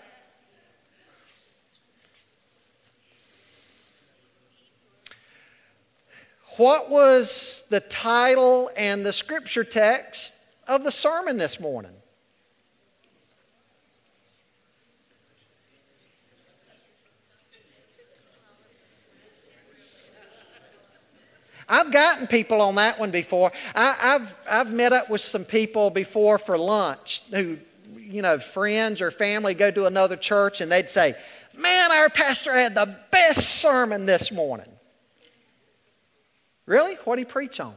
What 6.59 6.89
was 6.89 7.63
the 7.69 7.79
title 7.79 8.69
and 8.75 9.05
the 9.05 9.13
scripture 9.13 9.63
text 9.63 10.33
of 10.67 10.83
the 10.83 10.91
sermon 10.91 11.37
this 11.37 11.57
morning? 11.57 11.93
I've 21.69 21.93
gotten 21.93 22.27
people 22.27 22.59
on 22.59 22.75
that 22.75 22.99
one 22.99 23.11
before. 23.11 23.53
I, 23.73 23.93
have 23.93 24.35
I've 24.45 24.73
met 24.73 24.91
up 24.91 25.09
with 25.09 25.21
some 25.21 25.45
people 25.45 25.89
before 25.89 26.37
for 26.37 26.57
lunch 26.57 27.23
who, 27.33 27.57
you 27.97 28.21
know, 28.21 28.37
friends 28.37 29.01
or 29.01 29.11
family 29.11 29.53
go 29.53 29.71
to 29.71 29.85
another 29.85 30.17
church 30.17 30.59
and 30.59 30.69
they'd 30.69 30.89
say, 30.89 31.15
Man, 31.55 31.89
our 31.93 32.09
pastor 32.09 32.53
had 32.53 32.75
the 32.75 32.97
best 33.11 33.61
sermon 33.61 34.05
this 34.05 34.29
morning. 34.29 34.67
Really? 36.69 36.95
What 37.03 37.15
did 37.15 37.25
he 37.27 37.31
preach 37.31 37.59
on? 37.59 37.73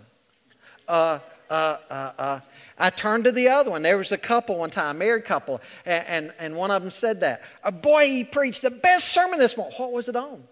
Uh, 0.86 1.18
uh, 1.48 1.78
uh, 1.88 2.12
uh, 2.18 2.40
I 2.78 2.90
turned 2.90 3.24
to 3.24 3.32
the 3.32 3.48
other 3.48 3.70
one. 3.70 3.80
There 3.80 3.96
was 3.96 4.12
a 4.12 4.18
couple 4.18 4.58
one 4.58 4.68
time, 4.68 4.98
married 4.98 5.24
couple, 5.24 5.62
and, 5.86 6.06
and, 6.06 6.32
and 6.38 6.56
one 6.56 6.70
of 6.70 6.82
them 6.82 6.90
said 6.90 7.20
that. 7.20 7.40
Uh, 7.64 7.70
boy, 7.70 8.06
he 8.06 8.22
preached 8.22 8.60
the 8.60 8.70
best 8.70 9.08
sermon 9.08 9.38
this 9.38 9.56
morning. 9.56 9.74
What 9.78 9.92
was 9.92 10.10
it 10.10 10.16
on? 10.16 10.44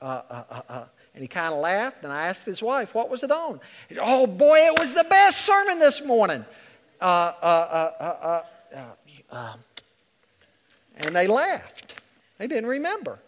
Uh. 0.00 0.86
And 1.14 1.22
he 1.22 1.28
kind 1.28 1.52
of 1.52 1.60
laughed, 1.60 2.02
and 2.02 2.10
I 2.10 2.28
asked 2.28 2.46
his 2.46 2.62
wife, 2.62 2.94
What 2.94 3.10
was 3.10 3.22
it 3.22 3.30
on? 3.30 3.60
Said, 3.88 3.98
oh, 4.00 4.26
boy, 4.26 4.56
it 4.56 4.80
was 4.80 4.94
the 4.94 5.04
best 5.04 5.42
sermon 5.42 5.78
this 5.78 6.02
morning. 6.02 6.44
Um, 7.00 7.34
and 10.96 11.14
they 11.14 11.26
laughed. 11.26 12.00
They 12.38 12.46
didn't 12.46 12.70
remember. 12.70 13.18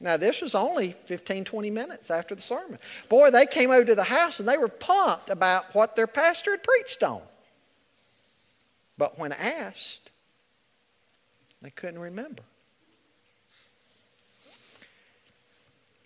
Now, 0.00 0.16
this 0.16 0.40
was 0.40 0.54
only 0.54 0.94
15, 1.06 1.44
20 1.44 1.70
minutes 1.70 2.10
after 2.10 2.34
the 2.34 2.42
sermon. 2.42 2.78
Boy, 3.08 3.30
they 3.30 3.46
came 3.46 3.70
over 3.70 3.84
to 3.84 3.96
the 3.96 4.04
house 4.04 4.38
and 4.38 4.48
they 4.48 4.56
were 4.56 4.68
pumped 4.68 5.28
about 5.28 5.74
what 5.74 5.96
their 5.96 6.06
pastor 6.06 6.52
had 6.52 6.62
preached 6.62 7.02
on. 7.02 7.22
But 8.96 9.18
when 9.18 9.32
asked, 9.32 10.10
they 11.62 11.70
couldn't 11.70 11.98
remember. 11.98 12.42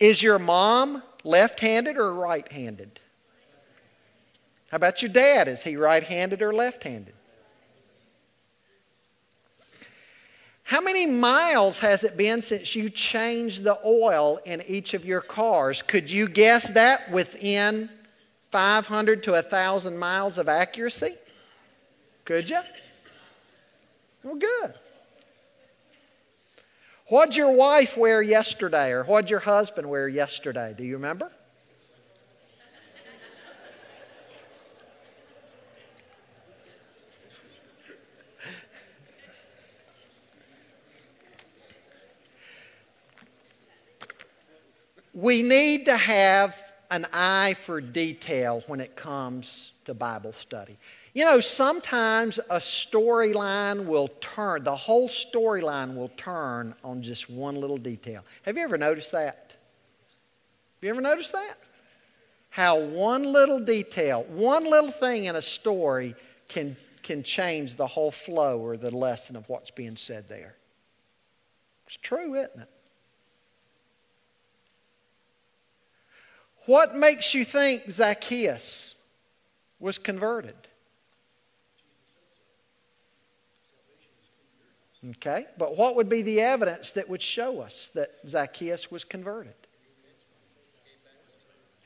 Is 0.01 0.23
your 0.23 0.39
mom 0.39 1.03
left 1.23 1.61
handed 1.61 1.97
or 1.99 2.13
right 2.15 2.51
handed? 2.51 2.99
How 4.71 4.77
about 4.77 5.03
your 5.03 5.11
dad? 5.11 5.49
Is 5.49 5.63
he 5.63 5.77
right 5.77 6.03
handed 6.03 6.41
or 6.41 6.55
left 6.55 6.83
handed? 6.83 7.15
How 10.73 10.81
many 10.81 11.05
miles 11.05 11.79
has 11.81 12.03
it 12.03 12.17
been 12.17 12.41
since 12.41 12.75
you 12.75 12.89
changed 12.89 13.63
the 13.63 13.79
oil 13.85 14.41
in 14.47 14.63
each 14.67 14.95
of 14.95 15.05
your 15.05 15.21
cars? 15.21 15.83
Could 15.83 16.11
you 16.11 16.27
guess 16.27 16.71
that 16.71 17.11
within 17.11 17.91
500 18.53 19.23
to 19.25 19.33
1,000 19.33 19.99
miles 19.99 20.39
of 20.39 20.49
accuracy? 20.49 21.17
Could 22.25 22.49
you? 22.49 22.61
Well, 24.23 24.37
good. 24.37 24.73
What'd 27.09 27.37
your 27.37 27.53
wife 27.53 27.99
wear 27.99 28.23
yesterday, 28.23 28.93
or 28.93 29.05
what'd 29.05 29.29
your 29.29 29.41
husband 29.41 29.91
wear 29.91 30.09
yesterday? 30.09 30.75
Do 30.75 30.85
you 30.85 30.95
remember? 30.95 31.31
We 45.13 45.43
need 45.43 45.87
to 45.87 45.97
have 45.97 46.57
an 46.91 47.07
eye 47.13 47.55
for 47.55 47.81
detail 47.81 48.63
when 48.67 48.81
it 48.81 48.97
comes 48.97 49.73
to 49.85 49.95
Bible 49.95 50.33
study. 50.33 50.79
You 51.15 51.25
know, 51.25 51.41
sometimes 51.41 52.39
a 52.51 52.59
storyline 52.59 53.87
will 53.87 54.09
turn, 54.21 54.65
the 54.65 54.77
whole 54.77 55.09
storyline 55.09 55.95
will 55.95 56.11
turn 56.17 56.75
on 56.83 57.03
just 57.03 57.29
one 57.29 57.57
little 57.57 57.77
detail. 57.77 58.25
Have 58.43 58.57
you 58.57 58.63
ever 58.63 58.79
noticed 58.79 59.13
that? 59.13 59.57
Have 60.77 60.83
you 60.83 60.91
ever 60.91 61.01
noticed 61.01 61.33
that? 61.33 61.59
How 62.49 62.79
one 62.79 63.25
little 63.25 63.61
detail, 63.61 64.25
one 64.25 64.69
little 64.69 64.91
thing 64.91 65.25
in 65.25 65.37
a 65.37 65.43
story 65.43 66.15
can, 66.49 66.77
can 67.03 67.23
change 67.23 67.77
the 67.77 67.87
whole 67.87 68.11
flow 68.11 68.59
or 68.59 68.77
the 68.77 68.95
lesson 68.95 69.37
of 69.37 69.49
what's 69.49 69.71
being 69.71 69.97
said 69.97 70.29
there. 70.29 70.57
It's 71.87 71.97
true, 71.97 72.35
isn't 72.35 72.61
it? 72.61 72.69
What 76.67 76.95
makes 76.97 77.35
you 77.35 77.45
think 77.45 77.91
Zacchaeus 77.91 78.95
was 79.81 79.99
converted? 79.99 80.55
Okay, 85.11 85.47
but 85.59 85.77
what 85.77 85.97
would 85.97 86.09
be 86.09 86.23
the 86.23 86.41
evidence 86.41 86.93
that 86.93 87.09
would 87.09 87.23
show 87.23 87.61
us 87.61 87.91
that 87.95 88.13
Zacchaeus 88.29 88.91
was 88.91 89.05
converted? 89.05 89.55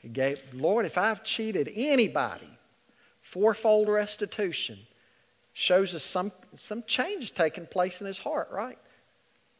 He 0.01 0.09
gave, 0.09 0.41
Lord, 0.53 0.85
if 0.85 0.97
I've 0.97 1.23
cheated 1.23 1.71
anybody, 1.75 2.49
fourfold 3.21 3.89
restitution 3.89 4.77
shows 5.53 5.95
us 5.95 6.03
some, 6.03 6.31
some 6.55 6.83
change 6.85 7.33
taking 7.33 7.65
place 7.65 7.99
in 7.99 8.05
his 8.05 8.19
heart, 8.19 8.49
right? 8.51 8.77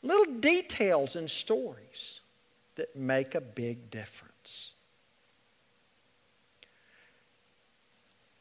Little 0.04 0.36
details 0.36 1.16
and 1.16 1.28
stories 1.28 2.22
that 2.76 2.96
make 2.96 3.34
a 3.34 3.42
big 3.42 3.90
difference. 3.90 4.74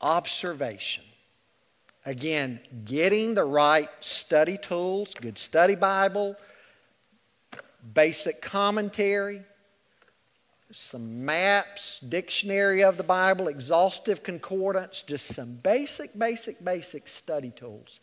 Observation. 0.07 1.02
Again, 2.04 2.61
getting 2.84 3.34
the 3.34 3.44
right 3.44 3.88
study 3.98 4.57
tools, 4.57 5.12
good 5.14 5.36
study 5.36 5.74
Bible, 5.74 6.36
basic 7.92 8.40
commentary, 8.40 9.42
some 10.70 11.24
maps, 11.24 11.98
dictionary 12.09 12.84
of 12.84 12.98
the 12.98 13.02
Bible, 13.02 13.48
exhaustive 13.48 14.22
concordance, 14.22 15.02
just 15.02 15.34
some 15.34 15.54
basic, 15.54 16.16
basic, 16.16 16.62
basic 16.62 17.09
study 17.09 17.50
tools. 17.50 17.98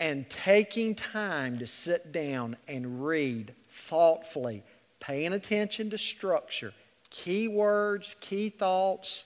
And 0.00 0.28
taking 0.28 0.94
time 0.94 1.58
to 1.58 1.66
sit 1.66 2.12
down 2.12 2.54
and 2.68 3.02
read 3.02 3.54
thoughtfully, 3.70 4.62
paying 5.00 5.32
attention 5.32 5.88
to 5.88 5.96
structure, 5.96 6.74
key 7.08 7.48
words, 7.48 8.14
key 8.20 8.50
thoughts, 8.50 9.24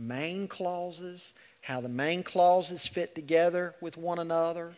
main 0.00 0.48
clauses, 0.48 1.32
how 1.60 1.80
the 1.80 1.88
main 1.88 2.22
clauses 2.22 2.86
fit 2.86 3.14
together 3.14 3.74
with 3.80 3.96
one 3.96 4.18
another, 4.18 4.72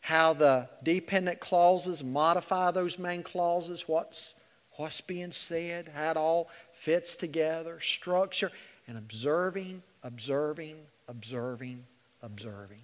how 0.00 0.32
the 0.32 0.68
dependent 0.82 1.40
clauses 1.40 2.04
modify 2.04 2.70
those 2.70 2.98
main 2.98 3.22
clauses, 3.22 3.88
what's, 3.88 4.34
what's 4.72 5.00
being 5.00 5.32
said, 5.32 5.90
how 5.94 6.10
it 6.10 6.16
all 6.16 6.48
fits 6.72 7.16
together, 7.16 7.80
structure, 7.80 8.50
and 8.86 8.98
observing, 8.98 9.82
observing, 10.02 10.76
observing, 11.08 11.84
observing. 12.20 12.82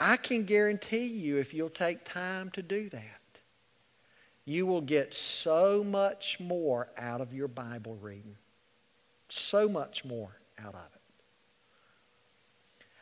I 0.00 0.16
can 0.16 0.44
guarantee 0.44 1.06
you, 1.08 1.38
if 1.38 1.52
you'll 1.52 1.70
take 1.70 2.04
time 2.04 2.50
to 2.50 2.62
do 2.62 2.88
that, 2.90 3.17
you 4.48 4.66
will 4.66 4.80
get 4.80 5.14
so 5.14 5.84
much 5.84 6.38
more 6.40 6.88
out 6.96 7.20
of 7.20 7.32
your 7.32 7.48
Bible 7.48 7.96
reading 8.00 8.36
so 9.28 9.68
much 9.68 10.04
more 10.04 10.30
out 10.58 10.74
of 10.74 10.80
it. 10.94 11.00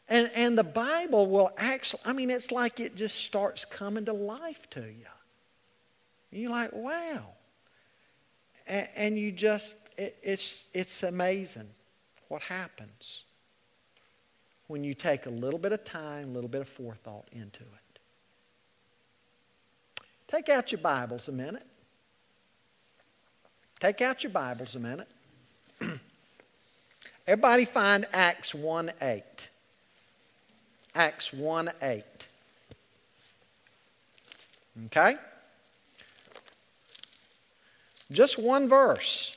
And, 0.08 0.30
and 0.34 0.58
the 0.58 0.64
Bible 0.64 1.26
will 1.26 1.50
actually, 1.56 2.02
I 2.04 2.12
mean, 2.12 2.30
it's 2.30 2.52
like 2.52 2.78
it 2.78 2.94
just 2.94 3.16
starts 3.24 3.64
coming 3.64 4.04
to 4.04 4.12
life 4.12 4.68
to 4.70 4.80
you. 4.80 5.06
And 6.30 6.40
you're 6.40 6.50
like, 6.50 6.72
wow. 6.72 7.24
And, 8.68 8.88
and 8.94 9.18
you 9.18 9.32
just, 9.32 9.74
it, 9.96 10.16
it's, 10.22 10.66
it's 10.72 11.02
amazing 11.02 11.68
what 12.28 12.42
happens 12.42 13.24
when 14.68 14.84
you 14.84 14.94
take 14.94 15.26
a 15.26 15.30
little 15.30 15.58
bit 15.58 15.72
of 15.72 15.84
time, 15.84 16.30
a 16.30 16.32
little 16.32 16.50
bit 16.50 16.60
of 16.60 16.68
forethought 16.68 17.28
into 17.32 17.62
it. 17.62 17.85
Take 20.28 20.48
out 20.48 20.72
your 20.72 20.80
Bibles 20.80 21.28
a 21.28 21.32
minute. 21.32 21.66
Take 23.78 24.00
out 24.00 24.24
your 24.24 24.32
Bibles 24.32 24.74
a 24.74 24.80
minute. 24.80 25.08
Everybody 27.26 27.64
find 27.64 28.06
Acts 28.12 28.54
1 28.54 28.92
8. 29.00 29.48
Acts 30.94 31.32
1 31.32 31.70
8. 31.80 32.04
Okay? 34.86 35.14
Just 38.10 38.38
one 38.38 38.68
verse. 38.68 39.36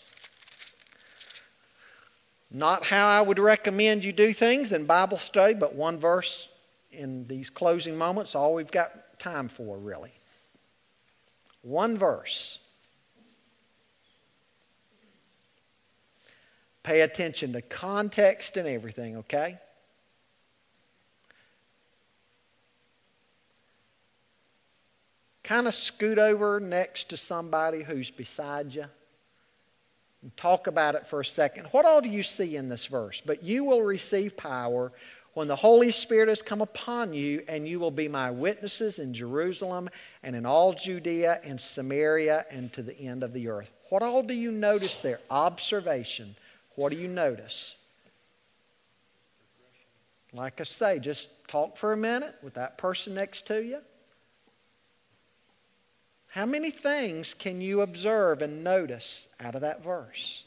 Not 2.51 2.85
how 2.85 3.07
I 3.07 3.21
would 3.21 3.39
recommend 3.39 4.03
you 4.03 4.11
do 4.11 4.33
things 4.33 4.73
in 4.73 4.85
Bible 4.85 5.17
study, 5.17 5.53
but 5.53 5.75
one 5.75 5.99
verse 5.99 6.47
in 6.91 7.27
these 7.27 7.49
closing 7.49 7.95
moments, 7.95 8.33
all 8.33 8.55
we've 8.55 8.71
got 8.71 9.19
time 9.19 9.47
for, 9.47 9.77
really. 9.77 10.11
One 11.61 11.97
verse. 11.97 12.59
Pay 16.83 17.01
attention 17.01 17.53
to 17.53 17.61
context 17.61 18.57
and 18.57 18.67
everything, 18.67 19.17
okay? 19.17 19.57
Kind 25.43 25.67
of 25.67 25.75
scoot 25.75 26.17
over 26.17 26.59
next 26.59 27.09
to 27.09 27.17
somebody 27.17 27.83
who's 27.83 28.09
beside 28.09 28.73
you 28.73 28.85
and 30.21 30.35
talk 30.37 30.67
about 30.67 30.95
it 30.95 31.07
for 31.07 31.19
a 31.19 31.25
second. 31.25 31.65
What 31.71 31.85
all 31.85 32.01
do 32.01 32.09
you 32.09 32.23
see 32.23 32.55
in 32.55 32.69
this 32.69 32.85
verse? 32.85 33.21
But 33.25 33.43
you 33.43 33.63
will 33.63 33.81
receive 33.81 34.35
power 34.35 34.91
when 35.33 35.47
the 35.47 35.55
Holy 35.55 35.91
Spirit 35.91 36.29
has 36.29 36.41
come 36.41 36.61
upon 36.61 37.13
you, 37.13 37.43
and 37.47 37.67
you 37.67 37.79
will 37.79 37.91
be 37.91 38.07
my 38.07 38.31
witnesses 38.31 38.99
in 38.99 39.13
Jerusalem 39.13 39.89
and 40.23 40.35
in 40.35 40.45
all 40.45 40.73
Judea 40.73 41.39
and 41.43 41.59
Samaria 41.59 42.45
and 42.49 42.73
to 42.73 42.81
the 42.81 42.99
end 42.99 43.23
of 43.23 43.33
the 43.33 43.47
earth. 43.47 43.71
What 43.89 44.03
all 44.03 44.23
do 44.23 44.33
you 44.33 44.51
notice 44.51 44.99
there? 44.99 45.19
Observation. 45.29 46.35
What 46.75 46.91
do 46.91 46.97
you 46.97 47.07
notice? 47.07 47.75
Like 50.33 50.59
I 50.61 50.63
say, 50.63 50.99
just 50.99 51.29
talk 51.47 51.77
for 51.77 51.93
a 51.93 51.97
minute 51.97 52.35
with 52.43 52.55
that 52.55 52.77
person 52.77 53.15
next 53.15 53.47
to 53.47 53.63
you. 53.63 53.79
How 56.27 56.45
many 56.45 56.69
things 56.69 57.33
can 57.33 57.59
you 57.59 57.81
observe 57.81 58.41
and 58.43 58.63
notice 58.63 59.29
out 59.39 59.55
of 59.55 59.61
that 59.61 59.83
verse? 59.83 60.43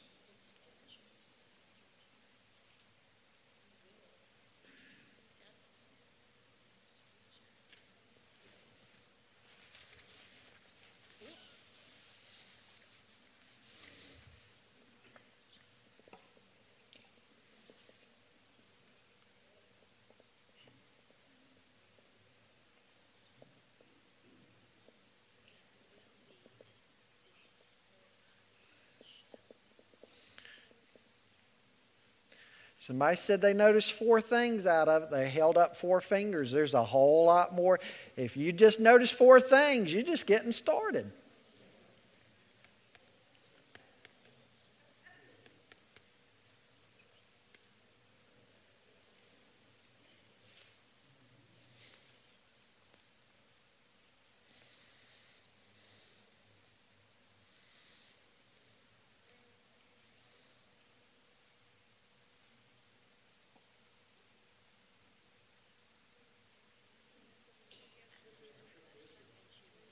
Somebody 32.83 33.15
said 33.15 33.41
they 33.41 33.55
noticed 33.55 33.93
four 33.93 34.21
things 34.21 34.67
out 34.67 34.89
of 34.89 35.05
it. 35.05 35.11
They 35.13 35.29
held 35.29 35.57
up 35.57 35.77
four 35.77 36.01
fingers. 36.01 36.51
There's 36.51 36.75
a 36.75 36.83
whole 36.83 37.25
lot 37.25 37.55
more. 37.55 37.79
If 38.17 38.37
you 38.37 38.53
just 38.53 38.81
notice 38.81 39.13
four 39.13 39.41
things, 39.41 39.95
you're 39.95 40.03
just 40.03 40.27
getting 40.27 40.51
started. 40.51 41.09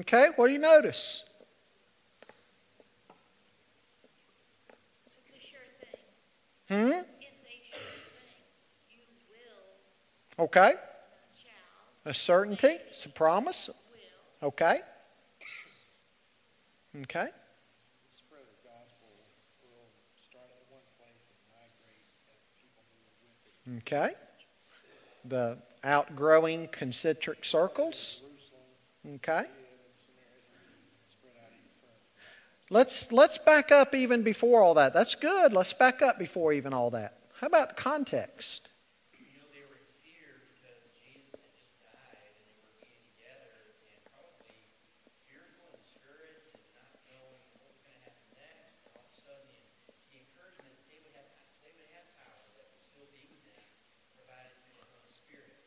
Okay, 0.00 0.28
what 0.36 0.46
do 0.46 0.52
you 0.54 0.58
notice? 0.58 1.24
It's 5.06 5.36
a 5.36 5.40
sure 5.40 5.60
thing. 5.80 5.98
Hmm? 6.68 6.90
It's 6.90 6.94
a 6.94 7.22
sure 7.22 7.30
thing. 7.44 7.60
You 8.90 9.00
will, 10.38 10.44
Okay. 10.46 10.74
A 12.04 12.14
certainty. 12.14 12.78
It's 12.90 13.04
a 13.06 13.08
promise. 13.08 13.68
will. 13.68 14.48
Okay. 14.48 14.80
Okay. 17.02 17.26
The 17.26 18.16
spread 18.16 18.40
of 18.40 18.58
gospel 18.64 19.08
will 19.62 19.88
start 20.28 20.50
at 20.50 20.72
one 20.72 20.82
place 20.98 21.28
and 21.30 21.38
migrate 21.52 22.04
as 22.32 22.40
people 22.60 22.82
move 22.96 23.14
with 23.22 23.76
it. 23.76 23.92
Okay. 23.92 24.14
The 25.26 25.58
outgrowing 25.84 26.68
concentric 26.68 27.44
circles. 27.44 28.22
Okay. 29.14 29.38
and 29.38 29.46
Samaria, 29.94 30.42
spread 31.06 31.36
out 31.44 31.52
even 31.54 31.70
further. 31.80 32.61
Let's 32.72 33.12
let's 33.12 33.36
back 33.36 33.70
up 33.70 33.94
even 33.94 34.22
before 34.22 34.62
all 34.62 34.72
that. 34.80 34.94
That's 34.94 35.14
good. 35.14 35.52
Let's 35.52 35.74
back 35.74 36.00
up 36.00 36.18
before 36.18 36.54
even 36.54 36.72
all 36.72 36.88
that. 36.96 37.18
How 37.36 37.46
about 37.46 37.76
context? 37.76 38.72
You 39.12 39.28
know, 39.36 39.44
they 39.52 39.60
were 39.68 39.76
in 39.76 39.92
fear 40.00 40.40
because 40.56 40.80
Jesus 40.96 41.36
had 41.36 41.52
just 41.52 41.76
died 41.84 42.32
and 42.32 42.32
they 42.48 42.56
were 42.64 42.72
being 42.80 43.04
together 43.12 43.76
and 43.92 44.00
probably 44.08 44.56
fearful 45.28 45.68
and 45.68 45.84
discouraged 45.84 46.48
and 46.56 46.64
not 46.72 46.96
knowing 47.12 47.44
what 47.60 47.68
was 47.68 47.76
going 47.84 47.92
to 47.92 48.08
happen 48.08 48.40
next. 48.40 48.88
And 48.88 48.96
all 48.96 49.04
of 49.04 49.12
a 49.12 49.20
sudden, 49.20 49.44
the, 49.52 49.92
the 50.08 50.24
encouragement 50.24 50.72
that 50.72 50.88
they 50.88 50.96
would 51.04 51.12
have, 51.12 51.28
they 51.60 51.76
would 51.76 51.92
have 51.92 52.08
power 52.24 52.40
that 52.56 52.72
would 52.72 52.80
still 52.88 53.04
be 53.12 53.28
with 53.28 53.52
them, 53.52 53.68
provided 54.16 54.56
through 54.64 54.80
the 54.80 54.88
Holy 54.96 55.12
Spirit. 55.12 55.60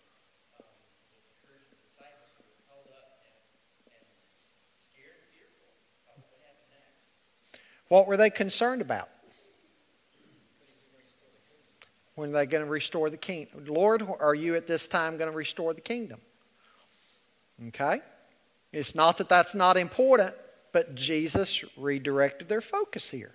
Um, 0.58 0.74
was 1.14 1.22
encouraging 1.22 1.70
the 1.70 1.86
disciples 1.86 2.34
who 2.42 2.50
were 2.50 2.66
held 2.66 2.90
up 2.98 3.22
and, 3.22 3.38
and 3.94 4.06
scared 4.90 5.22
and 5.22 5.30
fearful 5.30 5.70
about 6.02 6.18
what 6.18 6.34
would 6.34 6.42
happen 6.42 6.66
next. 6.74 7.62
What 7.88 8.08
were 8.08 8.18
they 8.18 8.30
concerned 8.30 8.82
about? 8.82 9.10
When 12.16 12.30
are 12.30 12.34
they 12.34 12.46
going 12.46 12.64
to 12.64 12.70
restore 12.70 13.10
the 13.10 13.18
kingdom? 13.18 13.66
Lord, 13.66 14.04
are 14.20 14.36
you 14.36 14.56
at 14.56 14.68
this 14.68 14.88
time 14.88 15.18
going 15.18 15.30
to 15.30 15.36
restore 15.36 15.74
the 15.74 15.82
kingdom? 15.82 16.20
Okay? 17.68 18.00
It's 18.72 18.96
not 18.96 19.18
that 19.18 19.30
that's 19.30 19.54
not 19.54 19.78
important, 19.78 20.34
but 20.72 20.96
Jesus 20.96 21.64
redirected 21.78 22.50
their 22.50 22.62
focus 22.62 23.10
here. 23.10 23.34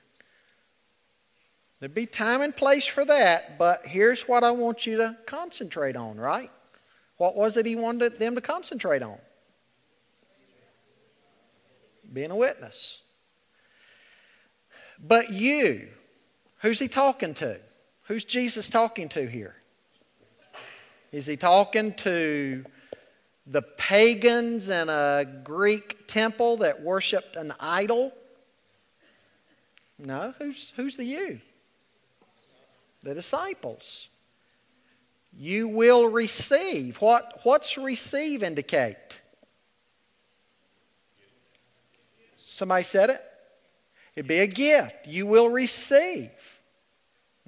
There'd 1.79 1.95
be 1.95 2.07
time 2.07 2.43
and 2.43 2.55
place 2.55 2.87
for 2.87 3.07
that, 3.07 3.59
but 3.59 3.87
here's 3.87 4.29
what 4.29 4.45
I 4.45 4.51
want 4.51 4.87
you 4.87 4.99
to 4.99 5.17
concentrate 5.25 5.97
on, 5.97 6.19
right? 6.19 6.51
What 7.17 7.37
was 7.37 7.57
it 7.57 7.65
he 7.65 7.77
wanted 7.77 8.19
them 8.19 8.35
to 8.35 8.43
concentrate 8.43 9.03
on? 9.03 9.19
Being 12.13 12.31
a 12.31 12.37
witness. 12.37 12.99
But 15.03 15.31
you, 15.31 15.89
who's 16.59 16.79
he 16.79 16.89
talking 16.89 17.35
to? 17.35 17.59
Who's 18.05 18.25
Jesus 18.25 18.69
talking 18.69 19.09
to 19.11 19.27
here? 19.27 19.55
Is 21.13 21.27
he 21.27 21.37
talking 21.37 21.95
to 21.95 22.65
the 23.47 23.63
pagans 23.63 24.69
in 24.69 24.89
a 24.89 25.27
Greek 25.43 26.07
temple 26.07 26.59
that 26.59 26.83
worshiped 26.83 27.37
an 27.37 27.53
idol? 27.59 28.13
No, 29.99 30.35
who's, 30.39 30.73
who's 30.77 30.97
the 30.97 31.05
you? 31.05 31.41
The 33.03 33.15
disciples. 33.15 34.09
You 35.37 35.69
will 35.69 36.09
receive. 36.09 37.01
What, 37.01 37.41
what's 37.45 37.79
receive 37.79 38.43
indicate? 38.43 39.21
Somebody 42.45 42.85
said 42.85 43.11
it? 43.11 43.30
It'd 44.17 44.29
be 44.29 44.41
a 44.41 44.47
gift. 44.47 45.07
You 45.07 45.27
will 45.27 45.49
receive. 45.49 46.31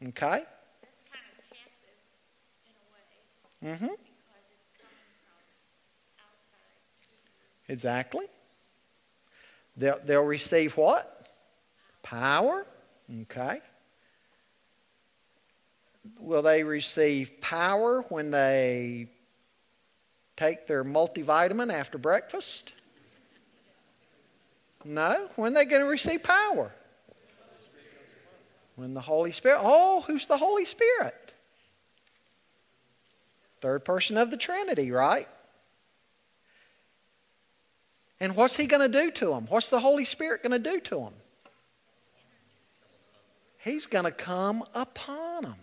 Okay? 0.08 0.12
Kind 0.18 0.42
of 0.42 0.46
passive 1.10 1.58
in 3.62 3.68
a 3.68 3.70
way 3.70 3.74
Mm-hmm. 3.74 3.84
because 3.84 4.44
it's 4.50 4.68
coming 4.76 5.08
from 5.16 6.24
outside. 6.24 7.72
Exactly. 7.72 8.26
They'll, 9.76 10.00
they'll 10.04 10.22
receive 10.22 10.76
what? 10.76 11.26
Power. 12.02 12.66
Okay. 13.22 13.60
Will 16.20 16.42
they 16.42 16.64
receive 16.64 17.40
power 17.40 18.02
when 18.08 18.30
they 18.32 19.08
take 20.36 20.66
their 20.66 20.82
multivitamin 20.84 21.72
after 21.72 21.98
breakfast? 21.98 22.72
No. 24.84 25.28
When 25.36 25.52
are 25.52 25.54
they 25.54 25.64
going 25.64 25.82
to 25.82 25.88
receive 25.88 26.22
power? 26.22 26.72
When 28.76 28.94
the 28.94 29.00
Holy 29.00 29.32
Spirit. 29.32 29.60
Oh, 29.62 30.02
who's 30.06 30.26
the 30.26 30.36
Holy 30.36 30.64
Spirit? 30.64 31.34
Third 33.60 33.84
person 33.84 34.16
of 34.16 34.30
the 34.30 34.36
Trinity, 34.36 34.90
right? 34.90 35.28
And 38.18 38.36
what's 38.36 38.56
he 38.56 38.66
going 38.66 38.90
to 38.90 39.00
do 39.00 39.10
to 39.10 39.26
them? 39.26 39.46
What's 39.48 39.68
the 39.68 39.80
Holy 39.80 40.04
Spirit 40.04 40.42
going 40.42 40.52
to 40.52 40.70
do 40.70 40.80
to 40.80 40.94
them? 40.96 41.14
He's 43.58 43.86
going 43.86 44.04
to 44.04 44.10
come 44.10 44.64
upon 44.74 45.42
them, 45.42 45.58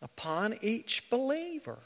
upon 0.00 0.58
each 0.60 1.08
believer. 1.10 1.78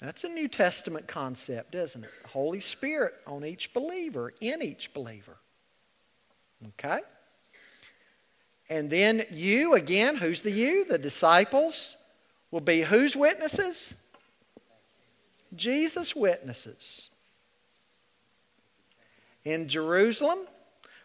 That's 0.00 0.22
a 0.24 0.28
New 0.28 0.46
Testament 0.46 1.08
concept, 1.08 1.74
isn't 1.74 2.04
it? 2.04 2.10
Holy 2.26 2.60
Spirit 2.60 3.14
on 3.26 3.44
each 3.44 3.72
believer, 3.72 4.32
in 4.40 4.62
each 4.62 4.94
believer. 4.94 5.36
Okay? 6.68 7.00
And 8.70 8.90
then 8.90 9.24
you, 9.30 9.74
again, 9.74 10.16
who's 10.16 10.42
the 10.42 10.50
you? 10.50 10.84
The 10.84 10.98
disciples 10.98 11.96
will 12.50 12.60
be 12.60 12.82
whose 12.82 13.16
witnesses? 13.16 13.94
Jesus' 15.56 16.14
witnesses. 16.14 17.08
In 19.44 19.68
Jerusalem, 19.68 20.46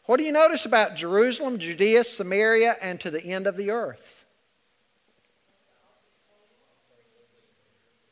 what 0.05 0.17
do 0.17 0.25
you 0.25 0.33
notice 0.33 0.65
about 0.65 0.95
Jerusalem, 0.95 1.57
Judea, 1.57 2.03
Samaria, 2.03 2.75
and 2.81 2.99
to 2.99 3.09
the 3.09 3.23
end 3.23 3.47
of 3.47 3.55
the 3.55 3.71
earth? 3.71 4.12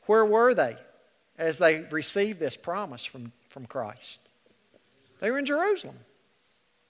Where 0.06 0.24
were 0.24 0.54
they 0.54 0.76
as 1.38 1.58
they 1.58 1.80
received 1.90 2.40
this 2.40 2.56
promise 2.56 3.04
from, 3.04 3.32
from 3.48 3.66
Christ? 3.66 4.18
They 5.20 5.30
were 5.30 5.38
in 5.38 5.46
Jerusalem. 5.46 5.96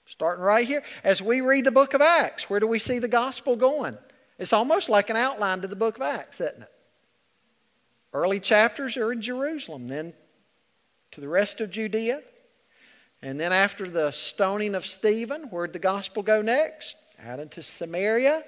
Starting 0.05 0.43
right 0.43 0.67
here. 0.67 0.83
As 1.03 1.21
we 1.21 1.41
read 1.41 1.65
the 1.65 1.71
book 1.71 1.93
of 1.93 2.01
Acts, 2.01 2.49
where 2.49 2.59
do 2.59 2.67
we 2.67 2.79
see 2.79 2.99
the 2.99 3.07
gospel 3.07 3.55
going? 3.55 3.97
It's 4.37 4.53
almost 4.53 4.89
like 4.89 5.09
an 5.09 5.15
outline 5.15 5.61
to 5.61 5.67
the 5.67 5.75
book 5.75 5.95
of 5.95 6.01
Acts, 6.01 6.41
isn't 6.41 6.63
it? 6.63 6.71
Early 8.13 8.39
chapters 8.39 8.97
are 8.97 9.11
in 9.11 9.21
Jerusalem, 9.21 9.87
then 9.87 10.13
to 11.11 11.21
the 11.21 11.27
rest 11.27 11.61
of 11.61 11.71
Judea. 11.71 12.21
And 13.21 13.39
then 13.39 13.53
after 13.53 13.87
the 13.87 14.11
stoning 14.11 14.75
of 14.75 14.85
Stephen, 14.85 15.43
where'd 15.43 15.73
the 15.73 15.79
gospel 15.79 16.21
go 16.21 16.41
next? 16.41 16.95
Out 17.25 17.39
into 17.39 17.63
Samaria. 17.63 18.43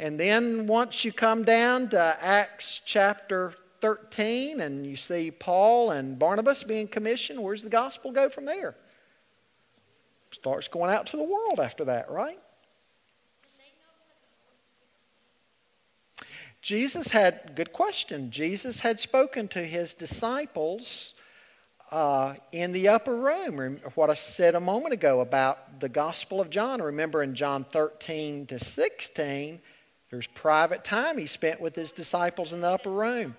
And 0.00 0.18
then 0.18 0.66
once 0.66 1.04
you 1.04 1.12
come 1.12 1.44
down 1.44 1.90
to 1.90 2.16
Acts 2.22 2.80
chapter 2.86 3.52
13 3.82 4.62
and 4.62 4.86
you 4.86 4.96
see 4.96 5.30
Paul 5.30 5.90
and 5.90 6.18
Barnabas 6.18 6.62
being 6.62 6.88
commissioned, 6.88 7.38
where's 7.38 7.62
the 7.62 7.68
gospel 7.68 8.10
go 8.10 8.30
from 8.30 8.46
there? 8.46 8.74
Starts 10.30 10.68
going 10.68 10.90
out 10.90 11.04
to 11.08 11.18
the 11.18 11.22
world 11.22 11.60
after 11.60 11.84
that, 11.84 12.10
right? 12.10 12.38
Jesus 16.62 17.08
had, 17.08 17.52
good 17.54 17.74
question, 17.74 18.30
Jesus 18.30 18.80
had 18.80 18.98
spoken 18.98 19.48
to 19.48 19.62
his 19.62 19.92
disciples 19.92 21.12
uh, 21.90 22.36
in 22.52 22.72
the 22.72 22.88
upper 22.88 23.16
room. 23.16 23.78
What 23.96 24.08
I 24.08 24.14
said 24.14 24.54
a 24.54 24.60
moment 24.60 24.94
ago 24.94 25.20
about 25.20 25.78
the 25.80 25.90
Gospel 25.90 26.40
of 26.40 26.48
John. 26.48 26.80
Remember 26.80 27.22
in 27.22 27.34
John 27.34 27.64
13 27.64 28.46
to 28.46 28.58
16, 28.58 29.60
there's 30.10 30.26
private 30.28 30.82
time 30.84 31.18
he 31.18 31.26
spent 31.26 31.60
with 31.60 31.76
his 31.76 31.92
disciples 31.92 32.52
in 32.52 32.60
the 32.60 32.68
upper 32.68 32.90
room. 32.90 33.36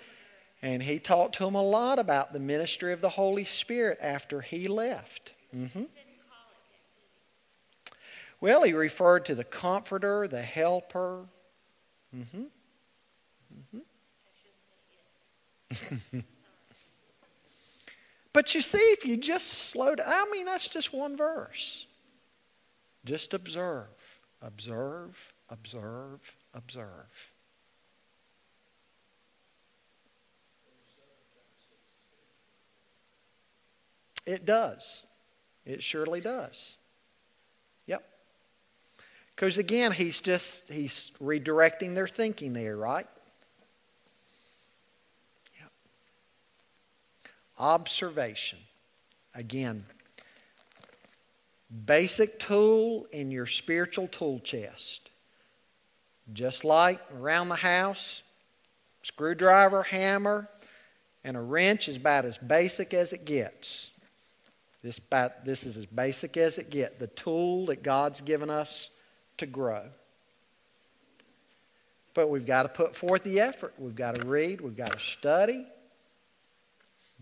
And 0.62 0.82
he 0.84 1.00
talked 1.00 1.36
to 1.36 1.46
them 1.46 1.56
a 1.56 1.62
lot 1.62 2.00
about 2.00 2.34
the 2.34 2.40
ministry 2.40 2.94
of 2.94 3.02
the 3.02 3.10
Holy 3.10 3.46
Spirit 3.46 3.98
after 4.02 4.42
he 4.42 4.68
left. 4.68 5.34
hmm 5.52 5.84
Well, 8.40 8.64
he 8.64 8.74
referred 8.74 9.26
to 9.26 9.36
the 9.36 9.44
Comforter, 9.44 10.28
the 10.28 10.42
Helper. 10.42 11.26
hmm 12.14 12.44
But 18.34 18.56
you 18.56 18.62
see, 18.62 18.78
if 18.78 19.06
you 19.06 19.18
just 19.18 19.48
slow 19.48 19.96
down, 19.96 20.08
I 20.08 20.26
mean, 20.32 20.46
that's 20.46 20.70
just 20.70 20.94
one 20.94 21.18
verse. 21.18 21.86
Just 23.04 23.34
observe, 23.34 23.90
observe, 24.42 25.18
observe, 25.50 26.22
observe. 26.54 27.34
It 34.26 34.46
does. 34.46 35.04
It 35.66 35.84
surely 35.84 36.22
does. 36.22 36.78
Yep. 37.88 38.04
Because 39.36 39.58
again, 39.58 39.92
he's 39.92 40.22
just 40.22 40.68
he's 40.70 41.12
redirecting 41.22 41.96
their 41.96 42.08
thinking 42.08 42.54
there, 42.54 42.78
right? 42.78 43.08
Yep. 45.60 45.72
Observation. 47.60 48.60
Again, 49.34 49.86
basic 51.86 52.38
tool 52.40 53.08
in 53.12 53.32
your 53.32 53.48
spiritual 53.48 54.08
tool 54.08 54.40
chest. 54.40 55.11
Just 56.34 56.64
like 56.64 57.00
around 57.20 57.50
the 57.50 57.56
house, 57.56 58.24
screwdriver, 59.04 59.84
hammer, 59.84 60.48
and 61.24 61.38
a 61.38 61.42
wrench 61.42 61.90
is 61.90 61.98
about 61.98 62.26
as 62.26 62.38
basic 62.38 62.94
as 62.94 63.14
it 63.14 63.26
gets. 63.26 63.92
This, 64.84 64.98
about, 64.98 65.46
this 65.46 65.66
is 65.66 65.78
as 65.78 65.86
basic 65.86 66.38
as 66.38 66.58
it 66.58 66.70
gets, 66.70 66.98
the 66.98 67.08
tool 67.08 67.68
that 67.68 67.84
God's 67.84 68.22
given 68.22 68.50
us 68.50 68.90
to 69.38 69.46
grow. 69.46 69.84
But 72.14 72.30
we've 72.30 72.46
got 72.46 72.64
to 72.64 72.70
put 72.70 72.96
forth 72.96 73.24
the 73.24 73.40
effort. 73.40 73.74
We've 73.78 73.96
got 73.96 74.16
to 74.16 74.26
read, 74.26 74.62
we've 74.62 74.76
got 74.76 74.94
to 74.94 75.00
study, 75.00 75.66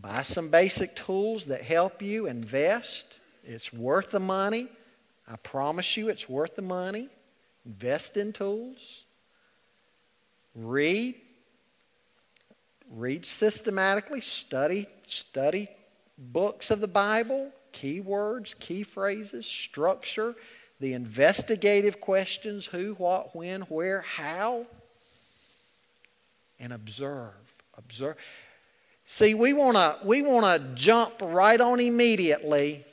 buy 0.02 0.22
some 0.22 0.50
basic 0.50 0.96
tools 0.96 1.46
that 1.46 1.62
help 1.62 2.02
you 2.02 2.28
invest. 2.28 3.06
It's 3.46 3.74
worth 3.74 4.12
the 4.12 4.20
money. 4.20 4.70
I 5.28 5.36
promise 5.38 5.98
you 5.98 6.10
it's 6.10 6.30
worth 6.30 6.56
the 6.56 6.62
money. 6.62 7.10
Invest 7.70 8.18
in 8.18 8.34
tools. 8.34 9.04
Read. 10.56 11.14
Read 12.90 13.28
systematically. 13.28 14.22
Study, 14.22 14.88
study 15.06 15.70
books 16.18 16.72
of 16.72 16.82
the 16.82 16.88
Bible, 16.88 17.52
key 17.72 18.00
words, 18.00 18.56
key 18.60 18.82
phrases, 18.82 19.46
structure, 19.46 20.34
the 20.80 20.94
investigative 20.94 22.02
questions 22.02 22.66
who, 22.66 22.96
what, 22.96 23.36
when, 23.36 23.62
where, 23.62 24.02
how, 24.02 24.66
and 26.60 26.74
observe. 26.74 27.36
Observe. 27.78 28.16
See, 29.06 29.36
we 29.36 29.54
want 29.54 29.78
to 29.78 29.98
we 30.04 30.24
want 30.24 30.46
to 30.46 30.76
jump 30.76 31.14
right 31.22 31.62
on 31.62 31.80
immediately 31.80 32.84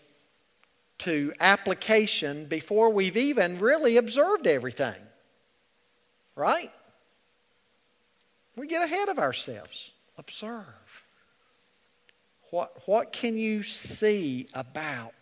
to 0.99 1.32
application 1.40 2.47
before 2.47 2.90
we've 2.90 3.16
even 3.16 3.59
really 3.59 3.97
observed 3.97 4.47
everything. 4.47 4.94
Right? 6.34 6.72
We 8.57 8.66
get 8.66 8.82
ahead 8.82 9.09
of 9.09 9.18
ourselves. 9.18 9.90
Observe. 10.18 10.64
What, 12.51 12.82
what 12.86 13.12
can 13.12 13.36
you 13.36 13.62
see 13.62 14.47
about 14.55 15.12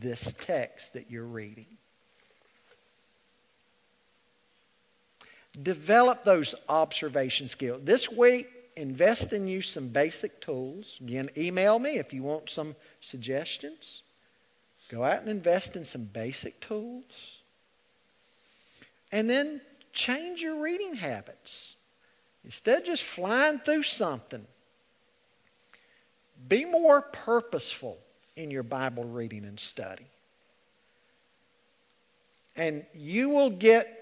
this 0.00 0.32
text 0.32 0.94
that 0.94 1.10
you're 1.10 1.24
reading? 1.24 1.66
Develop 5.62 6.24
those 6.24 6.54
observation 6.68 7.48
skills. 7.48 7.80
This 7.84 8.10
week, 8.10 8.48
invest 8.76 9.32
in 9.32 9.46
you 9.46 9.60
some 9.60 9.88
basic 9.88 10.40
tools. 10.40 10.98
Again, 11.00 11.30
email 11.36 11.78
me 11.78 11.98
if 11.98 12.12
you 12.12 12.22
want 12.22 12.48
some 12.48 12.76
suggestions. 13.00 14.02
Go 14.88 15.04
out 15.04 15.20
and 15.20 15.28
invest 15.28 15.76
in 15.76 15.84
some 15.84 16.04
basic 16.04 16.60
tools. 16.60 17.40
And 19.12 19.28
then 19.28 19.60
change 19.92 20.40
your 20.40 20.60
reading 20.62 20.94
habits. 20.94 21.76
Instead 22.44 22.80
of 22.80 22.86
just 22.86 23.02
flying 23.02 23.58
through 23.58 23.82
something, 23.82 24.46
be 26.48 26.64
more 26.64 27.02
purposeful 27.02 27.98
in 28.36 28.50
your 28.50 28.62
Bible 28.62 29.04
reading 29.04 29.44
and 29.44 29.58
study. 29.58 30.06
And 32.56 32.84
you 32.94 33.28
will 33.28 33.50
get 33.50 33.94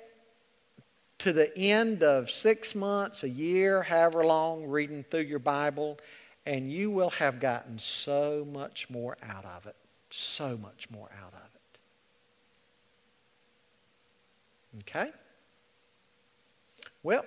to 1.18 1.32
the 1.32 1.57
end 1.59 2.03
of 2.03 2.30
six 2.30 2.74
months, 2.74 3.22
a 3.22 3.28
year, 3.28 3.82
however 3.82 4.24
long, 4.24 4.66
reading 4.66 5.05
through 5.11 5.20
your 5.22 5.39
Bible, 5.39 5.99
and 6.45 6.70
you 6.70 6.91
will 6.91 7.11
have 7.11 7.41
gotten 7.41 7.78
so 7.78 8.47
much 8.51 8.89
more 8.91 9.16
out 9.22 9.45
of 9.45 9.66
it. 9.66 9.76
So 10.18 10.56
much 10.56 10.88
more 10.90 11.10
out 11.22 11.34
of 11.34 11.40
it. 11.54 11.78
Okay? 14.80 15.10
Well, 17.02 17.26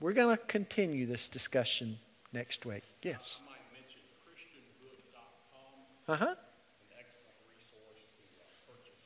we're 0.00 0.14
going 0.14 0.34
to 0.34 0.42
continue 0.44 1.04
this 1.04 1.28
discussion 1.28 1.98
next 2.32 2.64
week. 2.64 2.84
Yes. 3.02 3.42
I 3.44 3.50
might 3.50 3.58
mention 3.74 4.00
ChristianBook.com 4.24 5.74
Uh 6.08 6.16
huh. 6.16 6.24
is 6.24 6.30
an 6.32 6.96
excellent 6.98 7.36
resource 7.52 8.00
to 8.16 8.24
uh, 8.40 8.48
purchase. 8.66 9.04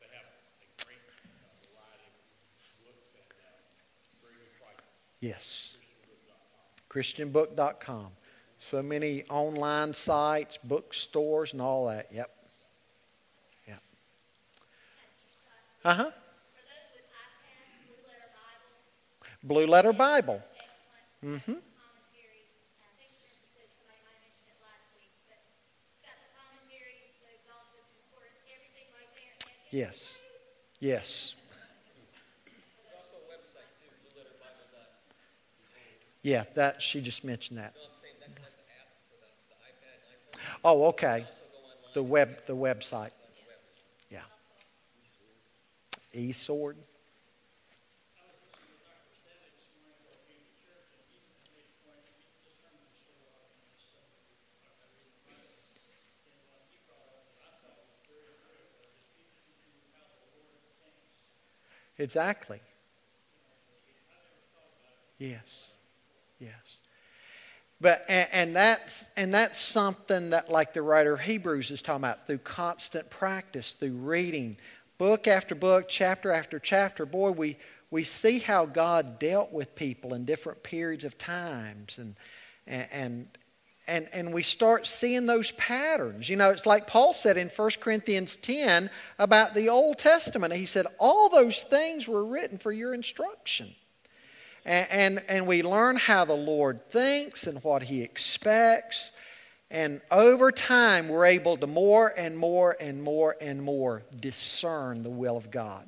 They 0.00 0.08
have 0.16 0.24
a 0.24 0.84
great 0.86 1.04
uh, 1.04 1.44
variety 1.76 2.08
of 2.08 2.16
books 2.88 3.12
at 3.20 3.28
uh, 3.36 3.52
very 4.24 4.32
good 4.40 4.56
prices. 4.64 4.88
Yes. 5.20 5.76
ChristianBook.com. 6.88 8.16
So 8.64 8.82
many 8.82 9.24
online 9.28 9.92
sites, 9.92 10.56
bookstores, 10.64 11.52
and 11.52 11.60
all 11.60 11.84
that. 11.88 12.08
Yep. 12.10 12.30
Yep. 13.68 13.82
Uh 15.84 15.94
huh. 15.94 16.04
For 16.04 16.08
those 16.08 16.12
with 16.96 17.04
iPads, 17.12 17.84
Blue 17.84 18.08
Letter 18.08 18.32
Bible, 18.32 19.44
Blue 19.44 19.66
Letter 19.66 19.92
Bible. 19.92 20.40
excellent 20.40 21.44
commentaries. 21.44 22.48
I 22.80 22.88
think 22.96 23.12
Jennifer 23.20 23.52
said 23.52 23.68
somebody 23.76 24.00
might 24.00 24.16
have 24.16 24.32
mentioned 24.32 24.48
it 24.48 24.56
last 24.64 24.88
week, 24.96 25.12
but 25.28 25.44
it's 25.44 26.00
got 26.00 26.16
the 26.24 26.32
commentaries, 26.32 27.12
the 27.20 27.36
exhaustive 27.36 27.84
concordance, 27.84 28.48
everything 28.48 28.88
right 28.96 29.12
there. 29.12 29.36
and 29.44 29.92
it's 29.92 30.00
Yes. 30.00 30.24
Yes. 30.80 31.36
Yeah, 36.22 36.44
that 36.56 36.80
she 36.80 37.02
just 37.02 37.24
mentioned 37.24 37.58
that. 37.58 37.74
Oh, 40.64 40.86
okay. 40.86 41.26
The 41.94 42.02
web, 42.02 42.44
the 42.46 42.56
website. 42.56 43.10
Yeah. 44.10 44.20
e-Sword. 46.12 46.76
Exactly. 61.98 62.60
Yes. 65.18 65.74
Yes. 66.40 66.80
But 67.80 68.04
and, 68.08 68.28
and 68.32 68.56
that's 68.56 69.08
and 69.16 69.34
that's 69.34 69.60
something 69.60 70.30
that 70.30 70.48
like 70.48 70.72
the 70.72 70.82
writer 70.82 71.14
of 71.14 71.20
Hebrews 71.20 71.70
is 71.70 71.82
talking 71.82 72.04
about 72.04 72.26
through 72.26 72.38
constant 72.38 73.10
practice, 73.10 73.72
through 73.72 73.92
reading 73.92 74.56
book 74.98 75.26
after 75.26 75.54
book, 75.54 75.86
chapter 75.88 76.32
after 76.32 76.58
chapter. 76.58 77.04
Boy, 77.04 77.30
we 77.30 77.56
we 77.90 78.04
see 78.04 78.38
how 78.38 78.66
God 78.66 79.18
dealt 79.18 79.52
with 79.52 79.74
people 79.74 80.14
in 80.14 80.24
different 80.24 80.62
periods 80.62 81.04
of 81.04 81.18
times 81.18 81.98
and 81.98 82.16
and 82.66 83.28
and 83.86 84.08
and 84.12 84.32
we 84.32 84.42
start 84.42 84.86
seeing 84.86 85.26
those 85.26 85.50
patterns. 85.52 86.28
You 86.28 86.36
know, 86.36 86.50
it's 86.50 86.66
like 86.66 86.86
Paul 86.86 87.12
said 87.12 87.36
in 87.36 87.48
1 87.48 87.70
Corinthians 87.80 88.36
10 88.36 88.88
about 89.18 89.54
the 89.54 89.68
Old 89.68 89.98
Testament. 89.98 90.54
He 90.54 90.66
said 90.66 90.86
all 90.98 91.28
those 91.28 91.62
things 91.64 92.08
were 92.08 92.24
written 92.24 92.58
for 92.58 92.72
your 92.72 92.94
instruction. 92.94 93.74
And, 94.64 94.86
and, 94.90 95.22
and 95.28 95.46
we 95.46 95.62
learn 95.62 95.96
how 95.96 96.24
the 96.24 96.36
Lord 96.36 96.88
thinks 96.90 97.46
and 97.46 97.62
what 97.62 97.82
He 97.82 98.02
expects. 98.02 99.12
And 99.70 100.00
over 100.10 100.52
time, 100.52 101.08
we're 101.08 101.26
able 101.26 101.56
to 101.56 101.66
more 101.66 102.12
and 102.16 102.36
more 102.36 102.76
and 102.80 103.02
more 103.02 103.36
and 103.40 103.62
more 103.62 104.02
discern 104.20 105.02
the 105.02 105.10
will 105.10 105.36
of 105.36 105.50
God. 105.50 105.86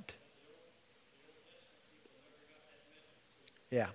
Yeah. 3.70 3.88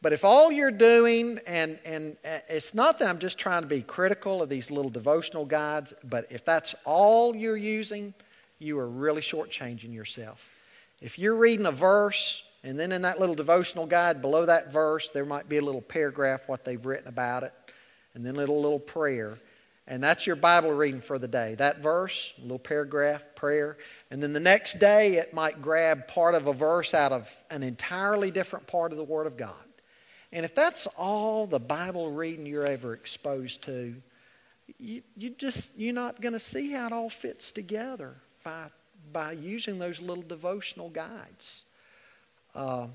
But 0.00 0.12
if 0.12 0.24
all 0.24 0.50
you're 0.50 0.72
doing, 0.72 1.38
and, 1.46 1.78
and 1.84 2.16
uh, 2.24 2.38
it's 2.48 2.74
not 2.74 2.98
that 2.98 3.08
I'm 3.08 3.20
just 3.20 3.38
trying 3.38 3.62
to 3.62 3.68
be 3.68 3.82
critical 3.82 4.42
of 4.42 4.48
these 4.48 4.70
little 4.70 4.90
devotional 4.90 5.44
guides, 5.44 5.94
but 6.02 6.26
if 6.30 6.44
that's 6.44 6.74
all 6.84 7.36
you're 7.36 7.56
using, 7.56 8.12
you 8.58 8.78
are 8.78 8.88
really 8.88 9.22
shortchanging 9.22 9.94
yourself. 9.94 10.44
If 11.00 11.20
you're 11.20 11.36
reading 11.36 11.66
a 11.66 11.72
verse, 11.72 12.42
and 12.64 12.78
then 12.78 12.92
in 12.92 13.02
that 13.02 13.18
little 13.18 13.34
devotional 13.34 13.86
guide 13.86 14.22
below 14.22 14.46
that 14.46 14.72
verse, 14.72 15.10
there 15.10 15.24
might 15.24 15.48
be 15.48 15.56
a 15.56 15.62
little 15.62 15.82
paragraph, 15.82 16.42
what 16.46 16.64
they've 16.64 16.84
written 16.84 17.08
about 17.08 17.42
it, 17.42 17.52
and 18.14 18.24
then 18.24 18.34
a 18.34 18.38
little, 18.38 18.60
little 18.60 18.78
prayer. 18.78 19.38
And 19.88 20.02
that's 20.02 20.26
your 20.28 20.36
Bible 20.36 20.70
reading 20.70 21.00
for 21.00 21.18
the 21.18 21.26
day. 21.26 21.56
That 21.56 21.78
verse, 21.78 22.34
a 22.38 22.42
little 22.42 22.58
paragraph, 22.58 23.24
prayer. 23.34 23.78
And 24.12 24.22
then 24.22 24.32
the 24.32 24.40
next 24.40 24.78
day, 24.78 25.16
it 25.16 25.34
might 25.34 25.60
grab 25.60 26.06
part 26.06 26.36
of 26.36 26.46
a 26.46 26.52
verse 26.52 26.94
out 26.94 27.10
of 27.10 27.44
an 27.50 27.64
entirely 27.64 28.30
different 28.30 28.68
part 28.68 28.92
of 28.92 28.98
the 28.98 29.04
Word 29.04 29.26
of 29.26 29.36
God. 29.36 29.54
And 30.32 30.44
if 30.44 30.54
that's 30.54 30.86
all 30.96 31.46
the 31.48 31.58
Bible 31.58 32.12
reading 32.12 32.46
you're 32.46 32.64
ever 32.64 32.94
exposed 32.94 33.62
to, 33.64 33.94
you, 34.78 35.02
you 35.16 35.30
just 35.30 35.72
you're 35.76 35.92
not 35.92 36.20
going 36.20 36.32
to 36.32 36.40
see 36.40 36.70
how 36.70 36.86
it 36.86 36.92
all 36.92 37.10
fits 37.10 37.52
together 37.52 38.14
by 38.44 38.68
by 39.12 39.32
using 39.32 39.78
those 39.78 40.00
little 40.00 40.22
devotional 40.22 40.88
guides. 40.88 41.64
Uh, 42.54 42.88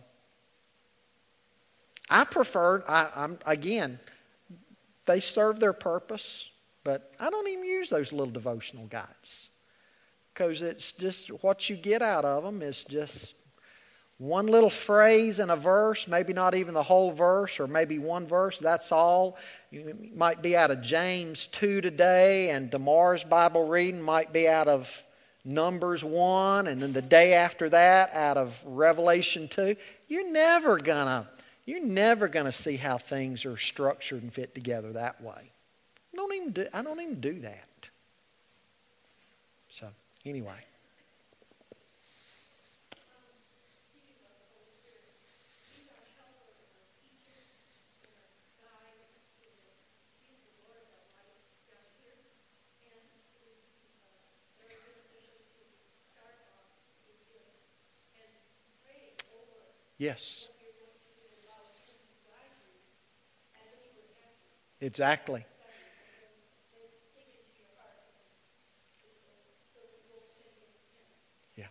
I 2.10 2.24
prefer. 2.24 2.84
I, 2.88 3.10
I'm 3.16 3.40
again. 3.46 4.00
They 5.06 5.20
serve 5.20 5.60
their 5.60 5.74
purpose, 5.74 6.50
but 6.84 7.14
I 7.20 7.30
don't 7.30 7.48
even 7.48 7.64
use 7.64 7.90
those 7.90 8.12
little 8.12 8.32
devotional 8.32 8.88
guides 8.88 9.50
because 10.34 10.62
it's 10.62 10.92
just 10.92 11.30
what 11.42 11.70
you 11.70 11.76
get 11.76 12.02
out 12.02 12.26
of 12.26 12.44
them 12.44 12.62
is 12.62 12.84
just 12.84 13.34
one 14.20 14.48
little 14.48 14.70
phrase 14.70 15.40
in 15.40 15.50
a 15.52 15.56
verse, 15.56 16.08
maybe 16.08 16.34
not 16.34 16.56
even 16.56 16.74
the 16.74 16.84
whole 16.84 17.12
verse, 17.12 17.60
or 17.60 17.68
maybe 17.68 18.00
one 18.00 18.28
verse, 18.28 18.60
that's 18.60 18.92
all. 18.92 19.38
You 19.70 19.96
might 20.16 20.42
be 20.42 20.58
out 20.58 20.72
of 20.72 20.82
James 20.82 21.48
2 21.48 21.82
today, 21.82 22.50
and 22.50 22.72
tomorrow's 22.72 23.24
Bible 23.24 23.68
reading 23.68 24.02
might 24.02 24.34
be 24.34 24.48
out 24.48 24.68
of 24.68 25.04
Numbers 25.48 26.04
1, 26.04 26.68
and 26.68 26.82
then 26.82 26.92
the 26.92 27.02
day 27.02 27.34
after 27.34 27.70
that 27.70 28.14
out 28.14 28.38
of 28.38 28.62
Revelation 28.66 29.48
2. 29.48 29.76
You're 30.08 30.30
never 30.30 30.78
gonna, 30.78 31.28
you're 31.66 31.84
never 31.84 32.28
gonna 32.28 32.52
see 32.52 32.76
how 32.76 32.98
things 32.98 33.46
are 33.46 33.58
structured 33.58 34.24
and 34.24 34.34
fit 34.34 34.54
together 34.54 34.92
that 34.94 35.22
way. 35.22 35.52
I 36.14 36.16
don't 36.16 36.34
even 36.34 36.52
do, 36.52 36.66
I 36.74 36.82
don't 36.82 37.00
even 37.00 37.22
do 37.22 37.40
that. 37.40 37.90
So, 39.70 39.88
anyway. 40.26 40.58
Yes. 59.98 60.48
Exactly. 64.80 65.44
Yeah. 71.56 71.66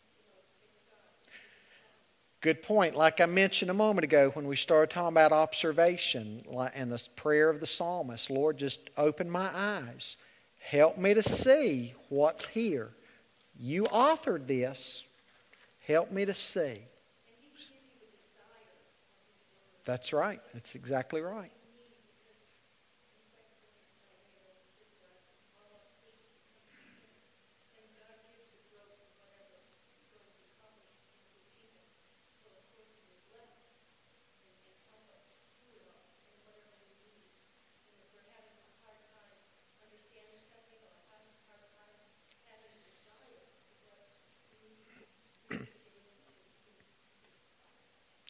Good 2.40 2.62
point. 2.62 2.96
Like 2.96 3.20
I 3.20 3.26
mentioned 3.26 3.70
a 3.70 3.74
moment 3.74 4.04
ago 4.04 4.30
when 4.34 4.48
we 4.48 4.56
started 4.56 4.92
talking 4.92 5.08
about 5.08 5.30
observation 5.30 6.42
and 6.74 6.90
the 6.90 7.02
prayer 7.14 7.48
of 7.48 7.60
the 7.60 7.66
psalmist 7.66 8.28
Lord, 8.28 8.56
just 8.58 8.80
open 8.96 9.30
my 9.30 9.50
eyes. 9.54 10.16
Help 10.58 10.98
me 10.98 11.14
to 11.14 11.22
see 11.22 11.94
what's 12.08 12.44
here. 12.48 12.90
You 13.56 13.84
authored 13.84 14.48
this. 14.48 15.04
Help 15.86 16.10
me 16.10 16.24
to 16.24 16.34
see. 16.34 16.82
That's 19.86 20.12
right. 20.12 20.40
That's 20.52 20.74
exactly 20.74 21.20
right. 21.22 21.52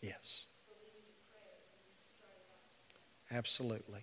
Yes. 0.02 0.46
Absolutely. 3.36 4.00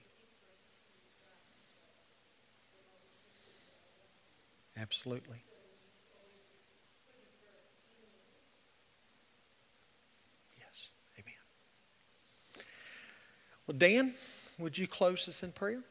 Absolutely. 4.78 5.40
Yes. 10.58 10.90
Amen. 11.18 11.34
Well, 13.66 13.76
Dan, 13.78 14.14
would 14.60 14.78
you 14.78 14.88
close 14.88 15.28
us 15.28 15.42
in 15.42 15.52
prayer? 15.52 15.82